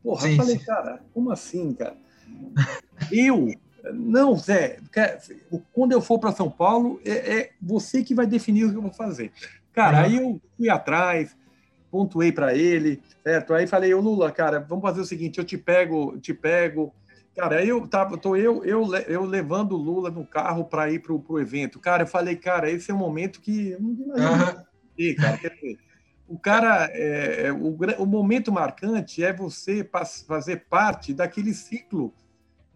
Porra, 0.03 0.29
eu 0.29 0.35
falei, 0.37 0.59
cara, 0.59 1.01
como 1.13 1.31
assim, 1.31 1.73
cara? 1.73 1.97
Eu? 3.11 3.51
Não, 3.93 4.35
Zé. 4.35 4.79
Quando 5.73 5.91
eu 5.91 6.01
for 6.01 6.19
para 6.19 6.31
São 6.31 6.49
Paulo, 6.49 6.99
é, 7.03 7.11
é, 7.11 7.51
você 7.59 8.03
que 8.03 8.13
vai 8.13 8.27
definir 8.27 8.65
o 8.65 8.71
que 8.71 8.77
eu 8.77 8.81
vou 8.81 8.93
fazer. 8.93 9.31
Cara, 9.73 9.99
uhum. 9.99 10.03
aí 10.03 10.15
eu 10.17 10.41
fui 10.55 10.69
atrás, 10.69 11.35
pontuei 11.89 12.31
para 12.31 12.55
ele, 12.55 13.01
certo? 13.23 13.53
Aí 13.53 13.65
falei, 13.65 13.93
ô 13.93 13.99
Lula, 13.99 14.31
cara, 14.31 14.59
vamos 14.59 14.83
fazer 14.83 15.01
o 15.01 15.05
seguinte, 15.05 15.39
eu 15.39 15.43
te 15.43 15.57
pego, 15.57 16.19
te 16.19 16.33
pego. 16.33 16.93
Cara, 17.35 17.63
eu 17.65 17.85
tava, 17.85 18.17
tô 18.17 18.35
eu, 18.35 18.63
eu, 18.63 18.95
eu 18.95 19.25
levando 19.25 19.73
o 19.73 19.77
Lula 19.77 20.09
no 20.09 20.25
carro 20.25 20.63
para 20.63 20.89
ir 20.89 20.99
pro, 20.99 21.19
pro 21.19 21.39
evento. 21.39 21.79
Cara, 21.79 22.03
eu 22.03 22.07
falei, 22.07 22.37
cara, 22.37 22.71
esse 22.71 22.89
é 22.89 22.93
um 22.93 22.97
momento 22.97 23.41
que 23.41 23.71
eu 23.71 23.81
não 23.81 23.91
imagino. 23.91 24.65
Uhum. 24.97 25.15
Cara, 25.17 25.39
o 26.27 26.39
cara, 26.39 26.89
é, 26.93 27.47
é, 27.47 27.51
o, 27.51 27.77
o 27.99 28.05
momento 28.05 28.51
marcante 28.51 29.21
é 29.23 29.33
você 29.33 29.87
fazer 30.25 30.65
parte 30.69 31.13
daquele 31.13 31.53
ciclo 31.53 32.13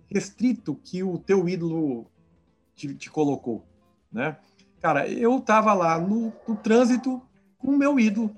restrito 0.07 0.75
que 0.75 1.03
o 1.03 1.17
teu 1.17 1.47
ídolo 1.47 2.11
te, 2.75 2.93
te 2.95 3.09
colocou, 3.09 3.65
né? 4.11 4.37
Cara, 4.81 5.07
eu 5.07 5.39
tava 5.39 5.73
lá 5.73 5.99
no, 5.99 6.33
no 6.47 6.55
trânsito 6.55 7.21
com 7.57 7.71
o 7.71 7.77
meu 7.77 7.99
ídolo 7.99 8.35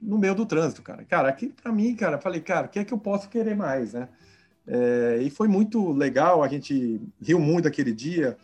no 0.00 0.18
meio 0.18 0.34
do 0.34 0.46
trânsito, 0.46 0.82
cara. 0.82 1.04
Cara, 1.04 1.28
aqui 1.28 1.48
para 1.48 1.72
mim, 1.72 1.94
cara, 1.96 2.18
falei, 2.18 2.40
cara, 2.40 2.66
o 2.66 2.70
que 2.70 2.78
é 2.78 2.84
que 2.84 2.92
eu 2.92 2.98
posso 2.98 3.28
querer 3.28 3.56
mais, 3.56 3.92
né? 3.92 4.08
É, 4.66 5.20
e 5.22 5.30
foi 5.30 5.46
muito 5.46 5.92
legal, 5.92 6.42
a 6.42 6.48
gente 6.48 7.00
riu 7.22 7.38
muito 7.38 7.68
aquele 7.68 7.92
dia. 7.92 8.36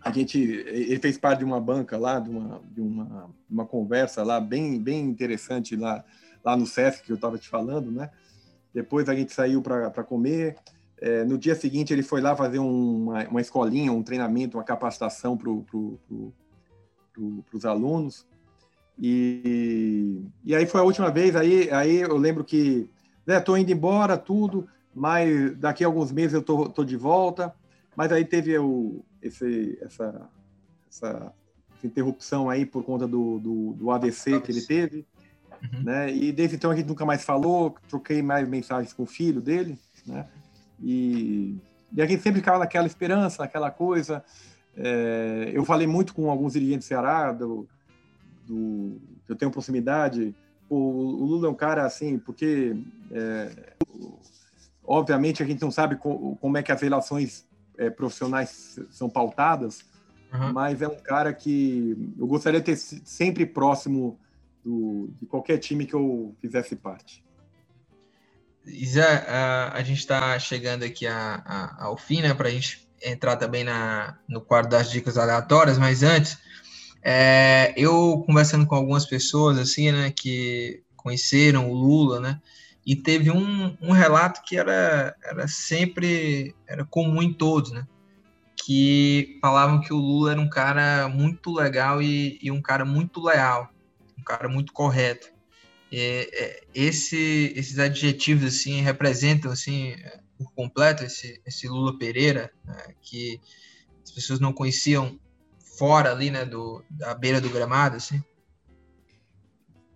A 0.00 0.10
gente, 0.10 0.40
ele 0.40 0.98
fez 0.98 1.18
parte 1.18 1.40
de 1.40 1.44
uma 1.44 1.60
banca 1.60 1.96
lá, 1.96 2.18
de 2.18 2.30
uma, 2.30 2.60
de 2.70 2.80
uma, 2.80 3.30
uma 3.48 3.66
conversa 3.66 4.22
lá 4.24 4.40
bem, 4.40 4.80
bem 4.80 5.04
interessante 5.04 5.76
lá, 5.76 6.04
lá 6.44 6.56
no 6.56 6.66
Sesc 6.66 7.04
que 7.04 7.12
eu 7.12 7.16
estava 7.16 7.38
te 7.38 7.48
falando, 7.48 7.90
né? 7.90 8.10
Depois 8.74 9.08
a 9.08 9.14
gente 9.14 9.32
saiu 9.32 9.60
para 9.62 9.90
comer. 10.02 10.56
É, 10.98 11.24
no 11.24 11.36
dia 11.36 11.54
seguinte, 11.54 11.92
ele 11.92 12.02
foi 12.02 12.20
lá 12.20 12.34
fazer 12.34 12.58
uma, 12.58 13.28
uma 13.28 13.40
escolinha, 13.40 13.92
um 13.92 14.02
treinamento, 14.02 14.56
uma 14.56 14.64
capacitação 14.64 15.36
para 15.36 15.52
pro, 15.52 15.98
pro, 16.08 16.32
pro, 17.12 17.44
os 17.52 17.64
alunos. 17.64 18.26
E, 18.98 20.22
e 20.44 20.54
aí 20.54 20.64
foi 20.64 20.80
a 20.80 20.84
última 20.84 21.10
vez. 21.10 21.36
Aí, 21.36 21.70
aí 21.70 21.96
eu 21.96 22.16
lembro 22.16 22.44
que 22.44 22.88
né, 23.26 23.42
indo 23.58 23.72
embora, 23.72 24.16
tudo, 24.16 24.66
mas 24.94 25.56
daqui 25.58 25.84
a 25.84 25.86
alguns 25.86 26.12
meses 26.12 26.34
eu 26.34 26.42
tô, 26.42 26.68
tô 26.68 26.84
de 26.84 26.96
volta. 26.96 27.54
Mas 27.96 28.10
aí 28.10 28.24
teve 28.24 28.56
o, 28.58 29.04
esse, 29.20 29.78
essa, 29.82 30.28
essa, 30.88 31.32
essa 31.76 31.86
interrupção 31.86 32.48
aí 32.48 32.64
por 32.64 32.82
conta 32.84 33.06
do, 33.06 33.38
do, 33.38 33.72
do 33.74 33.90
AVC 33.90 34.40
que 34.40 34.50
ele 34.50 34.62
teve. 34.62 35.06
Uhum. 35.62 35.82
Né? 35.82 36.12
E 36.12 36.32
desde 36.32 36.56
então 36.56 36.70
a 36.70 36.76
gente 36.76 36.86
nunca 36.86 37.04
mais 37.04 37.24
falou, 37.24 37.76
troquei 37.88 38.22
mais 38.22 38.48
mensagens 38.48 38.92
com 38.92 39.04
o 39.04 39.06
filho 39.06 39.40
dele, 39.40 39.78
né? 40.06 40.26
E, 40.80 41.56
E 41.92 42.02
a 42.02 42.06
gente 42.06 42.22
sempre 42.22 42.40
ficava 42.40 42.58
naquela 42.58 42.86
esperança, 42.86 43.42
naquela 43.42 43.70
coisa. 43.70 44.24
É, 44.76 45.50
eu 45.54 45.64
falei 45.64 45.86
muito 45.86 46.14
com 46.14 46.30
alguns 46.30 46.54
dirigentes 46.54 46.86
do 46.86 46.88
Ceará, 46.88 47.30
do, 47.30 47.68
do, 48.46 49.00
eu 49.28 49.36
tenho 49.36 49.50
proximidade. 49.50 50.34
O, 50.68 50.76
o, 50.76 51.24
Lula 51.26 51.46
é 51.46 51.50
um 51.50 51.54
cara 51.54 51.84
assim, 51.84 52.18
porque 52.18 52.74
é, 53.10 53.74
obviamente 54.84 55.42
a 55.42 55.46
gente 55.46 55.62
não 55.62 55.70
sabe 55.70 55.96
co, 55.96 56.36
como 56.40 56.56
é 56.56 56.62
que 56.62 56.72
as 56.72 56.80
relações 56.80 57.46
é, 57.78 57.90
profissionais 57.90 58.78
são 58.90 59.08
pautadas, 59.08 59.80
uhum. 60.32 60.52
mas 60.52 60.82
é 60.82 60.88
um 60.88 60.96
cara 60.96 61.32
que 61.32 62.14
eu 62.18 62.26
gostaria 62.26 62.60
de 62.60 62.66
ter 62.66 62.76
sempre 62.76 63.46
próximo 63.46 64.18
do, 64.64 65.10
de 65.20 65.26
qualquer 65.26 65.58
time 65.58 65.86
que 65.86 65.94
eu 65.94 66.34
fizesse 66.40 66.76
parte. 66.76 67.24
Isa, 68.64 69.04
a, 69.04 69.76
a 69.76 69.82
gente 69.82 69.98
está 69.98 70.38
chegando 70.38 70.84
aqui 70.84 71.06
a, 71.06 71.42
a, 71.44 71.84
ao 71.84 71.96
fim, 71.96 72.22
né, 72.22 72.32
para 72.32 72.48
a 72.48 72.50
gente 72.50 72.88
entrar 73.02 73.36
também 73.36 73.64
na, 73.64 74.16
no 74.28 74.40
quadro 74.40 74.70
das 74.70 74.90
dicas 74.90 75.18
aleatórias, 75.18 75.78
mas 75.78 76.04
antes, 76.04 76.38
é, 77.02 77.74
eu 77.76 78.22
conversando 78.24 78.64
com 78.64 78.76
algumas 78.76 79.04
pessoas, 79.04 79.58
assim, 79.58 79.90
né, 79.90 80.12
que 80.14 80.82
conheceram 80.96 81.68
o 81.68 81.74
Lula, 81.74 82.20
né, 82.20 82.40
e 82.84 82.96
teve 82.96 83.30
um, 83.30 83.76
um 83.80 83.92
relato 83.92 84.42
que 84.44 84.56
era, 84.56 85.14
era 85.22 85.46
sempre, 85.46 86.54
era 86.66 86.84
comum 86.84 87.22
em 87.22 87.32
todos, 87.32 87.70
né, 87.70 87.86
que 88.56 89.38
falavam 89.40 89.80
que 89.80 89.92
o 89.92 89.96
Lula 89.96 90.32
era 90.32 90.40
um 90.40 90.48
cara 90.48 91.08
muito 91.08 91.52
legal 91.52 92.02
e, 92.02 92.38
e 92.42 92.50
um 92.50 92.60
cara 92.60 92.84
muito 92.84 93.22
leal, 93.22 93.72
um 94.18 94.22
cara 94.22 94.48
muito 94.48 94.72
correto. 94.72 95.28
É, 95.92 96.28
é, 96.32 96.60
esse, 96.74 97.52
esses 97.54 97.78
adjetivos 97.78 98.44
assim 98.44 98.80
representam 98.80 99.52
assim 99.52 99.94
por 100.38 100.50
completo 100.54 101.04
esse, 101.04 101.38
esse 101.44 101.68
Lula 101.68 101.98
Pereira 101.98 102.50
né, 102.64 102.94
que 103.02 103.38
as 104.02 104.10
pessoas 104.10 104.40
não 104.40 104.54
conheciam 104.54 105.20
fora 105.76 106.10
ali 106.10 106.30
né 106.30 106.46
do 106.46 106.82
da 106.88 107.14
beira 107.14 107.42
do 107.42 107.50
gramado 107.50 107.96
assim 107.96 108.24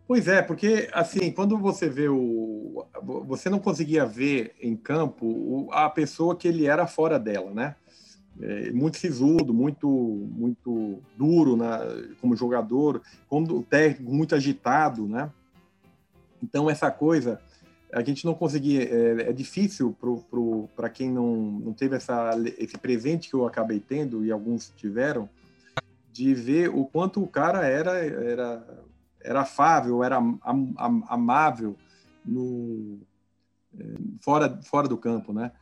pois 0.07 0.29
é 0.29 0.43
porque 0.43 0.89
assim 0.93 1.31
quando 1.31 1.59
você 1.59 1.89
vê 1.89 2.09
o 2.09 2.85
você 3.27 3.49
não 3.49 3.59
conseguia 3.59 4.05
ver 4.05 4.55
em 4.61 4.77
campo 4.77 5.69
a 5.73 5.89
pessoa 5.89 6.37
que 6.37 6.47
ele 6.47 6.67
era 6.67 6.87
fora 6.87 7.19
dela 7.19 7.53
né 7.53 7.77
é, 8.41 8.71
muito 8.71 8.99
sisudo, 8.99 9.55
muito 9.55 9.89
muito 9.89 11.03
duro 11.17 11.57
né, 11.57 11.79
como 12.21 12.37
jogador, 12.37 13.03
como 13.29 13.63
técnico 13.63 14.13
muito 14.13 14.35
agitado, 14.35 15.07
né? 15.07 15.31
Então, 16.43 16.69
essa 16.69 16.91
coisa, 16.91 17.41
a 17.93 18.03
gente 18.03 18.25
não 18.25 18.35
conseguia, 18.35 18.83
é, 18.83 19.31
é 19.31 19.33
difícil 19.33 19.97
para 20.77 20.91
quem 20.91 21.11
não, 21.11 21.35
não 21.35 21.73
teve 21.73 21.97
essa, 21.97 22.33
esse 22.59 22.77
presente 22.77 23.31
que 23.31 23.35
eu 23.35 23.47
acabei 23.47 23.81
tendo, 23.81 24.25
e 24.25 24.31
alguns 24.31 24.73
tiveram, 24.77 25.29
de 26.13 26.35
ver 26.35 26.69
o 26.69 26.85
quanto 26.85 27.23
o 27.23 27.27
cara 27.27 27.67
era, 27.67 27.99
era, 27.99 28.85
era 29.27 29.41
afável, 29.41 30.03
era 30.03 30.17
am, 30.17 30.39
am, 30.77 31.05
amável 31.09 31.77
no, 32.25 32.99
é, 33.79 33.85
fora, 34.21 34.59
fora 34.63 34.89
do 34.89 34.97
campo, 34.97 35.33
né? 35.33 35.53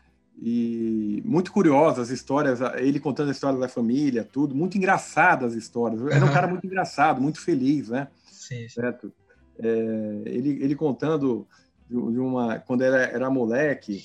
E 0.40 1.22
muito 1.24 1.52
curiosas 1.52 1.98
as 1.98 2.10
histórias, 2.10 2.60
ele 2.76 2.98
contando 2.98 3.28
a 3.28 3.32
história 3.32 3.58
da 3.58 3.68
família, 3.68 4.28
tudo, 4.30 4.54
muito 4.54 4.76
engraçadas 4.76 5.52
as 5.52 5.58
histórias. 5.58 6.00
Era 6.10 6.24
um 6.24 6.32
cara 6.32 6.48
muito 6.48 6.66
engraçado, 6.66 7.20
muito 7.20 7.40
feliz, 7.40 7.88
né? 7.88 8.08
Sim, 8.30 8.68
sim. 8.68 8.80
Certo? 8.80 9.12
É, 9.58 10.22
ele, 10.26 10.62
ele 10.62 10.74
contando 10.74 11.46
de 11.88 12.18
uma 12.18 12.58
quando 12.58 12.82
era, 12.82 13.02
era 13.02 13.30
moleque 13.30 14.04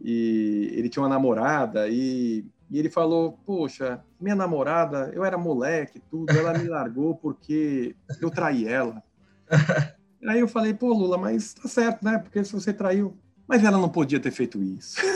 e 0.00 0.70
ele 0.72 0.88
tinha 0.88 1.02
uma 1.02 1.08
namorada 1.08 1.88
e, 1.88 2.44
e 2.70 2.78
ele 2.78 2.90
falou 2.90 3.38
poxa 3.44 4.00
minha 4.20 4.34
namorada 4.34 5.10
eu 5.14 5.24
era 5.24 5.38
moleque 5.38 6.00
tudo 6.10 6.30
ela 6.36 6.56
me 6.56 6.68
largou 6.68 7.14
porque 7.14 7.94
eu 8.20 8.30
traí 8.30 8.66
ela. 8.66 9.02
Aí 10.26 10.40
eu 10.40 10.48
falei 10.48 10.74
pô 10.74 10.92
Lula 10.92 11.16
mas 11.16 11.54
tá 11.54 11.68
certo 11.68 12.04
né? 12.04 12.18
Porque 12.18 12.42
se 12.42 12.52
você 12.52 12.72
traiu. 12.72 13.16
Mas 13.46 13.62
ela 13.62 13.78
não 13.78 13.88
podia 13.88 14.18
ter 14.18 14.32
feito 14.32 14.60
isso. 14.62 14.96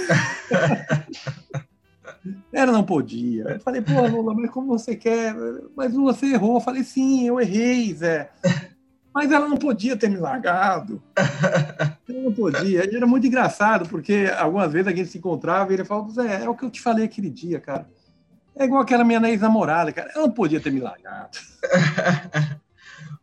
Ela 2.53 2.71
não 2.71 2.85
podia. 2.85 3.45
Eu 3.45 3.61
falei 3.61 3.81
pô 3.81 4.07
Lula 4.07 4.35
mas 4.35 4.51
como 4.51 4.67
você 4.67 4.95
quer? 4.95 5.35
Mas 5.75 5.93
Lula 5.95 6.13
você 6.13 6.27
errou. 6.27 6.57
Eu 6.57 6.61
falei 6.61 6.85
sim 6.85 7.27
eu 7.27 7.41
errei 7.41 7.95
Zé 7.95 8.31
mas 9.15 9.31
ela 9.33 9.49
não 9.49 9.57
podia 9.57 9.97
ter 9.97 10.09
me 10.09 10.17
largado. 10.17 11.03
Ela 12.09 12.23
não 12.23 12.33
podia. 12.33 12.91
E 12.91 12.97
era 12.97 13.07
muito 13.07 13.27
engraçado, 13.27 13.89
porque 13.89 14.31
algumas 14.37 14.73
vezes 14.73 14.89
a 14.89 14.95
gente 14.95 15.09
se 15.09 15.19
encontrava 15.19 15.71
e 15.71 15.77
ele 15.77 15.85
falava, 15.85 16.11
Zé, 16.11 16.45
é 16.45 16.49
o 16.49 16.55
que 16.55 16.65
eu 16.65 16.71
te 16.71 16.81
falei 16.81 17.05
aquele 17.05 17.31
dia, 17.31 17.61
cara. 17.61 17.89
É 18.57 18.65
igual 18.65 18.83
aquela 18.83 19.05
minha 19.05 19.21
ex-namorada, 19.29 19.93
cara. 19.93 20.11
Ela 20.15 20.27
não 20.27 20.33
podia 20.33 20.61
ter 20.61 20.73
me 20.73 20.81
largado. 20.81 21.39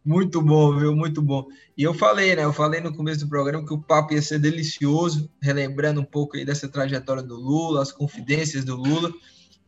muito 0.04 0.42
bom, 0.42 0.78
viu? 0.78 0.96
Muito 0.96 1.22
bom. 1.22 1.48
E 1.78 1.84
eu 1.84 1.94
falei, 1.94 2.36
né? 2.36 2.44
Eu 2.44 2.54
falei 2.54 2.82
no 2.82 2.96
começo 2.96 3.20
do 3.20 3.30
programa 3.30 3.66
que 3.66 3.74
o 3.74 3.82
papo 3.82 4.14
ia 4.14 4.22
ser 4.22 4.40
delicioso, 4.40 5.30
relembrando 5.42 6.02
um 6.02 6.06
pouco 6.06 6.38
aí 6.38 6.46
dessa 6.46 6.68
trajetória 6.68 7.22
do 7.22 7.36
Lula, 7.36 7.82
as 7.82 7.92
confidências 7.92 8.64
do 8.64 8.76
Lula. 8.76 9.12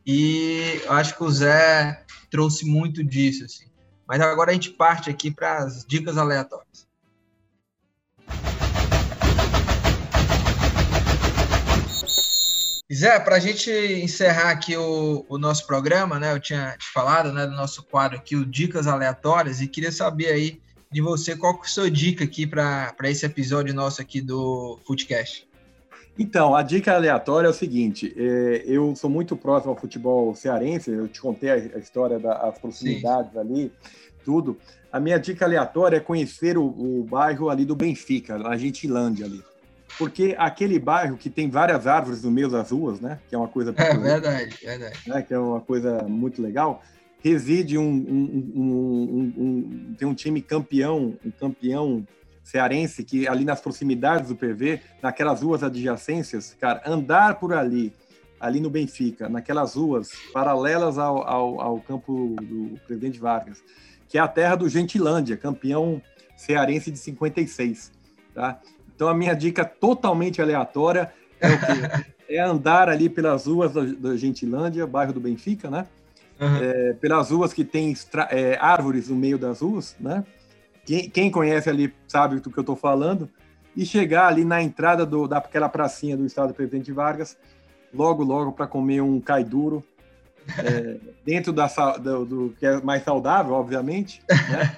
E 0.06 0.80
acho 0.88 1.16
que 1.16 1.22
o 1.22 1.30
Zé 1.30 2.04
trouxe 2.30 2.64
muito 2.64 3.04
disso, 3.04 3.44
assim. 3.44 3.69
Mas 4.10 4.20
agora 4.20 4.50
a 4.50 4.54
gente 4.54 4.70
parte 4.70 5.08
aqui 5.08 5.30
para 5.30 5.58
as 5.58 5.84
dicas 5.86 6.18
aleatórias. 6.18 6.84
Zé, 12.92 13.20
para 13.20 13.36
a 13.36 13.38
gente 13.38 13.70
encerrar 13.70 14.50
aqui 14.50 14.76
o, 14.76 15.24
o, 15.28 15.38
nosso 15.38 15.64
programa, 15.64 16.18
né? 16.18 16.32
Eu 16.32 16.40
tinha 16.40 16.76
te 16.76 16.88
falado 16.88 17.32
né, 17.32 17.46
do 17.46 17.54
nosso 17.54 17.84
quadro 17.84 18.18
aqui, 18.18 18.34
o 18.34 18.44
Dicas 18.44 18.88
Aleatórias, 18.88 19.60
e 19.60 19.68
queria 19.68 19.92
saber 19.92 20.32
aí 20.32 20.60
de 20.90 21.00
você 21.00 21.36
qual 21.36 21.54
que 21.54 21.68
é 21.68 21.70
a 21.70 21.72
sua 21.72 21.88
dica 21.88 22.24
aqui 22.24 22.48
para 22.48 22.92
esse 23.04 23.24
episódio 23.24 23.72
nosso 23.72 24.02
aqui 24.02 24.20
do 24.20 24.76
Footcast. 24.84 25.48
Então, 26.20 26.54
a 26.54 26.62
dica 26.62 26.94
aleatória 26.94 27.46
é 27.46 27.50
o 27.50 27.54
seguinte: 27.54 28.14
é, 28.14 28.62
eu 28.66 28.94
sou 28.94 29.08
muito 29.08 29.34
próximo 29.34 29.72
ao 29.72 29.78
futebol 29.78 30.34
cearense, 30.34 30.90
eu 30.90 31.08
te 31.08 31.18
contei 31.18 31.48
a, 31.50 31.54
a 31.54 31.78
história 31.78 32.18
das 32.18 32.58
proximidades 32.58 33.32
Sim. 33.32 33.38
ali, 33.38 33.72
tudo. 34.22 34.58
A 34.92 35.00
minha 35.00 35.18
dica 35.18 35.46
aleatória 35.46 35.96
é 35.96 36.00
conhecer 36.00 36.58
o, 36.58 36.64
o 36.64 37.06
bairro 37.08 37.48
ali 37.48 37.64
do 37.64 37.74
Benfica, 37.74 38.36
na 38.36 38.54
Gentilândia 38.54 39.24
ali. 39.24 39.42
Porque 39.96 40.34
aquele 40.38 40.78
bairro 40.78 41.16
que 41.16 41.30
tem 41.30 41.48
várias 41.48 41.86
árvores 41.86 42.22
no 42.22 42.30
meio 42.30 42.50
das 42.50 42.70
ruas, 42.70 43.00
né? 43.00 43.18
Que 43.26 43.34
é 43.34 43.38
uma 43.38 43.48
coisa. 43.48 43.72
É 43.78 43.96
verdade, 43.96 44.58
verdade. 44.62 44.98
Né, 45.06 45.22
que 45.22 45.32
é 45.32 45.38
uma 45.38 45.62
coisa 45.62 46.02
muito 46.02 46.42
legal. 46.42 46.82
Reside 47.24 47.78
um, 47.78 47.82
um, 47.82 48.52
um, 48.56 49.32
um, 49.38 49.94
tem 49.98 50.06
um 50.06 50.14
time 50.14 50.42
campeão, 50.42 51.16
um 51.24 51.30
campeão 51.30 52.06
cearense 52.50 53.04
que 53.04 53.28
ali 53.28 53.44
nas 53.44 53.60
proximidades 53.60 54.28
do 54.28 54.36
PV, 54.36 54.80
naquelas 55.00 55.40
ruas 55.40 55.62
adjacências, 55.62 56.56
cara, 56.60 56.82
andar 56.84 57.38
por 57.38 57.52
ali, 57.54 57.92
ali 58.40 58.58
no 58.58 58.68
Benfica, 58.68 59.28
naquelas 59.28 59.74
ruas 59.74 60.10
paralelas 60.32 60.98
ao, 60.98 61.22
ao, 61.22 61.60
ao 61.60 61.80
campo 61.80 62.34
do 62.42 62.76
Presidente 62.86 63.20
Vargas, 63.20 63.62
que 64.08 64.18
é 64.18 64.20
a 64.20 64.26
terra 64.26 64.56
do 64.56 64.68
Gentilândia, 64.68 65.36
campeão 65.36 66.02
cearense 66.36 66.90
de 66.90 66.98
56, 66.98 67.92
tá? 68.34 68.60
Então 68.96 69.08
a 69.08 69.14
minha 69.14 69.34
dica 69.34 69.64
totalmente 69.64 70.42
aleatória 70.42 71.12
é 71.40 71.48
o 71.48 71.58
quê? 71.58 72.10
é 72.34 72.40
andar 72.40 72.88
ali 72.88 73.08
pelas 73.08 73.46
ruas 73.46 73.72
da 73.72 74.16
Gentilândia, 74.16 74.86
bairro 74.86 75.12
do 75.12 75.20
Benfica, 75.20 75.70
né? 75.70 75.86
Uhum. 76.40 76.56
É, 76.56 76.92
pelas 76.94 77.30
ruas 77.30 77.52
que 77.52 77.64
tem 77.64 77.94
é, 78.30 78.56
árvores 78.60 79.08
no 79.08 79.16
meio 79.16 79.38
das 79.38 79.60
ruas, 79.60 79.94
né? 80.00 80.24
Quem, 80.84 81.08
quem 81.08 81.30
conhece 81.30 81.68
ali 81.68 81.94
sabe 82.08 82.40
do 82.40 82.50
que 82.50 82.58
eu 82.58 82.62
estou 82.62 82.76
falando. 82.76 83.28
E 83.76 83.86
chegar 83.86 84.26
ali 84.26 84.44
na 84.44 84.60
entrada 84.60 85.06
do, 85.06 85.28
daquela 85.28 85.68
pracinha 85.68 86.16
do 86.16 86.26
Estado 86.26 86.48
do 86.48 86.54
Presidente 86.54 86.90
Vargas, 86.90 87.36
logo, 87.94 88.24
logo, 88.24 88.52
para 88.52 88.66
comer 88.66 89.00
um 89.00 89.20
cai 89.20 89.44
duro, 89.44 89.84
é, 90.58 90.96
dentro 91.24 91.52
da, 91.52 91.66
do, 91.96 92.24
do, 92.24 92.56
que 92.58 92.66
é 92.66 92.80
mais 92.80 93.04
saudável, 93.04 93.54
obviamente, 93.54 94.22
né? 94.28 94.76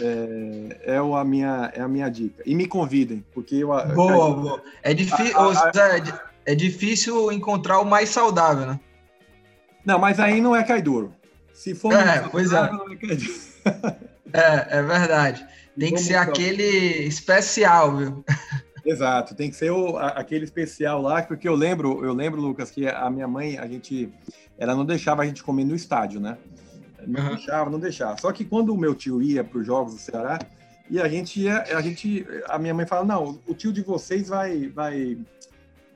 É, 0.00 0.94
é, 0.94 0.96
a 0.96 1.24
minha, 1.24 1.72
é 1.74 1.80
a 1.80 1.88
minha 1.88 2.08
dica. 2.08 2.42
E 2.46 2.54
me 2.54 2.66
convidem, 2.66 3.24
porque 3.34 3.56
eu. 3.56 3.68
Boa, 3.68 4.34
boa. 4.34 4.62
É, 4.82 4.94
difícil, 4.94 5.34
é 6.44 6.54
difícil 6.54 7.32
encontrar 7.32 7.80
o 7.80 7.84
mais 7.84 8.08
saudável, 8.08 8.66
né? 8.66 8.80
Não, 9.84 9.98
mas 9.98 10.20
aí 10.20 10.40
não 10.40 10.54
é 10.54 10.62
cai 10.62 10.80
duro. 10.80 11.14
Se 11.52 11.74
for 11.74 11.92
é, 11.92 12.20
pois 12.28 12.52
é. 12.52 12.70
não 12.70 12.92
é 12.92 12.96
cai 12.96 13.16
duro. 13.16 14.06
É, 14.32 14.78
é 14.78 14.82
verdade. 14.82 15.46
Tem 15.78 15.92
que 15.92 16.00
ser 16.00 16.16
aquele 16.16 17.06
especial, 17.06 17.96
viu? 17.96 18.24
Exato, 18.84 19.34
tem 19.34 19.50
que 19.50 19.56
ser 19.56 19.70
o, 19.70 19.98
aquele 19.98 20.44
especial 20.44 21.02
lá, 21.02 21.20
porque 21.20 21.48
eu 21.48 21.56
lembro, 21.56 22.04
eu 22.04 22.12
lembro, 22.12 22.40
Lucas, 22.40 22.70
que 22.70 22.86
a 22.86 23.10
minha 23.10 23.26
mãe, 23.26 23.58
a 23.58 23.66
gente, 23.66 24.08
ela 24.56 24.76
não 24.76 24.84
deixava 24.84 25.22
a 25.22 25.26
gente 25.26 25.42
comer 25.42 25.64
no 25.64 25.74
estádio, 25.74 26.20
né? 26.20 26.38
Não 27.04 27.20
uhum. 27.20 27.34
deixava, 27.34 27.68
não 27.68 27.80
deixava. 27.80 28.16
Só 28.18 28.30
que 28.30 28.44
quando 28.44 28.72
o 28.72 28.78
meu 28.78 28.94
tio 28.94 29.20
ia 29.20 29.42
para 29.42 29.58
os 29.58 29.66
jogos 29.66 29.94
do 29.94 30.00
Ceará, 30.00 30.38
e 30.88 31.00
a 31.00 31.08
gente 31.08 31.40
ia, 31.40 31.62
a 31.62 31.80
gente, 31.80 32.24
a 32.48 32.58
minha 32.58 32.72
mãe 32.72 32.86
fala, 32.86 33.04
não, 33.04 33.40
o 33.46 33.54
tio 33.54 33.72
de 33.72 33.82
vocês 33.82 34.28
vai, 34.28 34.68
vai, 34.68 35.18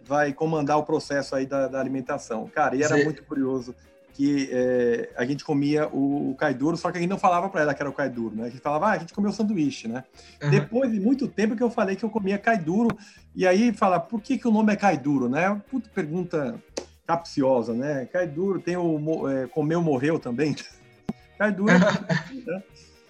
vai 0.05 0.33
comandar 0.33 0.77
o 0.77 0.83
processo 0.83 1.37
aí 1.37 1.47
da, 1.47 1.69
da 1.69 1.81
alimentação. 1.81 2.49
Cara, 2.49 2.75
e 2.75 2.83
era 2.83 2.97
Sim. 2.97 3.05
muito 3.05 3.23
curioso 3.23 3.73
que 4.21 4.51
é, 4.53 5.09
a 5.17 5.25
gente 5.25 5.43
comia 5.43 5.89
o, 5.89 6.33
o 6.33 6.35
cai 6.35 6.53
duro, 6.53 6.77
só 6.77 6.93
que 6.93 6.99
a 6.99 7.01
gente 7.01 7.09
não 7.09 7.17
falava 7.17 7.49
para 7.49 7.63
ela 7.63 7.73
que 7.73 7.81
era 7.81 7.89
o 7.89 7.95
cai 7.95 8.11
duro, 8.11 8.37
né? 8.37 8.49
A 8.49 8.51
gente 8.51 8.61
falava, 8.61 8.89
ah, 8.89 8.91
a 8.91 8.99
gente 8.99 9.15
comeu 9.15 9.33
sanduíche, 9.33 9.89
né? 9.89 10.05
Uhum. 10.43 10.51
Depois 10.51 10.93
de 10.93 11.01
muito 11.01 11.27
tempo 11.27 11.57
que 11.57 11.63
eu 11.63 11.71
falei 11.71 11.97
que 11.97 12.05
eu 12.05 12.11
comia 12.11 12.37
cai 12.37 12.59
duro, 12.59 12.95
e 13.35 13.47
aí 13.47 13.73
fala, 13.73 13.99
por 13.99 14.21
que, 14.21 14.37
que 14.37 14.47
o 14.47 14.51
nome 14.51 14.75
é 14.75 14.77
cai 14.77 14.99
duro, 14.99 15.27
né? 15.27 15.59
Puta 15.71 15.89
pergunta 15.95 16.63
capciosa, 17.07 17.73
né? 17.73 18.05
Cai 18.13 18.27
duro, 18.27 18.61
tem 18.61 18.77
o 18.77 19.27
é, 19.27 19.47
comeu, 19.47 19.81
morreu 19.81 20.19
também. 20.19 20.55
cai 21.39 21.51
duro. 21.51 21.73
né? 21.73 22.63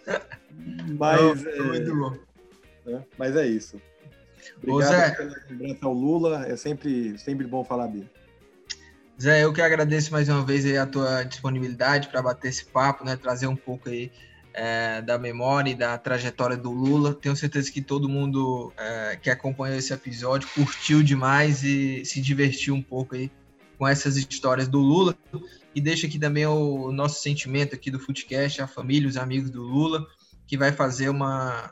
Mas, 0.96 1.42
não, 1.42 1.50
é, 1.50 1.62
muito 1.62 1.96
bom. 1.96 2.16
Né? 2.86 3.02
Mas 3.18 3.34
é 3.34 3.48
isso. 3.48 3.82
Obrigado 4.58 4.78
Ô, 4.78 4.82
Zé. 4.82 5.10
pela 5.10 5.36
lembrança 5.48 5.86
ao 5.86 5.92
Lula, 5.92 6.46
é 6.46 6.54
sempre, 6.54 7.18
sempre 7.18 7.48
bom 7.48 7.64
falar 7.64 7.88
dele. 7.88 8.08
Zé, 9.20 9.44
eu 9.44 9.52
que 9.52 9.60
agradeço 9.60 10.10
mais 10.12 10.30
uma 10.30 10.42
vez 10.42 10.64
a 10.78 10.86
tua 10.86 11.24
disponibilidade 11.24 12.08
para 12.08 12.22
bater 12.22 12.48
esse 12.48 12.64
papo, 12.64 13.04
né? 13.04 13.16
Trazer 13.16 13.46
um 13.46 13.56
pouco 13.56 13.90
aí 13.90 14.10
é, 14.54 15.02
da 15.02 15.18
memória 15.18 15.70
e 15.70 15.74
da 15.74 15.98
trajetória 15.98 16.56
do 16.56 16.70
Lula. 16.70 17.12
Tenho 17.12 17.36
certeza 17.36 17.70
que 17.70 17.82
todo 17.82 18.08
mundo 18.08 18.72
é, 18.78 19.18
que 19.20 19.28
acompanhou 19.28 19.76
esse 19.76 19.92
episódio 19.92 20.48
curtiu 20.54 21.02
demais 21.02 21.62
e 21.62 22.02
se 22.02 22.18
divertiu 22.18 22.74
um 22.74 22.80
pouco 22.80 23.14
aí 23.14 23.30
com 23.76 23.86
essas 23.86 24.16
histórias 24.16 24.66
do 24.66 24.78
Lula. 24.78 25.14
E 25.74 25.82
deixa 25.82 26.06
aqui 26.06 26.18
também 26.18 26.46
o 26.46 26.90
nosso 26.90 27.20
sentimento 27.20 27.74
aqui 27.74 27.90
do 27.90 28.00
Footcast, 28.00 28.62
a 28.62 28.66
família, 28.66 29.06
os 29.06 29.18
amigos 29.18 29.50
do 29.50 29.62
Lula, 29.62 30.06
que 30.46 30.56
vai 30.56 30.72
fazer 30.72 31.10
uma. 31.10 31.70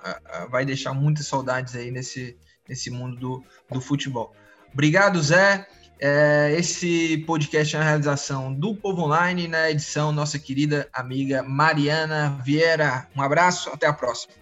vai 0.50 0.66
deixar 0.66 0.92
muitas 0.92 1.26
saudades 1.26 1.74
aí 1.74 1.90
nesse, 1.90 2.36
nesse 2.68 2.90
mundo 2.90 3.16
do, 3.16 3.44
do 3.72 3.80
futebol. 3.80 4.34
Obrigado, 4.70 5.22
Zé. 5.22 5.66
É, 6.00 6.54
esse 6.56 7.18
podcast 7.26 7.74
é 7.74 7.78
uma 7.78 7.84
realização 7.84 8.54
do 8.54 8.74
Povo 8.74 9.02
Online, 9.02 9.48
na 9.48 9.70
edição 9.70 10.12
nossa 10.12 10.38
querida 10.38 10.88
amiga 10.92 11.42
Mariana 11.42 12.40
Vieira. 12.44 13.08
Um 13.16 13.22
abraço, 13.22 13.68
até 13.70 13.86
a 13.86 13.92
próxima. 13.92 14.32